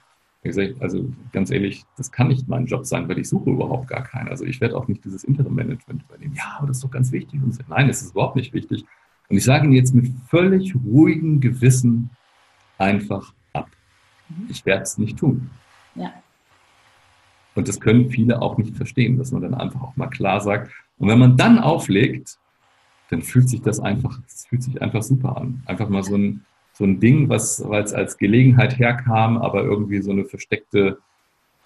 Also 0.79 1.13
ganz 1.33 1.51
ehrlich, 1.51 1.85
das 1.97 2.13
kann 2.13 2.29
nicht 2.29 2.47
mein 2.47 2.67
Job 2.67 2.87
sein, 2.87 3.09
weil 3.09 3.19
ich 3.19 3.29
suche 3.29 3.51
überhaupt 3.51 3.89
gar 3.89 4.05
keinen. 4.05 4.29
Also 4.29 4.45
ich 4.45 4.61
werde 4.61 4.77
auch 4.77 4.87
nicht 4.87 5.05
dieses 5.05 5.25
Interim-Management 5.25 6.05
übernehmen. 6.09 6.35
Ja, 6.37 6.55
aber 6.59 6.69
das 6.69 6.77
ist 6.77 6.85
doch 6.85 6.91
ganz 6.93 7.11
wichtig. 7.11 7.43
Und 7.43 7.59
nein, 7.69 7.89
es 7.89 8.01
ist 8.03 8.13
überhaupt 8.13 8.37
nicht 8.37 8.55
wichtig. 8.55 8.85
Und 9.29 9.37
ich 9.37 9.43
sage 9.43 9.65
Ihnen 9.65 9.73
jetzt 9.73 9.93
mit 9.93 10.09
völlig 10.29 10.73
ruhigem 10.77 11.41
Gewissen 11.41 12.11
einfach 12.79 13.33
ab. 13.53 13.69
Mhm. 14.29 14.47
Ich 14.51 14.65
werde 14.67 14.83
es 14.83 14.99
nicht 14.99 15.19
tun. 15.19 15.51
Ja. 15.95 16.13
Und 17.55 17.69
das 17.69 17.81
können 17.81 18.11
viele 18.11 18.43
auch 18.43 18.59
nicht 18.59 18.77
verstehen, 18.77 19.17
dass 19.17 19.33
man 19.33 19.43
dann 19.43 19.55
einfach 19.55 19.83
auch 19.83 19.97
mal 19.97 20.09
klar 20.09 20.41
sagt. 20.41 20.71
Und 20.99 21.09
wenn 21.09 21.19
man 21.19 21.37
dann 21.37 21.59
auflegt, 21.59 22.39
dann 23.11 23.23
fühlt 23.23 23.49
sich 23.49 23.63
das 23.63 23.81
einfach, 23.81 24.21
es 24.27 24.47
fühlt 24.47 24.63
sich 24.63 24.83
einfach 24.83 25.03
super 25.03 25.37
an. 25.37 25.63
Einfach 25.67 25.89
mal 25.89 26.03
so 26.03 26.17
ein, 26.17 26.45
so 26.73 26.85
ein 26.85 27.01
Ding, 27.01 27.29
was 27.29 27.63
als, 27.63 27.95
als 27.95 28.19
Gelegenheit 28.19 28.79
herkam, 28.79 29.39
aber 29.39 29.63
irgendwie 29.63 30.03
so 30.03 30.11
eine 30.11 30.25
versteckte 30.25 30.99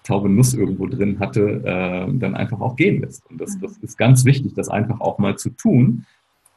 taube 0.03 0.29
Nuss 0.29 0.53
irgendwo 0.53 0.87
drin 0.87 1.19
hatte, 1.19 1.61
äh, 1.63 2.17
dann 2.17 2.35
einfach 2.35 2.59
auch 2.59 2.75
gehen 2.75 3.01
lässt. 3.01 3.29
Und 3.29 3.39
das, 3.39 3.59
das 3.59 3.77
ist 3.77 3.97
ganz 3.97 4.25
wichtig, 4.25 4.53
das 4.55 4.69
einfach 4.69 4.99
auch 4.99 5.19
mal 5.19 5.37
zu 5.37 5.49
tun, 5.51 6.05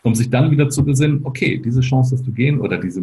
um 0.05 0.15
sich 0.15 0.31
dann 0.31 0.51
wieder 0.51 0.69
zu 0.69 0.85
besinnen, 0.85 1.21
okay, 1.25 1.59
diese 1.59 1.81
Chance 1.81 2.15
hast 2.15 2.27
du 2.27 2.33
gehen 2.33 2.61
oder 2.61 2.79
diese, 2.79 3.03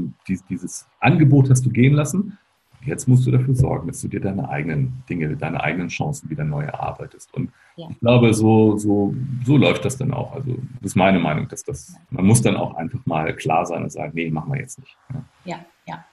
dieses 0.49 0.87
Angebot 0.99 1.49
hast 1.49 1.65
du 1.65 1.69
gehen 1.69 1.93
lassen 1.93 2.37
Jetzt 2.83 3.07
musst 3.07 3.27
du 3.27 3.31
dafür 3.31 3.53
sorgen, 3.53 3.87
dass 3.87 4.01
du 4.01 4.07
dir 4.07 4.19
deine 4.19 4.49
eigenen 4.49 5.03
Dinge, 5.07 5.35
deine 5.35 5.61
eigenen 5.61 5.89
Chancen 5.89 6.29
wieder 6.29 6.43
neu 6.43 6.63
erarbeitest. 6.63 7.31
Und 7.33 7.51
ja. 7.75 7.87
ich 7.89 7.99
glaube, 7.99 8.33
so, 8.33 8.77
so, 8.77 9.13
so 9.45 9.57
läuft 9.57 9.85
das 9.85 9.97
dann 9.97 10.13
auch. 10.13 10.33
Also 10.33 10.57
das 10.81 10.91
ist 10.91 10.95
meine 10.95 11.19
Meinung, 11.19 11.47
dass 11.47 11.63
das, 11.63 11.95
man 12.09 12.25
muss 12.25 12.41
dann 12.41 12.57
auch 12.57 12.73
einfach 12.75 13.05
mal 13.05 13.35
klar 13.35 13.65
sein 13.65 13.83
und 13.83 13.91
sagen, 13.91 14.11
nee, 14.15 14.31
machen 14.31 14.51
wir 14.51 14.59
jetzt 14.59 14.79
nicht. 14.79 14.97
Ja, 15.13 15.23
ja, 15.45 15.65
ja. 15.85 16.05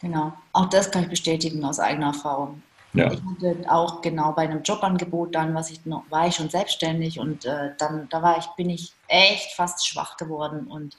genau. 0.00 0.32
Auch 0.52 0.66
das 0.66 0.90
kann 0.90 1.04
ich 1.04 1.10
bestätigen 1.10 1.64
aus 1.64 1.80
eigener 1.80 2.06
Erfahrung. 2.06 2.62
Ja. 2.94 3.10
Ich 3.10 3.20
hatte 3.20 3.56
auch 3.70 4.02
genau 4.02 4.32
bei 4.32 4.42
einem 4.42 4.62
Jobangebot 4.62 5.34
dann, 5.34 5.54
was 5.54 5.70
ich 5.70 5.84
noch, 5.86 6.04
war 6.10 6.26
ich 6.26 6.34
schon 6.34 6.50
selbstständig 6.50 7.18
und 7.18 7.44
äh, 7.46 7.70
dann, 7.78 8.08
da 8.10 8.22
war 8.22 8.38
ich, 8.38 8.46
bin 8.56 8.68
ich 8.68 8.92
echt 9.08 9.54
fast 9.54 9.86
schwach 9.86 10.16
geworden 10.18 10.66
und 10.66 10.96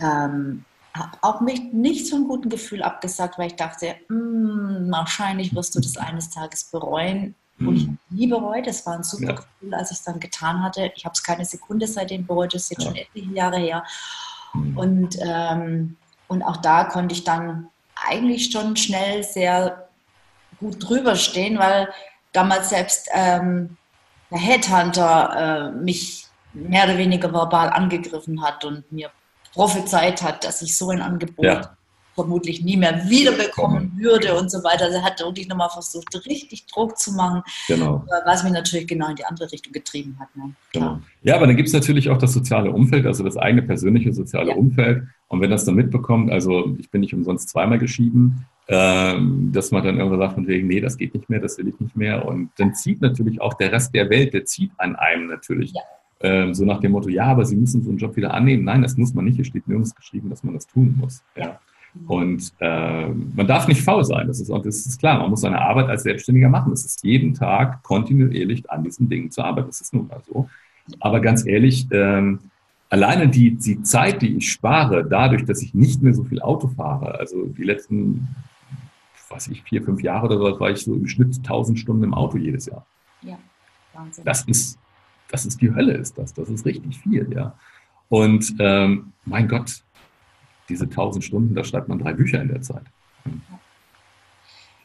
ähm, 0.00 0.64
habe 0.96 1.18
auch 1.22 1.40
mit 1.40 1.74
nicht 1.74 2.06
so 2.06 2.16
einem 2.16 2.28
guten 2.28 2.48
Gefühl 2.48 2.82
abgesagt, 2.82 3.38
weil 3.38 3.48
ich 3.48 3.56
dachte, 3.56 3.96
mm, 4.08 4.90
wahrscheinlich 4.90 5.54
wirst 5.54 5.74
du 5.74 5.80
das 5.80 5.96
eines 5.96 6.30
Tages 6.30 6.64
bereuen. 6.64 7.34
Und 7.58 7.76
ich 7.76 7.86
habe 7.86 7.96
nie 8.10 8.26
bereut. 8.26 8.66
Es 8.66 8.84
war 8.84 8.94
ein 8.94 9.02
super 9.02 9.28
ja. 9.28 9.32
Gefühl, 9.32 9.74
als 9.74 9.90
ich 9.90 9.98
es 9.98 10.04
dann 10.04 10.20
getan 10.20 10.62
hatte. 10.62 10.92
Ich 10.94 11.04
habe 11.04 11.14
es 11.14 11.22
keine 11.22 11.44
Sekunde 11.44 11.86
seitdem 11.86 12.26
bereut. 12.26 12.54
Das 12.54 12.64
ist 12.64 12.70
jetzt 12.70 12.82
ja. 12.82 12.88
schon 12.88 12.96
etliche 12.96 13.32
Jahre 13.32 13.56
her. 13.56 13.84
Mhm. 14.52 14.76
Und, 14.76 15.18
ähm, 15.20 15.96
und 16.28 16.42
auch 16.42 16.58
da 16.58 16.84
konnte 16.84 17.14
ich 17.14 17.24
dann 17.24 17.68
eigentlich 18.06 18.52
schon 18.52 18.76
schnell 18.76 19.24
sehr 19.24 19.85
gut 20.58 20.76
drüber 20.88 21.16
stehen, 21.16 21.58
weil 21.58 21.88
damals 22.32 22.70
selbst 22.70 23.08
ähm, 23.14 23.76
der 24.30 24.38
Headhunter 24.38 25.72
äh, 25.74 25.82
mich 25.82 26.26
mehr 26.52 26.84
oder 26.84 26.98
weniger 26.98 27.32
verbal 27.32 27.70
angegriffen 27.70 28.42
hat 28.42 28.64
und 28.64 28.90
mir 28.90 29.10
prophezeit 29.52 30.22
hat, 30.22 30.44
dass 30.44 30.62
ich 30.62 30.76
so 30.76 30.90
ein 30.90 31.00
Angebot 31.00 31.44
ja. 31.44 31.76
vermutlich 32.14 32.62
nie 32.62 32.76
mehr 32.76 33.08
wiederbekommen 33.08 33.92
würde 33.98 34.38
und 34.38 34.50
so 34.50 34.62
weiter. 34.64 34.84
Also 34.84 34.98
er 34.98 35.04
hat 35.04 35.20
wirklich 35.20 35.48
nochmal 35.48 35.70
versucht, 35.70 36.14
richtig 36.26 36.66
Druck 36.66 36.98
zu 36.98 37.12
machen, 37.12 37.42
genau. 37.66 38.04
was 38.24 38.42
mich 38.42 38.52
natürlich 38.52 38.86
genau 38.86 39.08
in 39.08 39.16
die 39.16 39.24
andere 39.24 39.50
Richtung 39.50 39.72
getrieben 39.72 40.16
hat. 40.18 40.34
Ne? 40.36 40.54
Genau. 40.72 41.00
Ja, 41.22 41.36
aber 41.36 41.46
dann 41.46 41.56
gibt 41.56 41.68
es 41.68 41.74
natürlich 41.74 42.10
auch 42.10 42.18
das 42.18 42.32
soziale 42.32 42.70
Umfeld, 42.70 43.06
also 43.06 43.24
das 43.24 43.36
eigene 43.36 43.62
persönliche 43.62 44.12
soziale 44.12 44.50
ja. 44.50 44.56
Umfeld. 44.56 45.04
Und 45.28 45.40
wenn 45.40 45.50
das 45.50 45.64
dann 45.64 45.74
mitbekommt, 45.74 46.30
also 46.30 46.76
ich 46.78 46.90
bin 46.90 47.00
nicht 47.00 47.14
umsonst 47.14 47.48
zweimal 47.48 47.78
geschieden, 47.78 48.46
ähm, 48.68 49.50
dass 49.52 49.70
man 49.70 49.84
dann 49.84 49.98
irgendwann 49.98 50.20
sagt 50.20 50.34
von 50.34 50.46
wegen, 50.46 50.66
nee, 50.66 50.80
das 50.80 50.96
geht 50.96 51.14
nicht 51.14 51.30
mehr, 51.30 51.40
das 51.40 51.56
will 51.58 51.68
ich 51.68 51.78
nicht 51.78 51.96
mehr. 51.96 52.26
Und 52.26 52.50
dann 52.56 52.74
zieht 52.74 53.00
natürlich 53.00 53.40
auch 53.40 53.54
der 53.54 53.72
Rest 53.72 53.94
der 53.94 54.10
Welt, 54.10 54.34
der 54.34 54.44
zieht 54.44 54.72
an 54.76 54.96
einem 54.96 55.28
natürlich. 55.28 55.72
Ja. 55.72 55.82
Ähm, 56.20 56.54
so 56.54 56.64
nach 56.64 56.80
dem 56.80 56.92
Motto, 56.92 57.08
ja, 57.08 57.26
aber 57.26 57.44
Sie 57.44 57.56
müssen 57.56 57.82
so 57.82 57.90
einen 57.90 57.98
Job 57.98 58.16
wieder 58.16 58.32
annehmen. 58.32 58.64
Nein, 58.64 58.82
das 58.82 58.96
muss 58.96 59.14
man 59.14 59.26
nicht. 59.26 59.36
Hier 59.36 59.44
steht 59.44 59.68
nirgends 59.68 59.94
geschrieben, 59.94 60.30
dass 60.30 60.42
man 60.42 60.54
das 60.54 60.66
tun 60.66 60.96
muss. 60.98 61.22
Ja. 61.36 61.60
Und 62.06 62.52
äh, 62.60 63.08
man 63.08 63.46
darf 63.46 63.68
nicht 63.68 63.82
faul 63.82 64.04
sein, 64.04 64.26
das 64.26 64.40
ist, 64.40 64.50
das 64.50 64.86
ist 64.86 64.98
klar. 64.98 65.18
Man 65.18 65.30
muss 65.30 65.40
seine 65.40 65.60
Arbeit 65.60 65.88
als 65.88 66.02
Selbstständiger 66.02 66.48
machen. 66.48 66.72
Es 66.72 66.84
ist 66.84 67.04
jeden 67.04 67.34
Tag 67.34 67.82
kontinuierlich 67.82 68.70
an 68.70 68.84
diesen 68.84 69.08
Dingen 69.08 69.30
zu 69.30 69.42
arbeiten. 69.42 69.68
Das 69.68 69.80
ist 69.80 69.94
nun 69.94 70.08
mal 70.08 70.20
so. 70.26 70.48
Aber 71.00 71.20
ganz 71.20 71.46
ehrlich, 71.46 71.86
ähm, 71.90 72.40
alleine 72.90 73.28
die, 73.28 73.52
die 73.52 73.82
Zeit, 73.82 74.22
die 74.22 74.36
ich 74.36 74.50
spare, 74.50 75.06
dadurch, 75.08 75.44
dass 75.44 75.62
ich 75.62 75.74
nicht 75.74 76.02
mehr 76.02 76.14
so 76.14 76.24
viel 76.24 76.40
Auto 76.40 76.68
fahre, 76.68 77.18
also 77.18 77.46
die 77.46 77.64
letzten, 77.64 78.28
weiß 79.28 79.48
ich, 79.48 79.62
vier, 79.62 79.82
fünf 79.82 80.02
Jahre 80.02 80.26
oder 80.26 80.38
so, 80.38 80.60
war 80.60 80.70
ich 80.70 80.82
so 80.82 80.94
im 80.94 81.06
Schnitt 81.06 81.36
1000 81.36 81.78
Stunden 81.78 82.04
im 82.04 82.14
Auto 82.14 82.36
jedes 82.38 82.66
Jahr. 82.66 82.86
Ja, 83.22 83.38
Wahnsinn. 83.92 84.24
Das 84.24 84.44
ist 84.44 84.78
das 85.28 85.46
ist 85.46 85.60
die 85.60 85.74
Hölle, 85.74 85.94
ist 85.94 86.16
das. 86.18 86.32
Das 86.34 86.48
ist 86.48 86.64
richtig 86.64 86.98
viel, 86.98 87.32
ja. 87.32 87.54
Und 88.08 88.54
ähm, 88.58 89.12
mein 89.24 89.48
Gott, 89.48 89.82
diese 90.68 90.88
tausend 90.88 91.24
Stunden, 91.24 91.54
da 91.54 91.64
schreibt 91.64 91.88
man 91.88 91.98
drei 91.98 92.12
Bücher 92.12 92.40
in 92.40 92.48
der 92.48 92.62
Zeit. 92.62 92.84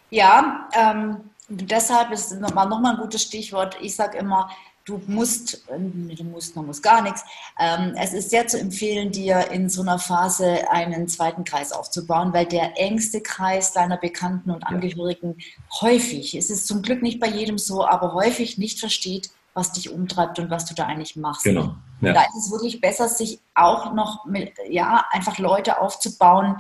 Ja, 0.09 0.67
ähm, 0.73 1.17
deshalb 1.47 2.11
ist 2.11 2.39
nochmal 2.39 2.67
noch 2.67 2.79
mal 2.79 2.95
ein 2.95 3.01
gutes 3.01 3.23
Stichwort. 3.23 3.77
Ich 3.81 3.95
sage 3.95 4.17
immer, 4.17 4.49
du 4.85 5.01
musst, 5.07 5.63
äh, 5.69 5.79
du 5.79 6.23
musst, 6.23 6.55
man 6.55 6.65
muss 6.65 6.81
gar 6.81 7.01
nichts. 7.01 7.23
Ähm, 7.59 7.93
es 7.97 8.13
ist 8.13 8.29
sehr 8.29 8.47
zu 8.47 8.59
empfehlen, 8.59 9.11
dir 9.11 9.51
in 9.51 9.69
so 9.69 9.81
einer 9.81 9.99
Phase 9.99 10.69
einen 10.71 11.07
zweiten 11.07 11.43
Kreis 11.43 11.71
aufzubauen, 11.71 12.33
weil 12.33 12.45
der 12.45 12.77
engste 12.77 13.21
Kreis 13.21 13.73
deiner 13.73 13.97
Bekannten 13.97 14.51
und 14.51 14.63
Angehörigen 14.63 15.35
ja. 15.37 15.81
häufig, 15.81 16.35
es 16.35 16.49
ist 16.49 16.67
zum 16.67 16.81
Glück 16.81 17.01
nicht 17.01 17.19
bei 17.19 17.27
jedem 17.27 17.57
so, 17.57 17.85
aber 17.85 18.13
häufig 18.13 18.57
nicht 18.57 18.79
versteht, 18.79 19.29
was 19.53 19.73
dich 19.73 19.89
umtreibt 19.91 20.39
und 20.39 20.49
was 20.49 20.65
du 20.65 20.73
da 20.73 20.85
eigentlich 20.85 21.15
machst. 21.15 21.43
Genau. 21.43 21.75
Ja. 21.99 22.13
Da 22.13 22.21
ist 22.23 22.45
es 22.45 22.51
wirklich 22.51 22.79
besser, 22.81 23.09
sich 23.09 23.39
auch 23.53 23.93
noch 23.93 24.25
mit, 24.25 24.53
ja, 24.69 25.05
einfach 25.11 25.37
Leute 25.37 25.79
aufzubauen, 25.79 26.57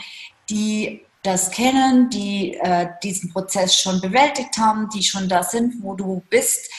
die 0.49 1.01
das 1.23 1.51
kennen, 1.51 2.09
die 2.09 2.55
äh, 2.55 2.89
diesen 3.03 3.31
Prozess 3.31 3.75
schon 3.75 4.01
bewältigt 4.01 4.57
haben, 4.57 4.89
die 4.89 5.03
schon 5.03 5.29
da 5.29 5.43
sind, 5.43 5.83
wo 5.83 5.93
du 5.93 6.23
bist, 6.29 6.69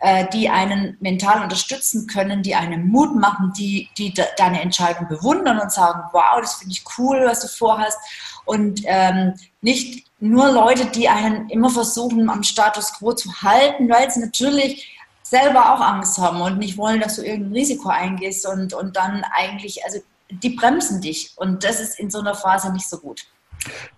äh, 0.00 0.26
die 0.32 0.48
einen 0.48 0.96
mental 1.00 1.42
unterstützen 1.42 2.06
können, 2.06 2.42
die 2.42 2.54
einen 2.54 2.88
Mut 2.88 3.14
machen, 3.14 3.52
die, 3.56 3.88
die 3.98 4.12
de 4.12 4.24
deine 4.36 4.60
Entscheidung 4.60 5.08
bewundern 5.08 5.58
und 5.58 5.70
sagen, 5.70 6.02
wow, 6.12 6.40
das 6.40 6.54
finde 6.54 6.72
ich 6.72 6.84
cool, 6.98 7.22
was 7.26 7.40
du 7.40 7.48
vorhast. 7.48 7.98
Und 8.46 8.80
ähm, 8.86 9.34
nicht 9.60 10.10
nur 10.18 10.50
Leute, 10.50 10.86
die 10.86 11.08
einen 11.08 11.48
immer 11.50 11.70
versuchen, 11.70 12.30
am 12.30 12.42
Status 12.42 12.94
quo 12.94 13.12
zu 13.12 13.30
halten, 13.42 13.88
weil 13.88 14.10
sie 14.10 14.20
natürlich 14.20 14.98
selber 15.22 15.74
auch 15.74 15.80
Angst 15.80 16.18
haben 16.18 16.40
und 16.40 16.58
nicht 16.58 16.76
wollen, 16.76 17.00
dass 17.00 17.16
du 17.16 17.22
irgendein 17.22 17.52
Risiko 17.52 17.90
eingehst 17.90 18.46
und, 18.46 18.74
und 18.74 18.96
dann 18.96 19.24
eigentlich, 19.32 19.84
also 19.84 20.00
die 20.30 20.50
bremsen 20.50 21.00
dich 21.00 21.32
und 21.36 21.62
das 21.62 21.78
ist 21.78 21.98
in 22.00 22.10
so 22.10 22.20
einer 22.20 22.34
Phase 22.34 22.72
nicht 22.72 22.88
so 22.88 22.98
gut. 22.98 23.26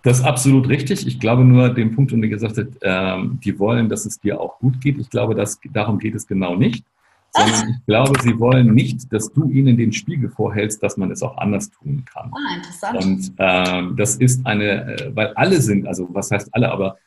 Das 0.01 0.19
ist 0.19 0.25
absolut 0.25 0.67
richtig. 0.69 1.07
Ich 1.07 1.19
glaube 1.19 1.43
nur 1.43 1.69
den 1.69 1.95
Punkt, 1.95 2.11
den 2.11 2.21
du 2.21 2.29
gesagt 2.29 2.57
hast, 2.57 2.67
ähm, 2.81 3.39
die 3.43 3.57
wollen, 3.59 3.89
dass 3.89 4.05
es 4.05 4.19
dir 4.19 4.39
auch 4.39 4.59
gut 4.59 4.81
geht. 4.81 4.97
Ich 4.97 5.09
glaube, 5.09 5.35
dass, 5.35 5.59
darum 5.71 5.99
geht 5.99 6.15
es 6.15 6.27
genau 6.27 6.55
nicht. 6.55 6.85
Sondern 7.35 7.69
ich 7.69 7.85
glaube, 7.87 8.21
sie 8.21 8.37
wollen 8.37 8.75
nicht, 8.75 9.11
dass 9.11 9.33
du 9.33 9.49
ihnen 9.49 9.75
den 9.75 9.91
Spiegel 9.91 10.29
vorhältst, 10.29 10.83
dass 10.83 10.97
man 10.97 11.09
es 11.09 11.23
auch 11.23 11.37
anders 11.37 11.71
tun 11.71 12.05
kann. 12.05 12.31
Ah, 12.31 12.55
interessant. 12.55 13.03
Und 13.03 13.33
ähm, 13.39 13.95
das 13.97 14.17
ist 14.17 14.45
eine, 14.45 14.97
äh, 14.97 15.15
weil 15.15 15.33
alle 15.33 15.59
sind, 15.59 15.87
also 15.87 16.07
was 16.11 16.29
heißt 16.29 16.53
alle, 16.53 16.71
aber 16.71 16.97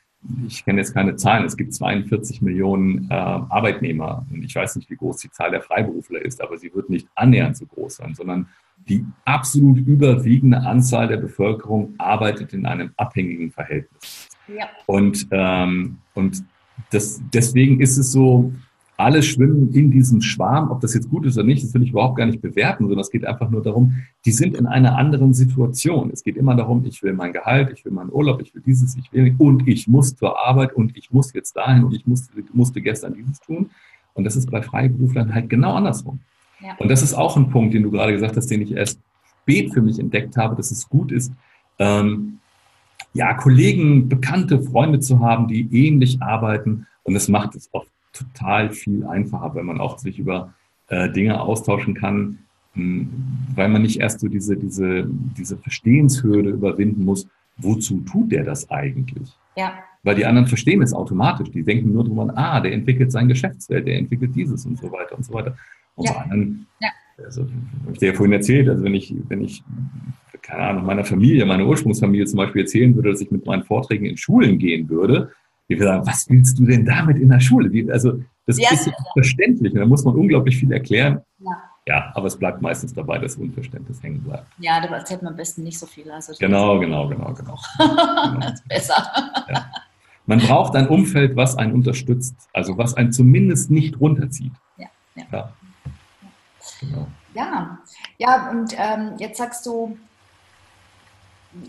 ich 0.46 0.64
kenne 0.64 0.80
jetzt 0.80 0.94
keine 0.94 1.16
Zahlen, 1.16 1.44
es 1.44 1.56
gibt 1.56 1.74
42 1.74 2.42
Millionen 2.42 3.08
äh, 3.10 3.14
Arbeitnehmer 3.14 4.26
und 4.30 4.42
ich 4.42 4.54
weiß 4.54 4.76
nicht, 4.76 4.90
wie 4.90 4.96
groß 4.96 5.18
die 5.18 5.30
Zahl 5.30 5.50
der 5.50 5.62
Freiberufler 5.62 6.22
ist, 6.22 6.40
aber 6.42 6.56
sie 6.56 6.74
wird 6.74 6.90
nicht 6.90 7.08
annähernd 7.14 7.56
so 7.56 7.66
groß 7.66 7.96
sein, 7.96 8.14
sondern 8.14 8.48
die 8.88 9.04
absolut 9.24 9.78
überwiegende 9.78 10.58
Anzahl 10.58 11.08
der 11.08 11.16
Bevölkerung 11.16 11.94
arbeitet 11.98 12.52
in 12.52 12.66
einem 12.66 12.90
abhängigen 12.96 13.50
Verhältnis. 13.50 14.28
Ja. 14.48 14.68
Und, 14.86 15.26
ähm, 15.30 15.98
und 16.14 16.44
das, 16.90 17.20
deswegen 17.32 17.80
ist 17.80 17.96
es 17.96 18.12
so, 18.12 18.52
alle 18.96 19.22
schwimmen 19.22 19.72
in 19.72 19.90
diesem 19.90 20.20
Schwarm. 20.20 20.70
Ob 20.70 20.80
das 20.80 20.94
jetzt 20.94 21.10
gut 21.10 21.26
ist 21.26 21.36
oder 21.36 21.46
nicht, 21.46 21.62
das 21.62 21.74
will 21.74 21.82
ich 21.82 21.90
überhaupt 21.90 22.16
gar 22.16 22.26
nicht 22.26 22.40
bewerten, 22.40 22.84
sondern 22.84 23.00
es 23.00 23.10
geht 23.10 23.26
einfach 23.26 23.50
nur 23.50 23.62
darum, 23.62 23.94
die 24.24 24.32
sind 24.32 24.56
in 24.56 24.66
einer 24.66 24.96
anderen 24.96 25.34
Situation. 25.34 26.10
Es 26.12 26.22
geht 26.22 26.36
immer 26.36 26.54
darum, 26.54 26.84
ich 26.84 27.02
will 27.02 27.12
mein 27.12 27.32
Gehalt, 27.32 27.70
ich 27.72 27.84
will 27.84 27.92
meinen 27.92 28.10
Urlaub, 28.10 28.40
ich 28.40 28.54
will 28.54 28.62
dieses, 28.64 28.96
ich 28.96 29.12
will 29.12 29.34
und 29.38 29.68
ich 29.68 29.86
muss 29.86 30.16
zur 30.16 30.38
Arbeit 30.38 30.74
und 30.74 30.96
ich 30.96 31.12
muss 31.12 31.32
jetzt 31.32 31.56
dahin 31.56 31.84
und 31.84 31.94
ich 31.94 32.06
musste, 32.06 32.32
musste 32.52 32.80
gestern 32.80 33.14
dieses 33.14 33.40
tun. 33.40 33.70
Und 34.14 34.24
das 34.24 34.36
ist 34.36 34.50
bei 34.50 34.62
Freiberuflern 34.62 35.34
halt 35.34 35.50
genau 35.50 35.74
andersrum. 35.74 36.20
Ja. 36.60 36.74
Und 36.78 36.90
das 36.90 37.02
ist 37.02 37.12
auch 37.12 37.36
ein 37.36 37.50
Punkt, 37.50 37.74
den 37.74 37.82
du 37.82 37.90
gerade 37.90 38.12
gesagt 38.12 38.36
hast, 38.36 38.50
den 38.50 38.62
ich 38.62 38.72
erst 38.72 38.98
spät 39.42 39.72
für 39.74 39.82
mich 39.82 39.98
entdeckt 39.98 40.36
habe, 40.36 40.56
dass 40.56 40.70
es 40.70 40.88
gut 40.88 41.12
ist, 41.12 41.32
ähm, 41.78 42.38
ja, 43.12 43.34
Kollegen, 43.34 44.08
Bekannte, 44.08 44.60
Freunde 44.62 45.00
zu 45.00 45.20
haben, 45.20 45.48
die 45.48 45.68
ähnlich 45.72 46.20
arbeiten. 46.22 46.86
Und 47.02 47.14
es 47.14 47.28
macht 47.28 47.54
es 47.54 47.68
oft 47.72 47.90
total 48.16 48.70
viel 48.70 49.04
einfacher, 49.04 49.54
wenn 49.54 49.66
man 49.66 49.80
auch 49.80 49.98
sich 49.98 50.18
über 50.18 50.54
äh, 50.88 51.10
Dinge 51.10 51.40
austauschen 51.40 51.94
kann, 51.94 52.38
mh, 52.74 52.82
hm, 52.82 53.08
weil 53.54 53.68
man 53.68 53.82
nicht 53.82 54.00
erst 54.00 54.20
so 54.20 54.28
diese, 54.28 54.56
diese, 54.56 55.06
diese 55.36 55.56
Verstehenshürde 55.56 56.50
überwinden 56.50 57.04
muss, 57.04 57.28
wozu 57.58 58.00
tut 58.00 58.32
der 58.32 58.44
das 58.44 58.70
eigentlich? 58.70 59.30
Ja. 59.56 59.74
Weil 60.02 60.14
die 60.14 60.26
anderen 60.26 60.46
verstehen 60.46 60.82
es 60.82 60.92
automatisch. 60.92 61.50
Die 61.50 61.64
denken 61.64 61.92
nur 61.92 62.04
drüber, 62.04 62.32
ah, 62.36 62.60
der 62.60 62.72
entwickelt 62.72 63.10
sein 63.10 63.28
Geschäftsfeld, 63.28 63.86
der 63.86 63.98
entwickelt 63.98 64.36
dieses 64.36 64.64
und 64.66 64.78
so 64.78 64.92
weiter 64.92 65.16
und 65.16 65.24
so 65.24 65.32
weiter. 65.32 65.56
Und 65.96 66.06
ja. 66.06 66.16
anderen, 66.16 66.66
ja. 66.80 66.90
also, 67.24 67.42
habe 67.42 67.92
ich 67.92 67.98
dir 67.98 68.08
ja 68.10 68.14
vorhin 68.14 68.34
erzählt, 68.34 68.68
also 68.68 68.84
wenn 68.84 68.94
ich, 68.94 69.14
wenn 69.28 69.42
ich, 69.42 69.64
keine 70.42 70.62
Ahnung, 70.62 70.86
meiner 70.86 71.04
Familie, 71.04 71.44
meiner 71.46 71.66
Ursprungsfamilie 71.66 72.26
zum 72.26 72.36
Beispiel 72.36 72.62
erzählen 72.62 72.94
würde, 72.94 73.10
dass 73.10 73.20
ich 73.20 73.30
mit 73.30 73.46
meinen 73.46 73.64
Vorträgen 73.64 74.04
in 74.04 74.16
Schulen 74.16 74.58
gehen 74.58 74.88
würde, 74.88 75.32
die 75.68 75.78
sagen, 75.78 76.06
was 76.06 76.28
willst 76.28 76.58
du 76.58 76.66
denn 76.66 76.84
damit 76.84 77.18
in 77.18 77.28
der 77.28 77.40
Schule? 77.40 77.68
Die, 77.70 77.90
also 77.90 78.20
das 78.46 78.58
ja, 78.58 78.70
ist 78.72 78.86
ja 78.86 78.92
verständlich 79.12 79.72
und 79.72 79.80
da 79.80 79.86
muss 79.86 80.04
man 80.04 80.14
unglaublich 80.14 80.56
viel 80.56 80.70
erklären. 80.72 81.20
Ja. 81.38 81.62
ja, 81.86 82.12
aber 82.14 82.26
es 82.26 82.36
bleibt 82.36 82.62
meistens 82.62 82.94
dabei, 82.94 83.18
dass 83.18 83.36
Unverständnis 83.36 84.02
hängen 84.02 84.22
bleibt. 84.22 84.46
Ja, 84.58 84.80
da 84.80 84.94
erzählt 84.94 85.22
man 85.22 85.32
am 85.32 85.36
besten 85.36 85.64
nicht 85.64 85.78
so 85.78 85.86
viel. 85.86 86.10
Also 86.10 86.32
genau, 86.38 86.78
genau, 86.78 87.08
genau, 87.08 87.34
genau. 87.34 87.58
das 88.40 88.54
ist 88.54 88.68
besser. 88.68 89.12
Ja. 89.48 89.66
Man 90.26 90.40
braucht 90.40 90.74
ein 90.74 90.88
Umfeld, 90.88 91.36
was 91.36 91.56
einen 91.56 91.72
unterstützt, 91.72 92.34
also 92.52 92.76
was 92.78 92.94
einen 92.94 93.12
zumindest 93.12 93.70
nicht 93.70 94.00
runterzieht. 94.00 94.52
Ja, 94.76 94.86
ja. 95.14 95.24
ja. 95.32 95.52
Genau. 96.80 97.06
ja. 97.34 97.78
ja 98.18 98.50
und 98.50 98.74
ähm, 98.76 99.14
jetzt 99.18 99.38
sagst 99.38 99.66
du, 99.66 99.96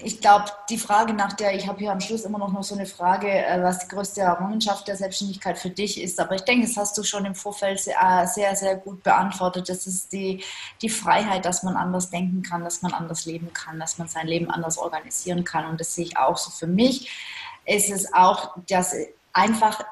ich 0.04 0.22
glaube, 0.22 0.46
die 0.70 0.78
Frage 0.78 1.14
nach 1.14 1.34
der, 1.34 1.56
ich 1.56 1.68
habe 1.68 1.80
hier 1.80 1.92
am 1.92 2.00
Schluss 2.00 2.24
immer 2.24 2.38
noch, 2.38 2.52
noch 2.52 2.64
so 2.64 2.76
eine 2.76 2.86
Frage, 2.86 3.30
äh, 3.30 3.62
was 3.62 3.80
die 3.80 3.88
größte 3.88 4.22
Errungenschaft 4.22 4.88
der 4.88 4.96
Selbstständigkeit 4.96 5.58
für 5.58 5.70
dich 5.70 6.02
ist. 6.02 6.20
Aber 6.20 6.36
ich 6.36 6.42
denke, 6.42 6.68
das 6.68 6.78
hast 6.78 6.98
du 6.98 7.04
schon 7.04 7.26
im 7.26 7.36
Vorfeld 7.36 7.80
sehr, 7.80 7.96
äh, 8.02 8.28
sehr, 8.28 8.56
sehr 8.56 8.76
gut 8.76 9.04
beantwortet. 9.04 9.70
Das 9.70 9.88
ist 9.88 10.12
die, 10.12 10.44
die 10.82 10.90
Freiheit, 10.90 11.46
dass 11.46 11.64
man 11.64 11.76
anders 11.78 12.10
denken 12.10 12.44
kann, 12.44 12.64
dass 12.64 12.82
man 12.82 12.94
anders 12.94 13.26
leben 13.26 13.54
kann, 13.54 13.80
dass 13.80 13.98
man 13.98 14.08
sein 14.08 14.28
Leben 14.28 14.50
anders 14.50 14.78
organisieren 14.78 15.44
kann. 15.44 15.66
Und 15.66 15.80
das 15.80 15.94
sehe 15.94 16.06
ich 16.06 16.18
auch 16.18 16.38
so 16.38 16.52
für 16.52 16.68
mich. 16.68 17.12
Ist 17.66 17.90
es 17.90 18.14
auch, 18.14 18.56
dass 18.68 18.96
einfach 19.34 19.84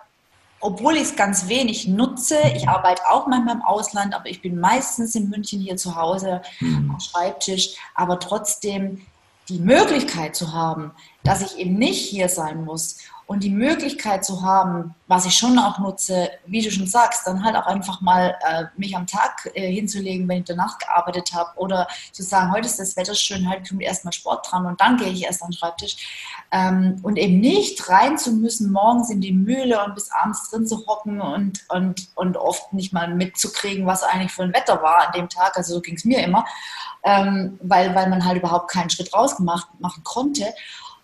obwohl 0.62 0.96
ich 0.96 1.04
es 1.04 1.16
ganz 1.16 1.48
wenig 1.48 1.88
nutze, 1.88 2.40
ich 2.56 2.68
arbeite 2.68 3.04
auch 3.08 3.28
manchmal 3.28 3.56
im 3.56 3.62
Ausland, 3.62 4.16
aber 4.16 4.28
ich 4.28 4.42
bin 4.42 4.60
meistens 4.60 5.14
in 5.14 5.30
München 5.30 5.60
hier 5.60 5.78
zu 5.78 5.96
Hause 5.96 6.42
mhm. 6.60 6.90
am 6.92 7.00
Schreibtisch, 7.00 7.76
aber 7.94 8.20
trotzdem 8.20 9.06
die 9.50 9.60
Möglichkeit 9.60 10.36
zu 10.36 10.54
haben, 10.54 10.92
dass 11.26 11.42
ich 11.42 11.58
eben 11.58 11.76
nicht 11.76 12.00
hier 12.00 12.30
sein 12.30 12.64
muss 12.64 12.98
und 13.28 13.44
die 13.44 13.50
Möglichkeit 13.50 14.24
zu 14.24 14.44
haben, 14.44 14.94
was 15.08 15.26
ich 15.26 15.36
schon 15.36 15.58
auch 15.58 15.80
nutze, 15.80 16.30
wie 16.46 16.62
du 16.62 16.70
schon 16.70 16.86
sagst, 16.86 17.26
dann 17.26 17.44
halt 17.44 17.56
auch 17.56 17.66
einfach 17.66 18.02
mal 18.02 18.38
äh, 18.48 18.66
mich 18.78 18.96
am 18.96 19.08
Tag 19.08 19.50
äh, 19.56 19.72
hinzulegen, 19.72 20.28
wenn 20.28 20.44
ich 20.44 20.56
Nacht 20.56 20.80
gearbeitet 20.80 21.34
habe 21.34 21.50
oder 21.58 21.88
zu 22.12 22.22
sagen, 22.22 22.52
heute 22.52 22.68
ist 22.68 22.80
das 22.80 22.96
Wetter 22.96 23.16
schön, 23.16 23.50
halt 23.50 23.68
kommt 23.68 23.82
erstmal 23.82 24.14
Sport 24.14 24.48
dran 24.50 24.68
und 24.68 24.80
dann 24.80 24.98
gehe 24.98 25.10
ich 25.10 25.24
erst 25.24 25.42
an 25.42 25.50
den 25.50 25.58
Schreibtisch. 25.58 26.44
Ähm, 26.52 27.00
und 27.02 27.18
eben 27.18 27.40
nicht 27.40 27.90
rein 27.90 28.20
zu 28.20 28.32
müssen, 28.32 28.72
morgens 28.72 29.10
in 29.10 29.22
die 29.22 29.34
Mühle 29.34 29.84
und 29.84 29.96
bis 29.96 30.12
abends 30.12 30.50
drin 30.50 30.68
zu 30.68 30.86
hocken 30.86 31.20
und, 31.20 31.66
und, 31.70 32.10
und 32.14 32.38
oft 32.38 32.74
nicht 32.74 32.94
mal 32.94 33.08
mitzukriegen, 33.08 33.88
was 33.88 34.04
eigentlich 34.04 34.32
für 34.32 34.44
ein 34.44 34.54
Wetter 34.54 34.82
war 34.84 35.08
an 35.08 35.14
dem 35.14 35.30
Tag, 35.30 35.58
also 35.58 35.74
so 35.74 35.82
ging 35.82 35.96
es 35.96 36.06
mir 36.06 36.24
immer, 36.24 36.46
ähm, 37.04 37.60
weil, 37.64 37.96
weil 37.96 38.10
man 38.10 38.24
halt 38.24 38.38
überhaupt 38.38 38.70
keinen 38.70 38.92
Schritt 38.92 39.14
rausgemacht 39.14 39.68
machen 39.80 40.04
konnte. 40.04 40.54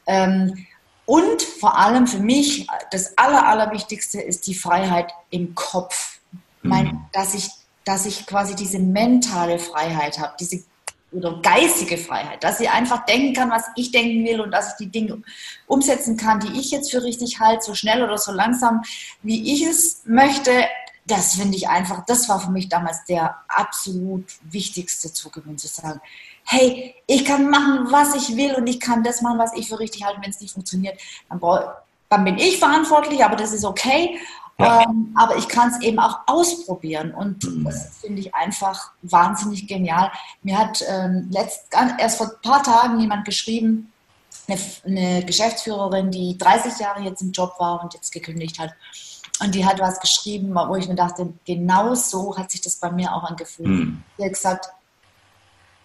Ähm, 0.07 0.65
und 1.05 1.41
vor 1.41 1.77
allem 1.77 2.07
für 2.07 2.19
mich, 2.19 2.67
das 2.91 3.17
Aller, 3.17 3.47
Allerwichtigste 3.47 4.21
ist 4.21 4.47
die 4.47 4.55
Freiheit 4.55 5.11
im 5.29 5.55
Kopf. 5.55 6.19
Mein, 6.63 6.85
mhm. 6.85 7.05
dass, 7.11 7.33
ich, 7.33 7.49
dass 7.83 8.05
ich 8.05 8.25
quasi 8.27 8.55
diese 8.55 8.79
mentale 8.79 9.57
Freiheit 9.59 10.19
habe, 10.19 10.35
diese 10.39 10.63
oder 11.11 11.41
geistige 11.41 11.97
Freiheit, 11.97 12.43
dass 12.43 12.59
ich 12.59 12.69
einfach 12.69 13.05
denken 13.05 13.33
kann, 13.33 13.51
was 13.51 13.65
ich 13.75 13.91
denken 13.91 14.23
will 14.25 14.39
und 14.39 14.51
dass 14.51 14.69
ich 14.69 14.77
die 14.77 14.91
Dinge 14.91 15.21
umsetzen 15.67 16.15
kann, 16.15 16.39
die 16.39 16.57
ich 16.59 16.71
jetzt 16.71 16.91
für 16.91 17.03
richtig 17.03 17.39
halte, 17.39 17.65
so 17.65 17.75
schnell 17.75 18.01
oder 18.01 18.17
so 18.17 18.31
langsam, 18.31 18.81
wie 19.21 19.53
ich 19.53 19.63
es 19.63 20.03
möchte. 20.05 20.51
Das 21.05 21.35
finde 21.35 21.57
ich 21.57 21.67
einfach, 21.67 22.05
das 22.05 22.29
war 22.29 22.39
für 22.39 22.51
mich 22.51 22.69
damals 22.69 23.03
der 23.05 23.35
absolut 23.49 24.25
wichtigste 24.43 25.11
Zugewinn, 25.11 25.57
zu 25.57 25.67
sagen, 25.67 25.99
hey, 26.51 26.95
ich 27.07 27.23
kann 27.23 27.49
machen, 27.49 27.91
was 27.91 28.13
ich 28.15 28.35
will 28.35 28.55
und 28.55 28.67
ich 28.67 28.79
kann 28.79 29.03
das 29.03 29.21
machen, 29.21 29.39
was 29.39 29.53
ich 29.55 29.69
für 29.69 29.79
richtig 29.79 30.03
halte. 30.03 30.21
Wenn 30.21 30.29
es 30.29 30.41
nicht 30.41 30.53
funktioniert, 30.53 30.99
dann, 31.29 31.39
dann, 32.09 32.23
bin 32.25 32.37
ich 32.37 32.59
verantwortlich, 32.59 33.23
aber 33.23 33.37
das 33.37 33.53
ist 33.53 33.63
okay. 33.63 34.19
Ja. 34.59 34.81
Ähm, 34.81 35.15
aber 35.17 35.37
ich 35.37 35.47
kann 35.47 35.69
es 35.69 35.81
eben 35.81 35.97
auch 35.97 36.19
ausprobieren 36.27 37.13
und 37.13 37.43
mhm. 37.43 37.63
das 37.63 37.97
finde 38.01 38.19
ich 38.19 38.35
einfach 38.35 38.91
wahnsinnig 39.01 39.65
genial. 39.65 40.11
Mir 40.43 40.57
hat 40.57 40.83
ähm, 40.87 41.29
letzt, 41.31 41.67
erst 41.97 42.17
vor 42.17 42.27
ein 42.27 42.41
paar 42.43 42.61
Tagen 42.61 42.99
jemand 42.99 43.25
geschrieben, 43.25 43.91
eine, 44.47 44.59
eine 44.85 45.25
Geschäftsführerin, 45.25 46.11
die 46.11 46.37
30 46.37 46.79
Jahre 46.79 47.01
jetzt 47.01 47.21
im 47.21 47.31
Job 47.31 47.55
war 47.59 47.81
und 47.81 47.93
jetzt 47.93 48.11
gekündigt 48.11 48.59
hat. 48.59 48.71
Und 49.41 49.55
die 49.55 49.65
hat 49.65 49.79
was 49.79 49.99
geschrieben, 49.99 50.53
wo 50.53 50.75
ich 50.75 50.87
mir 50.87 50.95
dachte, 50.95 51.33
genau 51.45 51.95
so 51.95 52.37
hat 52.37 52.51
sich 52.51 52.61
das 52.61 52.75
bei 52.75 52.91
mir 52.91 53.15
auch 53.15 53.23
angefühlt. 53.23 53.69
Mhm. 53.69 54.03
Die 54.19 54.25
hat 54.25 54.33
gesagt, 54.33 54.69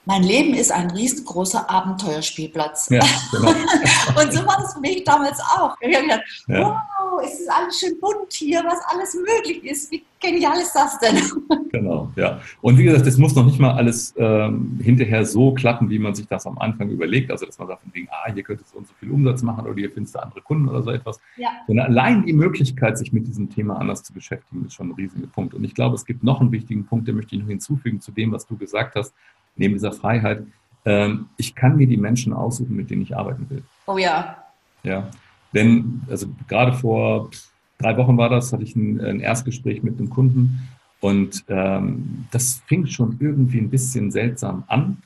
mein 0.07 0.23
Leben 0.23 0.55
ist 0.55 0.71
ein 0.71 0.91
riesengroßer 0.93 1.69
Abenteuerspielplatz. 1.69 2.89
Ja, 2.91 3.05
genau. 3.33 3.49
und 4.23 4.33
so 4.33 4.47
war 4.47 4.57
das 4.61 4.75
für 4.75 4.81
mich 4.81 5.03
damals 5.03 5.41
auch. 5.41 5.77
Ich 5.81 5.95
habe 5.95 6.07
gedacht, 6.07 6.23
ja. 6.47 6.61
wow, 6.61 7.25
ist 7.25 7.41
es 7.41 7.49
alles 7.49 7.81
schön 7.81 7.99
bunt 8.01 8.33
hier, 8.33 8.63
was 8.65 8.79
alles 8.89 9.15
möglich 9.15 9.65
ist. 9.65 9.91
Wie 9.91 10.05
genial 10.21 10.59
ist 10.59 10.73
das 10.73 10.99
denn? 11.01 11.17
Genau, 11.73 12.11
ja. 12.17 12.41
Und 12.63 12.79
wie 12.79 12.85
gesagt, 12.85 13.07
das 13.07 13.19
muss 13.19 13.35
noch 13.35 13.45
nicht 13.45 13.59
mal 13.59 13.75
alles 13.75 14.15
ähm, 14.17 14.81
hinterher 14.83 15.27
so 15.27 15.53
klappen, 15.53 15.91
wie 15.91 15.99
man 15.99 16.15
sich 16.15 16.27
das 16.27 16.47
am 16.47 16.57
Anfang 16.57 16.89
überlegt. 16.89 17.31
Also, 17.31 17.45
dass 17.45 17.59
man 17.59 17.69
sagt, 17.69 17.83
von 17.83 17.93
wegen, 17.93 18.09
ah, 18.11 18.33
hier 18.33 18.43
könnte 18.43 18.65
so 18.65 18.79
und 18.79 18.87
so 18.87 18.95
viel 18.99 19.11
Umsatz 19.11 19.43
machen 19.43 19.67
oder 19.67 19.75
hier 19.75 19.91
findest 19.91 20.15
du 20.15 20.23
andere 20.23 20.41
Kunden 20.41 20.69
oder 20.69 20.83
so 20.83 20.91
etwas. 20.91 21.21
Ja. 21.37 21.51
Sondern 21.67 21.87
allein 21.87 22.25
die 22.25 22.33
Möglichkeit, 22.33 22.97
sich 22.97 23.13
mit 23.13 23.27
diesem 23.27 23.51
Thema 23.51 23.79
anders 23.79 24.03
zu 24.05 24.15
beschäftigen, 24.15 24.65
ist 24.65 24.73
schon 24.73 24.89
ein 24.89 24.95
riesiger 24.95 25.27
Punkt. 25.27 25.53
Und 25.53 25.65
ich 25.65 25.75
glaube, 25.75 25.97
es 25.97 26.07
gibt 26.07 26.25
noch 26.25 26.41
einen 26.41 26.51
wichtigen 26.53 26.87
Punkt, 26.87 27.09
den 27.09 27.17
möchte 27.17 27.35
ich 27.35 27.43
noch 27.43 27.49
hinzufügen 27.49 28.01
zu 28.01 28.11
dem, 28.11 28.33
was 28.33 28.47
du 28.47 28.57
gesagt 28.57 28.95
hast 28.95 29.13
neben 29.57 29.75
dieser 29.75 29.93
Freiheit, 29.93 30.45
ähm, 30.85 31.27
ich 31.37 31.55
kann 31.55 31.77
mir 31.77 31.87
die 31.87 31.97
Menschen 31.97 32.33
aussuchen, 32.33 32.77
mit 32.77 32.91
denen 32.91 33.03
ich 33.03 33.17
arbeiten 33.17 33.49
will. 33.51 33.63
Oh 33.87 33.99
ja. 33.99 34.37
Ja, 34.83 35.11
denn, 35.53 36.03
also 36.09 36.29
gerade 36.49 36.73
vor 36.73 37.31
drei 37.79 37.97
Wochen 37.97 38.17
war 38.17 38.29
das, 38.29 38.53
hatte 38.53 38.63
ich 38.63 38.77
ein, 38.77 39.01
ein 39.01 39.21
Erstgespräch 39.21 39.83
mit 39.83 39.99
einem 39.99 40.11
Kunden 40.11 40.69
und 41.01 41.45
ähm, 41.49 42.27
das 42.31 42.63
fing 42.67 42.87
schon 42.87 43.17
irgendwie 43.21 43.59
ein 43.59 43.71
bisschen 43.71 44.11
seltsam 44.11 44.65
an. 44.69 44.99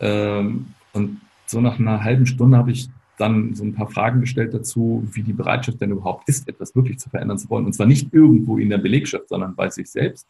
Ähm, 0.00 0.66
und 0.92 1.20
so 1.46 1.60
nach 1.60 1.78
einer 1.78 2.04
halben 2.04 2.26
Stunde 2.26 2.56
habe 2.56 2.72
ich 2.72 2.88
dann 3.16 3.54
so 3.54 3.64
ein 3.64 3.74
paar 3.74 3.90
Fragen 3.90 4.20
gestellt 4.20 4.54
dazu, 4.54 5.06
wie 5.12 5.22
die 5.22 5.32
Bereitschaft 5.32 5.80
denn 5.80 5.90
überhaupt 5.90 6.28
ist, 6.28 6.48
etwas 6.48 6.74
wirklich 6.76 6.98
zu 6.98 7.10
verändern 7.10 7.38
zu 7.38 7.50
wollen. 7.50 7.66
Und 7.66 7.72
zwar 7.72 7.86
nicht 7.86 8.12
irgendwo 8.12 8.58
in 8.58 8.70
der 8.70 8.78
Belegschaft, 8.78 9.28
sondern 9.28 9.54
bei 9.54 9.68
sich 9.70 9.90
selbst 9.90 10.26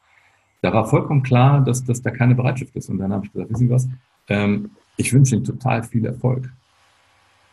da 0.60 0.72
war 0.72 0.86
vollkommen 0.86 1.22
klar, 1.22 1.62
dass, 1.62 1.84
dass 1.84 2.02
da 2.02 2.10
keine 2.10 2.34
Bereitschaft 2.34 2.74
ist. 2.74 2.88
Und 2.88 2.98
dann 2.98 3.12
habe 3.12 3.26
ich 3.26 3.32
gesagt, 3.32 3.50
wissen 3.50 3.68
Sie 3.68 3.70
was, 3.70 3.88
ähm, 4.28 4.70
ich 4.96 5.12
wünsche 5.12 5.36
Ihnen 5.36 5.44
total 5.44 5.82
viel 5.82 6.04
Erfolg 6.04 6.50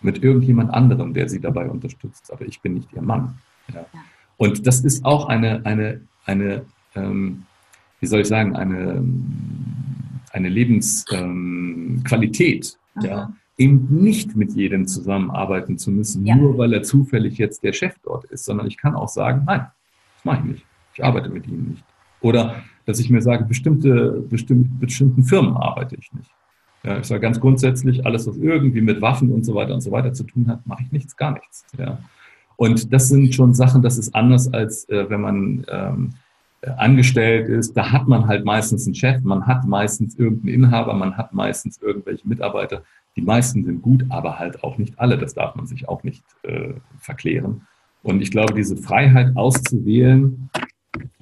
mit 0.02 0.24
irgendjemand 0.24 0.74
anderem, 0.74 1.14
der 1.14 1.30
Sie 1.30 1.40
dabei 1.40 1.70
unterstützt, 1.70 2.32
aber 2.32 2.46
ich 2.46 2.62
bin 2.62 2.76
nicht 2.76 2.92
Ihr 2.94 3.02
Mann. 3.02 3.38
Ja. 3.74 3.86
Und 4.38 4.68
das 4.68 4.82
ist 4.82 5.06
auch 5.06 5.28
eine, 5.28 5.66
eine, 5.66 6.02
eine 6.26 6.66
ähm, 6.96 7.46
wie 8.00 8.08
soll 8.08 8.22
ich 8.22 8.28
sagen, 8.28 8.56
eine, 8.56 9.04
eine 10.32 10.50
Lebensqualität. 10.50 12.78
Ähm, 12.98 13.04
ja. 13.04 13.34
Eben 13.58 14.04
nicht 14.04 14.36
mit 14.36 14.52
jedem 14.52 14.86
zusammenarbeiten 14.86 15.78
zu 15.78 15.92
müssen, 15.92 16.26
ja. 16.26 16.36
nur 16.36 16.58
weil 16.58 16.74
er 16.74 16.84
zufällig 16.84 17.38
jetzt 17.38 17.64
der 17.64 17.72
Chef 17.74 17.96
dort 18.04 18.26
ist, 18.26 18.44
sondern 18.46 18.68
ich 18.68 18.78
kann 18.78 18.96
auch 18.96 19.08
sagen, 19.08 19.44
nein, 19.46 19.68
das 20.16 20.26
mache 20.26 20.40
ich 20.40 20.46
nicht. 20.46 20.66
Ich 20.94 21.04
arbeite 21.04 21.30
mit 21.30 21.48
Ihnen 21.48 21.72
nicht. 21.72 21.84
Oder 22.22 22.64
dass 22.86 23.00
ich 23.00 23.10
mir 23.10 23.22
sage, 23.22 23.46
bestimmte, 23.46 24.24
bestimmte, 24.30 24.70
bestimmten 24.80 25.24
Firmen 25.24 25.58
arbeite 25.58 25.96
ich 25.96 26.12
nicht. 26.14 26.32
Ja, 26.84 27.00
ich 27.00 27.06
sage 27.06 27.22
ganz 27.22 27.40
grundsätzlich, 27.40 28.06
alles, 28.06 28.28
was 28.28 28.38
irgendwie 28.38 28.82
mit 28.82 29.02
Waffen 29.02 29.32
und 29.32 29.44
so 29.44 29.56
weiter 29.56 29.74
und 29.74 29.82
so 29.82 29.92
weiter 29.92 30.14
zu 30.14 30.24
tun 30.24 30.48
hat, 30.48 30.66
mache 30.68 30.84
ich 30.84 30.92
nichts, 30.92 31.18
gar 31.18 31.34
nichts. 31.34 31.66
Ja. 31.78 31.98
Und 32.58 32.94
das 32.94 33.10
sind 33.10 33.34
schon 33.34 33.54
Sachen, 33.54 33.82
das 33.82 33.98
ist 33.98 34.14
anders, 34.14 34.54
als 34.54 34.88
äh, 34.90 35.10
wenn 35.10 35.22
man 35.22 35.66
ähm, 35.68 36.14
angestellt 36.78 37.50
ist. 37.50 37.76
Da 37.76 37.92
hat 37.92 38.08
man 38.08 38.28
halt 38.28 38.46
meistens 38.46 38.86
einen 38.86 38.96
Chef, 38.96 39.22
man 39.24 39.46
hat 39.48 39.66
meistens 39.66 40.16
irgendeinen 40.16 40.54
Inhaber, 40.54 40.94
man 40.94 41.18
hat 41.18 41.34
meistens 41.34 41.82
irgendwelche 41.82 42.28
Mitarbeiter. 42.28 42.84
Die 43.16 43.22
meisten 43.22 43.64
sind 43.64 43.82
gut, 43.82 44.06
aber 44.10 44.40
halt 44.40 44.64
auch 44.64 44.78
nicht 44.78 45.00
alle. 45.00 45.18
Das 45.18 45.34
darf 45.34 45.56
man 45.56 45.68
sich 45.68 45.88
auch 45.88 46.04
nicht 46.04 46.24
äh, 46.44 46.74
verklären. 47.00 47.62
Und 48.04 48.22
ich 48.22 48.30
glaube, 48.30 48.54
diese 48.54 48.78
Freiheit 48.78 49.36
auszuwählen, 49.36 50.50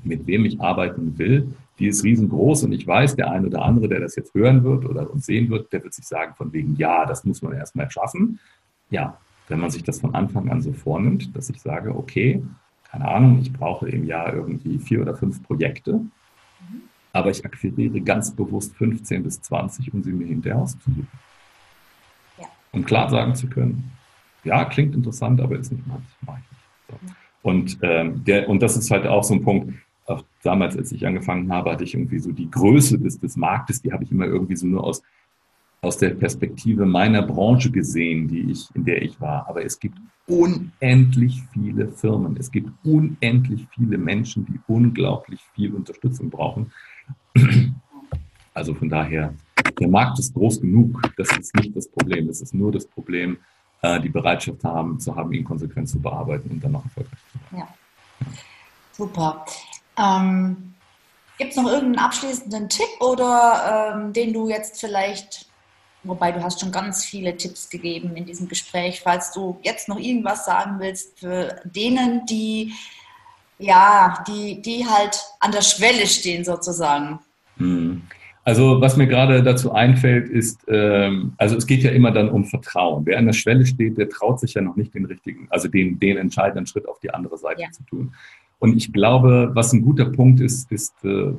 mit 0.06 0.28
wem 0.28 0.46
ich 0.46 0.62
arbeiten 0.62 1.18
will, 1.18 1.54
die 1.80 1.88
ist 1.88 2.04
riesengroß 2.04 2.64
und 2.64 2.72
ich 2.72 2.86
weiß, 2.86 3.16
der 3.16 3.32
eine 3.32 3.48
oder 3.48 3.64
andere, 3.64 3.88
der 3.88 4.00
das 4.00 4.16
jetzt 4.16 4.34
hören 4.34 4.64
wird 4.64 4.86
oder 4.86 5.10
uns 5.12 5.26
sehen 5.26 5.50
wird, 5.50 5.74
der 5.74 5.84
wird 5.84 5.94
sich 5.94 6.06
sagen 6.06 6.36
von 6.36 6.54
wegen, 6.54 6.76
ja, 6.76 7.06
das 7.06 7.26
muss 7.26 7.42
man 7.42 7.54
erstmal 7.54 7.90
schaffen. 7.90 8.40
Ja, 8.90 9.18
wenn 9.48 9.60
man 9.60 9.72
sich 9.72 9.84
das 9.84 10.00
von 10.00 10.14
Anfang 10.14 10.50
an 10.50 10.62
so 10.62 10.72
vornimmt, 10.72 11.36
dass 11.36 11.50
ich 11.50 11.60
sage, 11.62 11.96
okay, 11.96 12.44
keine 12.84 13.08
Ahnung, 13.08 13.40
ich 13.42 13.52
brauche 13.52 13.90
im 13.90 14.06
Jahr 14.06 14.34
irgendwie 14.34 14.78
vier 14.78 15.02
oder 15.02 15.16
fünf 15.16 15.42
Projekte, 15.44 16.02
aber 17.12 17.32
ich 17.32 17.44
akquiriere 17.44 18.02
ganz 18.02 18.32
bewusst 18.32 18.76
15 18.76 19.24
bis 19.24 19.42
20, 19.42 19.94
um 19.94 20.04
sie 20.04 20.12
mir 20.12 20.28
hinterher 20.28 20.60
auszusuchen. 20.60 21.08
Ja. 22.40 22.46
Um 22.72 22.86
klar 22.86 23.10
sagen 23.10 23.36
zu 23.36 23.48
können, 23.48 23.92
ja, 24.44 24.66
klingt 24.66 24.94
interessant, 24.94 25.42
aber 25.42 25.58
ist 25.58 25.72
nicht 25.72 25.86
meins. 25.88 26.04
Und, 27.42 27.78
ähm, 27.82 28.24
der, 28.24 28.48
und 28.48 28.62
das 28.62 28.78
ist 28.78 28.90
halt 28.90 29.06
auch 29.06 29.24
so 29.24 29.34
ein 29.34 29.44
Punkt, 29.44 29.74
auch 30.06 30.24
damals, 30.44 30.78
als 30.78 30.92
ich 30.92 31.06
angefangen 31.06 31.52
habe, 31.52 31.72
hatte 31.72 31.84
ich 31.84 31.94
irgendwie 31.94 32.20
so 32.20 32.32
die 32.32 32.50
Größe 32.50 33.00
des, 33.00 33.20
des 33.20 33.38
Marktes, 33.38 33.82
die 33.82 33.92
habe 33.92 34.04
ich 34.04 34.12
immer 34.12 34.26
irgendwie 34.26 34.56
so 34.56 34.68
nur 34.68 34.84
aus, 34.84 35.02
aus 35.82 35.98
der 35.98 36.12
Perspektive 36.12 36.86
meiner 36.86 37.22
Branche 37.22 37.72
gesehen, 37.72 38.28
die 38.28 38.52
ich, 38.52 38.68
in 38.76 38.86
der 38.86 39.02
ich 39.02 39.20
war. 39.22 39.48
Aber 39.48 39.64
es 39.64 39.80
gibt 39.80 39.98
unendlich 40.28 41.44
viele 41.54 41.90
Firmen, 41.90 42.38
es 42.38 42.52
gibt 42.52 42.70
unendlich 42.84 43.68
viele 43.74 43.98
Menschen, 43.98 44.46
die 44.46 44.60
unglaublich 44.68 45.42
viel 45.56 45.74
Unterstützung 45.74 46.30
brauchen. 46.30 46.72
Also 48.54 48.74
von 48.74 48.90
daher, 48.90 49.34
der 49.80 49.88
Markt 49.88 50.20
ist 50.20 50.34
groß 50.34 50.62
genug. 50.62 51.02
Das 51.18 51.36
ist 51.38 51.56
nicht 51.56 51.76
das 51.76 51.88
Problem. 51.88 52.30
Es 52.30 52.42
ist 52.42 52.54
nur 52.54 52.72
das 52.72 52.86
Problem, 52.86 53.38
äh, 53.82 54.00
die 54.00 54.10
Bereitschaft 54.10 54.64
haben, 54.64 55.00
zu 55.00 55.16
haben, 55.16 55.34
ihn 55.34 55.44
konsequent 55.44 55.90
zu 55.90 56.00
bearbeiten 56.00 56.50
und 56.50 56.64
dann 56.64 56.74
noch 56.74 56.84
erfolgreich 56.84 57.20
zu 57.32 57.38
sein. 57.38 57.60
Ja. 57.60 57.68
Super. 58.92 59.46
Ähm, 59.98 60.74
Gibt 61.38 61.52
es 61.52 61.58
noch 61.58 61.66
irgendeinen 61.66 62.06
abschließenden 62.06 62.70
Tipp 62.70 63.02
oder 63.02 63.94
ähm, 63.96 64.14
den 64.14 64.34
du 64.34 64.50
jetzt 64.50 64.80
vielleicht, 64.80 65.48
wobei 66.04 66.32
du 66.32 66.44
hast 66.44 66.60
schon 66.60 66.72
ganz 66.72 67.04
viele 67.06 67.36
Tipps 67.36 67.70
gegeben 67.70 68.16
in 68.16 68.26
diesem 68.26 68.48
Gespräch, 68.48 69.02
falls 69.04 69.32
du 69.32 69.60
jetzt 69.64 69.90
noch 69.90 70.00
irgendwas 70.00 70.46
sagen 70.46 70.80
willst 70.80 71.20
für 71.20 71.60
denen, 71.66 72.26
die 72.28 72.74
ja, 73.60 74.24
die, 74.28 74.62
die 74.62 74.86
halt 74.86 75.18
an 75.40 75.52
der 75.52 75.62
Schwelle 75.62 76.06
stehen 76.08 76.44
sozusagen. 76.44 77.20
Hm. 77.58 78.02
Also 78.46 78.82
was 78.82 78.98
mir 78.98 79.08
gerade 79.08 79.42
dazu 79.42 79.72
einfällt, 79.72 80.28
ist, 80.28 80.60
ähm, 80.68 81.34
also 81.38 81.56
es 81.56 81.66
geht 81.66 81.82
ja 81.82 81.92
immer 81.92 82.12
dann 82.12 82.30
um 82.30 82.44
Vertrauen. 82.44 83.06
Wer 83.06 83.18
an 83.18 83.26
der 83.26 83.34
Schwelle 83.34 83.66
steht, 83.66 83.98
der 83.98 84.10
traut 84.10 84.42
sich 84.42 84.54
ja 84.54 84.62
noch 84.62 84.76
nicht 84.76 84.94
den 84.94 85.06
richtigen, 85.06 85.48
also 85.50 85.70
den, 85.70 85.98
den 85.98 86.18
entscheidenden 86.18 86.68
Schritt 86.68 86.88
auf 86.90 87.00
die 87.00 87.12
andere 87.12 87.38
Seite 87.38 87.62
ja. 87.62 87.72
zu 87.72 87.84
tun. 87.84 88.14
Und 88.64 88.78
ich 88.78 88.94
glaube, 88.94 89.52
was 89.54 89.74
ein 89.74 89.82
guter 89.82 90.06
Punkt 90.06 90.40
ist, 90.40 90.72
ist, 90.72 90.94
äh, 91.04 91.34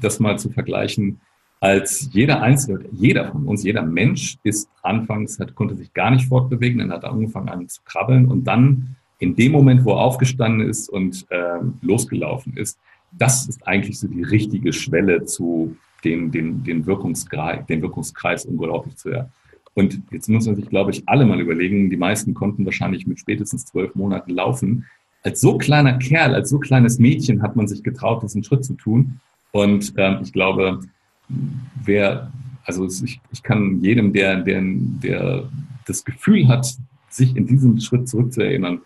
das 0.00 0.18
mal 0.18 0.36
zu 0.36 0.50
vergleichen, 0.50 1.20
als 1.60 2.08
jeder 2.12 2.42
Einzelne, 2.42 2.86
jeder 2.90 3.30
von 3.30 3.46
uns, 3.46 3.62
jeder 3.62 3.82
Mensch 3.82 4.38
ist 4.42 4.68
anfangs, 4.82 5.38
hat, 5.38 5.54
konnte 5.54 5.76
sich 5.76 5.94
gar 5.94 6.10
nicht 6.10 6.26
fortbewegen, 6.26 6.80
dann 6.80 6.90
hat 6.90 7.04
er 7.04 7.12
angefangen 7.12 7.50
an 7.50 7.68
zu 7.68 7.82
krabbeln 7.84 8.26
und 8.26 8.48
dann 8.48 8.96
in 9.20 9.36
dem 9.36 9.52
Moment, 9.52 9.84
wo 9.84 9.92
er 9.92 10.00
aufgestanden 10.00 10.68
ist 10.68 10.88
und 10.88 11.24
äh, 11.30 11.60
losgelaufen 11.82 12.56
ist, 12.56 12.80
das 13.12 13.46
ist 13.46 13.64
eigentlich 13.64 14.00
so 14.00 14.08
die 14.08 14.24
richtige 14.24 14.72
Schwelle 14.72 15.24
zu 15.24 15.76
den, 16.02 16.32
den, 16.32 16.64
den, 16.64 16.84
Wirkungskreis, 16.84 17.64
den 17.66 17.80
Wirkungskreis 17.80 18.44
unglaublich 18.44 18.96
zu 18.96 19.10
erhöhen. 19.10 19.30
Und 19.74 20.02
jetzt 20.10 20.28
muss 20.28 20.46
man 20.46 20.56
sich, 20.56 20.68
glaube 20.68 20.90
ich, 20.90 21.08
alle 21.08 21.26
mal 21.26 21.40
überlegen, 21.40 21.90
die 21.90 21.96
meisten 21.96 22.34
konnten 22.34 22.64
wahrscheinlich 22.64 23.06
mit 23.06 23.20
spätestens 23.20 23.66
zwölf 23.66 23.94
Monaten 23.94 24.32
laufen. 24.32 24.86
Als 25.26 25.40
so 25.40 25.58
kleiner 25.58 25.94
Kerl, 25.94 26.36
als 26.36 26.50
so 26.50 26.60
kleines 26.60 27.00
Mädchen 27.00 27.42
hat 27.42 27.56
man 27.56 27.66
sich 27.66 27.82
getraut, 27.82 28.22
diesen 28.22 28.44
Schritt 28.44 28.64
zu 28.64 28.74
tun. 28.74 29.18
Und 29.50 29.92
ähm, 29.96 30.20
ich 30.22 30.32
glaube, 30.32 30.78
wer, 31.82 32.30
also 32.64 32.86
ich, 32.86 33.20
ich 33.32 33.42
kann 33.42 33.80
jedem, 33.80 34.12
der, 34.12 34.36
der, 34.36 34.62
der 34.62 35.48
das 35.84 36.04
Gefühl 36.04 36.46
hat, 36.46 36.72
sich 37.10 37.34
in 37.34 37.44
diesem 37.44 37.80
Schritt 37.80 38.08
zurückzuerinnern, 38.08 38.82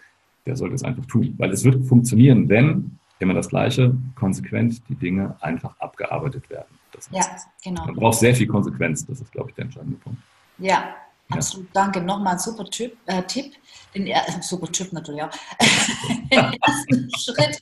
der 0.46 0.56
sollte 0.56 0.76
es 0.76 0.82
einfach 0.82 1.04
tun. 1.04 1.34
Weil 1.36 1.50
es 1.50 1.62
wird 1.62 1.84
funktionieren, 1.84 2.48
wenn 2.48 2.98
immer 3.18 3.34
das 3.34 3.50
Gleiche, 3.50 3.94
konsequent 4.14 4.80
die 4.88 4.94
Dinge 4.94 5.36
einfach 5.40 5.78
abgearbeitet 5.78 6.48
werden. 6.48 6.74
ja, 7.10 7.20
genau. 7.62 7.84
Man 7.84 7.96
braucht 7.96 8.18
sehr 8.18 8.34
viel 8.34 8.46
Konsequenz, 8.46 9.04
das 9.04 9.20
ist, 9.20 9.30
glaube 9.30 9.50
ich, 9.50 9.56
der 9.56 9.66
entscheidende 9.66 9.98
Punkt. 9.98 10.18
Ja, 10.56 10.94
absolut. 11.30 11.68
Danke. 11.72 12.00
Nochmal 12.00 12.34
ein 12.34 12.38
super 12.38 12.64
Typ, 12.64 12.96
äh, 13.06 13.22
Tipp. 13.22 13.52
Den 13.94 14.06
äh, 14.06 14.20
super 14.42 14.70
Typ 14.70 14.92
natürlich 14.92 15.22
auch. 15.22 15.30
den, 16.30 16.38
ersten 16.38 17.10
Schritt, 17.18 17.60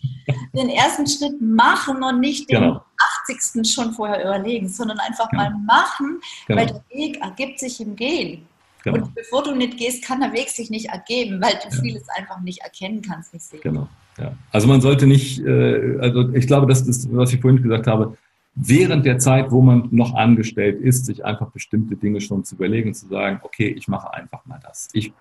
den 0.54 0.68
ersten 0.68 1.06
Schritt 1.06 1.40
machen 1.40 2.02
und 2.02 2.20
nicht 2.20 2.50
den 2.50 2.60
genau. 2.60 2.84
80. 3.28 3.66
schon 3.66 3.92
vorher 3.92 4.22
überlegen, 4.22 4.68
sondern 4.68 4.98
einfach 4.98 5.28
genau. 5.30 5.44
mal 5.44 5.50
machen, 5.66 6.20
genau. 6.46 6.60
weil 6.60 6.66
der 6.66 6.82
Weg 6.90 7.20
ergibt 7.20 7.60
sich 7.60 7.80
im 7.80 7.96
Gehen. 7.96 8.46
Genau. 8.84 9.04
Und 9.04 9.14
bevor 9.14 9.42
du 9.42 9.54
nicht 9.54 9.76
gehst, 9.76 10.04
kann 10.04 10.20
der 10.20 10.32
Weg 10.32 10.48
sich 10.50 10.70
nicht 10.70 10.86
ergeben, 10.86 11.40
weil 11.42 11.54
du 11.54 11.74
ja. 11.74 11.82
vieles 11.82 12.08
einfach 12.16 12.40
nicht 12.40 12.60
erkennen 12.60 13.02
kannst, 13.02 13.32
nicht 13.32 13.44
sehen. 13.44 13.60
Genau. 13.62 13.88
Ja. 14.18 14.32
Also 14.50 14.66
man 14.66 14.80
sollte 14.80 15.06
nicht, 15.06 15.40
äh, 15.40 15.98
also 16.00 16.32
ich 16.34 16.46
glaube, 16.46 16.66
das 16.66 16.82
ist, 16.82 17.14
was 17.14 17.32
ich 17.32 17.40
vorhin 17.40 17.62
gesagt 17.62 17.86
habe, 17.86 18.16
während 18.60 19.06
der 19.06 19.18
Zeit, 19.18 19.50
wo 19.50 19.62
man 19.62 19.88
noch 19.90 20.14
angestellt 20.14 20.80
ist, 20.80 21.06
sich 21.06 21.24
einfach 21.24 21.50
bestimmte 21.50 21.96
Dinge 21.96 22.20
schon 22.20 22.44
zu 22.44 22.56
überlegen 22.56 22.94
zu 22.94 23.06
sagen, 23.06 23.40
okay, 23.42 23.68
ich 23.68 23.88
mache 23.88 24.12
einfach 24.12 24.44
mal 24.46 24.60
das. 24.62 24.88
Ich 24.92 25.12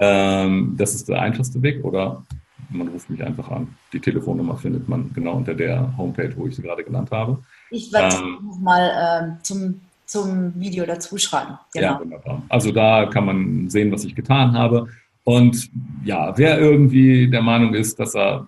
ähm, 0.00 0.74
das 0.76 0.94
ist 0.94 1.08
der 1.08 1.22
einfachste 1.22 1.62
Weg 1.62 1.82
oder 1.84 2.22
man 2.70 2.88
ruft 2.88 3.10
mich 3.10 3.22
einfach 3.22 3.50
an. 3.50 3.76
Die 3.92 4.00
Telefonnummer 4.00 4.56
findet 4.56 4.88
man 4.88 5.12
genau 5.12 5.34
unter 5.34 5.54
der 5.54 5.94
Homepage, 5.96 6.32
wo 6.36 6.46
ich 6.46 6.56
sie 6.56 6.62
gerade 6.62 6.82
genannt 6.84 7.10
habe. 7.10 7.38
Ich 7.70 7.92
werde 7.92 8.16
ähm, 8.16 8.38
nochmal 8.42 9.36
äh, 9.38 9.42
zum, 9.42 9.80
zum 10.12 10.52
Video 10.60 10.84
dazu 10.84 11.16
schreiben. 11.16 11.58
Genau. 11.72 11.86
Ja, 11.86 12.00
wunderbar. 12.00 12.42
Also 12.48 12.70
da 12.70 13.06
kann 13.06 13.24
man 13.24 13.70
sehen, 13.70 13.90
was 13.90 14.04
ich 14.04 14.14
getan 14.14 14.52
habe. 14.52 14.86
Und 15.24 15.70
ja, 16.04 16.36
wer 16.36 16.60
irgendwie 16.60 17.30
der 17.30 17.42
Meinung 17.42 17.74
ist, 17.74 17.98
dass 17.98 18.14
er 18.14 18.46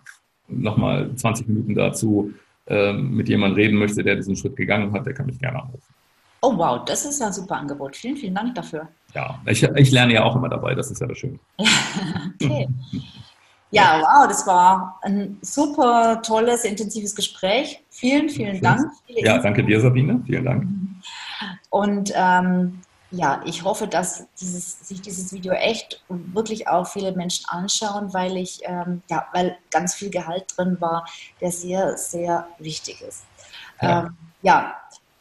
nochmal 0.49 1.11
20 1.17 1.49
Minuten 1.49 1.75
dazu 1.75 2.33
ähm, 2.67 3.17
mit 3.17 3.29
jemandem 3.29 3.57
reden 3.57 3.79
möchte, 3.79 4.03
der 4.03 4.17
diesen 4.17 4.37
Schritt 4.37 4.57
gegangen 4.57 4.93
hat, 4.93 5.07
der 5.07 5.15
kann 5.15 5.27
mich 5.27 5.39
gerne 5.39 5.63
anrufen. 5.63 5.95
Oh 6.43 6.57
wow, 6.59 6.85
das 6.85 7.07
ist 7.07 7.23
ein 7.23 7.33
super 7.33 7.57
Angebot. 7.57 7.97
Vielen, 7.97 8.17
vielen 8.17 8.35
Dank 8.35 8.55
dafür. 8.55 8.89
Ja, 9.15 9.41
ich, 9.47 9.63
ich 9.63 9.91
lerne 9.91 10.13
ja 10.13 10.25
auch 10.25 10.37
immer 10.37 10.51
dabei, 10.51 10.75
das 10.75 10.91
ist 10.91 11.01
ja 11.01 11.07
das 11.07 11.17
Schöne. 11.17 11.39
okay. 12.43 12.69
Ja, 13.71 14.01
wow, 14.01 14.29
das 14.29 14.47
war 14.47 15.01
ein 15.03 15.39
super 15.41 16.21
tolles, 16.23 16.65
intensives 16.65 17.15
Gespräch. 17.15 17.83
Vielen, 17.91 18.29
vielen 18.29 18.61
Dank. 18.61 18.89
Ja, 19.09 19.39
danke 19.39 19.65
dir, 19.65 19.81
Sabine. 19.81 20.23
Vielen 20.27 20.45
Dank. 20.45 20.69
Und 21.71 22.13
ähm, 22.15 22.81
ja, 23.11 23.41
ich 23.45 23.63
hoffe, 23.63 23.87
dass 23.87 24.27
dieses, 24.41 24.89
sich 24.89 25.01
dieses 25.01 25.33
Video 25.33 25.53
echt 25.53 26.03
wirklich 26.09 26.67
auch 26.69 26.87
viele 26.87 27.13
Menschen 27.13 27.47
anschauen, 27.49 28.13
weil 28.13 28.37
ich, 28.37 28.61
ähm, 28.65 29.03
ja, 29.09 29.27
weil 29.33 29.57
ganz 29.71 29.95
viel 29.95 30.11
Gehalt 30.11 30.47
drin 30.57 30.77
war, 30.81 31.07
der 31.41 31.53
sehr, 31.53 31.97
sehr 31.97 32.49
wichtig 32.59 33.01
ist. 33.03 33.25
Ja. 33.81 34.05
Ähm, 34.05 34.17
ja. 34.43 34.75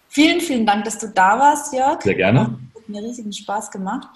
vielen, 0.10 0.42
vielen 0.42 0.66
Dank, 0.66 0.86
dass 0.86 0.98
du 0.98 1.08
da 1.10 1.38
warst, 1.38 1.74
Jörg. 1.74 2.02
Sehr 2.02 2.16
gerne. 2.16 2.60
Hat 2.76 2.90
mir 2.90 3.02
riesigen 3.02 3.32
Spaß 3.32 3.70
gemacht. 3.72 4.08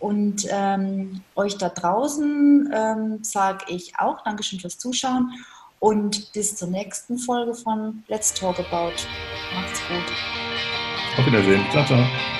Und 0.00 0.46
ähm, 0.50 1.22
euch 1.36 1.58
da 1.58 1.68
draußen 1.68 2.72
ähm, 2.74 3.22
sage 3.22 3.66
ich 3.68 3.98
auch 3.98 4.22
Dankeschön 4.24 4.58
fürs 4.58 4.78
Zuschauen 4.78 5.30
und 5.78 6.32
bis 6.32 6.56
zur 6.56 6.68
nächsten 6.68 7.18
Folge 7.18 7.54
von 7.54 8.02
Let's 8.08 8.32
Talk 8.32 8.58
About. 8.58 8.92
Macht's 9.54 9.80
gut. 9.88 10.39
Auf 11.20 11.26
Wiedersehen. 11.26 11.60
Ciao, 11.70 11.84
ciao. 11.84 12.39